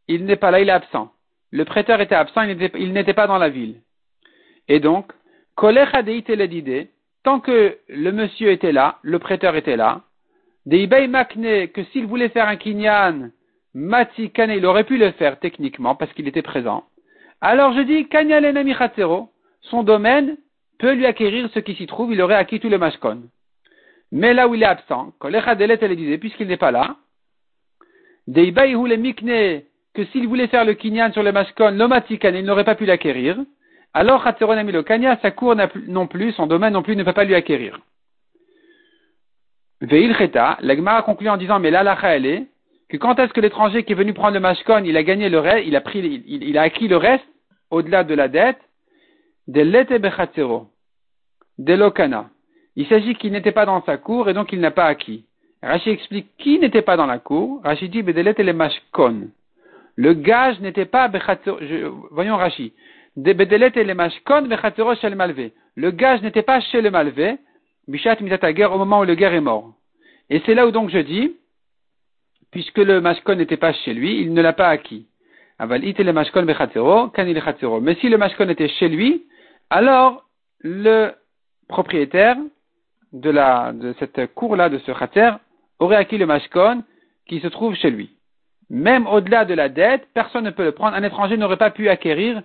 Il 0.07 0.26
n'est 0.26 0.38
pas 0.38 0.49
là, 0.49 0.59
il 0.59 0.70
est 0.70 0.72
absent. 0.72 1.11
Le 1.51 1.66
prêteur 1.66 2.01
était 2.01 2.16
absent, 2.16 2.41
il 2.41 2.93
n'était 2.93 3.13
pas 3.13 3.28
dans 3.28 3.38
la 3.38 3.49
ville. 3.49 3.82
Et 4.68 4.80
donc, 4.80 5.11
tant 5.55 5.70
que 7.39 7.78
le 7.88 8.11
monsieur 8.11 8.49
était 8.49 8.72
là, 8.72 8.97
le 9.03 9.20
prêteur 9.20 9.55
était 9.55 9.78
là, 9.78 10.01
makne, 10.66 11.68
que 11.68 11.84
s'il 11.91 12.07
voulait 12.07 12.30
faire 12.30 12.47
un 12.47 12.55
kinyan, 12.55 13.30
mati 13.76 14.32
kane, 14.32 14.49
il 14.49 14.66
aurait 14.66 14.84
pu 14.84 14.97
le 14.97 15.11
faire 15.11 15.39
techniquement 15.39 15.93
parce 15.93 16.11
qu'il 16.13 16.28
était 16.28 16.41
présent. 16.41 16.86
Alors 17.39 17.74
je 17.74 17.82
dis, 17.82 18.07
kanyalena 18.09 18.63
son 19.61 19.84
domaine 19.84 20.38
peut 20.78 20.93
lui 20.93 21.05
acquérir 21.05 21.49
ce 21.53 21.59
qui 21.59 21.76
s'y 21.76 21.88
trouve, 21.88 22.13
il 22.13 22.21
aurait 22.21 22.36
acquis 22.36 22.59
tout 22.59 22.69
le 22.69 22.78
mashkon. 22.78 23.23
Mais 24.11 24.34
là 24.34 24.47
où 24.47 24.55
il 24.55 24.63
est 24.63 24.67
absent, 24.67 25.13
elle 25.23 25.95
disait, 25.95 26.17
puisqu'il 26.17 26.47
n'est 26.47 26.57
pas 26.57 26.71
là, 26.71 26.97
le 28.28 28.95
mikne, 28.95 29.61
que 29.93 30.05
s'il 30.05 30.28
voulait 30.28 30.47
faire 30.47 30.65
le 30.65 30.73
kinyan 30.73 31.11
sur 31.11 31.23
le 31.23 31.32
mashkon, 31.32 31.71
l'omatikane, 31.71 32.36
il 32.36 32.45
n'aurait 32.45 32.63
pas 32.63 32.76
pu 32.76 32.86
l'acquérir. 32.86 33.38
Alors 33.93 34.26
kanya, 34.86 35.17
sa 35.21 35.32
cour 35.32 35.55
non 35.88 36.07
plus, 36.07 36.34
son 36.34 36.47
domaine 36.47 36.73
non 36.73 36.84
plus 36.84 36.97
ne 36.97 37.03
peut 37.03 37.13
pas 37.13 37.23
lui 37.23 37.34
acquérir. 37.34 37.80
Veil 39.82 40.13
Cheta, 40.13 40.57
l'Agmara 40.61 41.01
conclut 41.01 41.30
en 41.30 41.38
disant, 41.38 41.59
mais 41.59 41.71
l'alacha 41.71 42.15
elle 42.15 42.26
est, 42.26 42.47
que 42.89 42.97
quand 42.97 43.17
est-ce 43.19 43.34
que 43.34 43.41
l'étranger 43.41 43.84
qui 43.84 43.93
est 43.93 43.95
venu 43.95 44.13
prendre 44.13 44.34
le 44.34 44.39
mashkon, 44.39 44.84
il 44.84 44.97
a 44.97 45.03
gagné 45.03 45.30
le 45.30 45.39
reste, 45.39 45.65
il 45.65 45.76
a 45.76 45.82
pris, 45.82 46.23
il, 46.28 46.57
a 46.57 46.63
acquis 46.63 46.88
le 46.88 46.97
reste, 46.97 47.26
au-delà 47.71 48.03
de 48.03 48.13
la 48.13 48.28
dette, 48.28 48.59
de 49.48 49.62
l'ete 49.62 50.00
bechatzero, 50.00 50.68
de 51.58 51.74
l'okana. 51.74 52.30
Il 52.76 52.88
s'agit 52.88 53.16
qu'il 53.16 53.32
n'était 53.32 53.52
pas 53.52 53.66
dans 53.66 53.84
sa 53.84 53.98
cour 53.98 54.30
et 54.30 54.34
donc 54.34 54.52
il 54.52 54.60
n'a 54.60 54.72
pas 54.72 54.86
acquis. 54.86 55.26
Rachid 55.62 55.93
explique 55.93 56.28
qui 56.38 56.60
n'était 56.60 56.82
pas 56.82 56.98
dans 56.98 57.06
la 57.06 57.20
cour. 57.20 57.62
Rachid 57.64 57.91
dit 57.91 58.04
bedelet 58.04 58.36
le 58.38 58.54
mashkon. 58.54 59.30
Le 59.96 60.14
gage 60.14 60.60
n'était 60.60 60.86
pas 60.86 61.08
bechatzero, 61.08 61.58
voyons 62.12 62.36
Rachid. 62.38 62.74
De 63.16 63.34
bedelet 63.34 63.72
le 63.76 63.93
mashkon 63.93 64.43
bechatzero 64.43 64.96
shel 64.96 65.16
malvé. 65.16 65.54
Le 65.76 65.91
gage 65.91 66.22
n'était 66.22 66.43
pas 66.43 66.60
chez 66.60 66.82
le 66.82 66.91
malvé, 66.91 67.38
bishat 67.88 68.18
mitatager 68.22 68.66
au 68.66 68.78
moment 68.78 69.02
où 69.02 69.06
le 69.06 69.16
guerre 69.16 69.34
est 69.34 69.41
mort. 69.41 69.74
Et 70.30 70.41
c'est 70.46 70.56
là 70.56 70.68
où 70.68 70.72
donc 70.72 70.89
je 70.89 71.00
dis, 71.00 71.36
puisque 72.52 72.78
le 72.78 73.00
mashkon 73.00 73.36
n'était 73.36 73.58
pas 73.58 73.74
chez 73.74 73.93
lui, 73.93 74.22
il 74.22 74.34
ne 74.34 74.41
l'a 74.41 74.54
pas 74.54 74.70
acquis. 74.70 75.08
Le 75.60 76.41
bechatero, 76.46 77.80
Mais 77.82 77.96
si 77.96 78.10
le 78.10 78.18
mashkon 78.18 78.50
était 78.50 78.68
chez 78.68 78.89
lui, 78.89 79.24
alors 79.70 80.26
le 80.59 81.11
propriétaire 81.68 82.38
de, 83.13 83.93
cette 83.99 84.34
cour-là, 84.34 84.70
de 84.70 84.78
ce 84.80 84.91
khater, 84.91 85.32
aurait 85.80 85.95
acquis 85.95 86.18
le 86.18 86.26
mashkon 86.26 86.84
qui 87.28 87.39
se 87.39 87.47
trouve 87.47 87.76
chez 87.76 87.89
lui. 87.89 88.11
Même 88.70 89.07
au-delà 89.07 89.45
de 89.45 89.53
la 89.53 89.70
dette, 89.70 90.07
personne 90.13 90.45
ne 90.45 90.51
peut 90.51 90.63
le 90.63 90.72
prendre. 90.72 90.95
Un 90.95 91.03
étranger 91.03 91.38
n'aurait 91.38 91.57
pas 91.57 91.72
pu 91.72 91.89
acquérir 91.89 92.41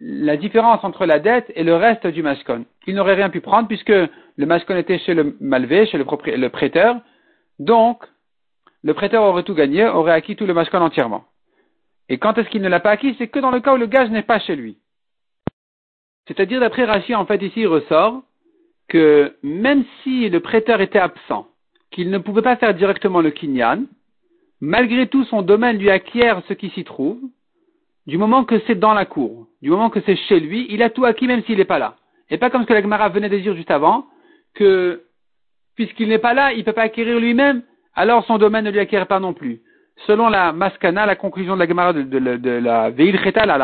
la 0.00 0.36
différence 0.36 0.82
entre 0.82 1.04
la 1.04 1.18
dette 1.18 1.52
et 1.54 1.62
le 1.62 1.76
reste 1.76 2.06
du 2.06 2.22
mashkon. 2.22 2.64
Il 2.86 2.94
n'aurait 2.94 3.14
rien 3.14 3.28
pu 3.28 3.40
prendre 3.40 3.68
puisque 3.68 3.90
le 3.90 4.46
mashkon 4.46 4.76
était 4.76 4.98
chez 4.98 5.14
le 5.14 5.36
malvé, 5.40 5.86
chez 5.86 5.98
le, 5.98 6.04
le 6.04 6.48
prêteur. 6.48 7.00
Donc, 7.58 8.04
le 8.82 8.94
prêteur 8.94 9.24
aurait 9.24 9.42
tout 9.42 9.54
gagné, 9.54 9.86
aurait 9.86 10.12
acquis 10.12 10.36
tout 10.36 10.46
le 10.46 10.54
mashkon 10.54 10.80
entièrement. 10.80 11.24
Et 12.08 12.18
quand 12.18 12.38
est-ce 12.38 12.48
qu'il 12.48 12.62
ne 12.62 12.68
l'a 12.68 12.80
pas 12.80 12.90
acquis? 12.92 13.14
C'est 13.18 13.28
que 13.28 13.40
dans 13.40 13.50
le 13.50 13.60
cas 13.60 13.74
où 13.74 13.76
le 13.76 13.86
gage 13.86 14.10
n'est 14.10 14.22
pas 14.22 14.38
chez 14.38 14.56
lui. 14.56 14.78
C'est-à-dire, 16.28 16.60
d'après 16.60 16.84
Rachid, 16.84 17.16
en 17.16 17.26
fait, 17.26 17.42
ici, 17.42 17.62
il 17.62 17.66
ressort 17.66 18.22
que 18.88 19.34
même 19.42 19.84
si 20.02 20.28
le 20.28 20.40
prêteur 20.40 20.80
était 20.80 20.98
absent, 20.98 21.48
qu'il 21.90 22.10
ne 22.10 22.18
pouvait 22.18 22.42
pas 22.42 22.56
faire 22.56 22.74
directement 22.74 23.20
le 23.20 23.30
kinyan, 23.30 23.84
malgré 24.60 25.08
tout, 25.08 25.24
son 25.24 25.42
domaine 25.42 25.78
lui 25.78 25.90
acquiert 25.90 26.42
ce 26.48 26.54
qui 26.54 26.70
s'y 26.70 26.84
trouve, 26.84 27.18
du 28.06 28.18
moment 28.18 28.44
que 28.44 28.60
c'est 28.66 28.78
dans 28.78 28.94
la 28.94 29.04
cour, 29.04 29.46
du 29.62 29.70
moment 29.70 29.90
que 29.90 30.00
c'est 30.06 30.16
chez 30.16 30.40
lui, 30.40 30.66
il 30.70 30.82
a 30.82 30.90
tout 30.90 31.04
acquis 31.04 31.26
même 31.26 31.42
s'il 31.44 31.58
n'est 31.58 31.64
pas 31.64 31.78
là. 31.78 31.96
Et 32.30 32.38
pas 32.38 32.50
comme 32.50 32.62
ce 32.62 32.66
que 32.66 32.74
la 32.74 32.82
Gemara 32.82 33.08
venait 33.08 33.28
de 33.28 33.38
dire 33.38 33.54
juste 33.54 33.70
avant, 33.70 34.06
que 34.54 35.02
puisqu'il 35.76 36.08
n'est 36.08 36.18
pas 36.18 36.34
là, 36.34 36.52
il 36.52 36.58
ne 36.58 36.62
peut 36.64 36.72
pas 36.72 36.82
acquérir 36.82 37.18
lui-même, 37.20 37.62
alors 37.94 38.24
son 38.26 38.38
domaine 38.38 38.64
ne 38.64 38.70
lui 38.70 38.80
acquiert 38.80 39.06
pas 39.06 39.20
non 39.20 39.32
plus. 39.32 39.60
Selon 40.06 40.28
la 40.28 40.52
Maskana, 40.52 41.06
la 41.06 41.16
conclusion 41.16 41.54
de 41.54 41.60
la 41.60 41.68
Gemara 41.68 41.92
de, 41.92 42.58
la 42.58 42.90
Veil 42.90 43.16
Cheta, 43.18 43.44
la 43.46 43.58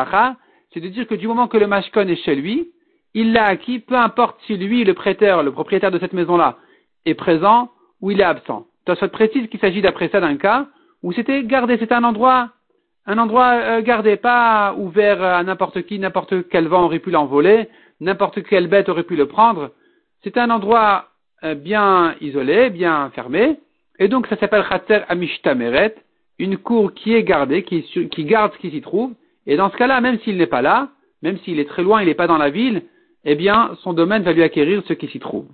c'est 0.74 0.80
de 0.80 0.88
dire 0.88 1.06
que 1.06 1.14
du 1.14 1.28
moment 1.28 1.46
que 1.46 1.56
le 1.56 1.68
Mashkon 1.68 2.08
est 2.08 2.24
chez 2.24 2.34
lui, 2.34 2.72
il 3.14 3.32
l'a 3.32 3.44
acquis, 3.44 3.78
peu 3.78 3.94
importe 3.94 4.40
si 4.46 4.56
lui, 4.56 4.82
le 4.82 4.92
prêteur, 4.92 5.44
le 5.44 5.52
propriétaire 5.52 5.92
de 5.92 6.00
cette 6.00 6.12
maison-là, 6.12 6.58
est 7.06 7.14
présent 7.14 7.70
ou 8.00 8.10
il 8.10 8.20
est 8.20 8.24
absent. 8.24 8.66
Tosfot 8.84 9.08
précise 9.08 9.48
qu'il 9.48 9.60
s'agit 9.60 9.80
d'après 9.80 10.08
ça 10.08 10.20
d'un 10.20 10.36
cas 10.36 10.66
où 11.04 11.12
c'était 11.12 11.44
gardé, 11.44 11.78
c'était 11.78 11.94
un 11.94 12.02
endroit, 12.02 12.50
un 13.06 13.18
endroit 13.18 13.52
euh, 13.52 13.82
gardé, 13.82 14.16
pas 14.16 14.74
ouvert 14.76 15.22
à 15.22 15.44
n'importe 15.44 15.82
qui, 15.82 15.98
n'importe 15.98 16.48
quel 16.48 16.66
vent 16.66 16.84
aurait 16.84 16.98
pu 16.98 17.10
l'envoler, 17.10 17.68
n'importe 18.00 18.42
quelle 18.42 18.66
bête 18.66 18.88
aurait 18.88 19.04
pu 19.04 19.14
le 19.14 19.26
prendre. 19.26 19.70
C'était 20.24 20.40
un 20.40 20.50
endroit 20.50 21.10
euh, 21.44 21.54
bien 21.54 22.16
isolé, 22.20 22.70
bien 22.70 23.10
fermé, 23.14 23.60
et 24.00 24.08
donc 24.08 24.26
ça 24.26 24.36
s'appelle 24.38 24.64
Khater 24.68 25.02
Amishtameret, 25.08 25.94
une 26.40 26.56
cour 26.56 26.92
qui 26.94 27.14
est 27.14 27.22
gardée, 27.22 27.62
qui, 27.62 27.82
qui 27.82 28.24
garde 28.24 28.52
ce 28.54 28.58
qui 28.58 28.70
s'y 28.70 28.80
trouve, 28.80 29.12
et 29.46 29.56
dans 29.56 29.70
ce 29.70 29.76
cas-là, 29.76 30.00
même 30.00 30.18
s'il 30.20 30.36
n'est 30.36 30.46
pas 30.46 30.62
là, 30.62 30.90
même 31.22 31.38
s'il 31.38 31.58
est 31.58 31.68
très 31.68 31.82
loin, 31.82 32.02
il 32.02 32.06
n'est 32.06 32.14
pas 32.14 32.26
dans 32.26 32.38
la 32.38 32.50
ville, 32.50 32.82
eh 33.24 33.34
bien, 33.34 33.76
son 33.82 33.92
domaine 33.92 34.22
va 34.22 34.32
lui 34.32 34.42
acquérir 34.42 34.82
ce 34.86 34.92
qui 34.92 35.08
s'y 35.08 35.18
trouve. 35.18 35.46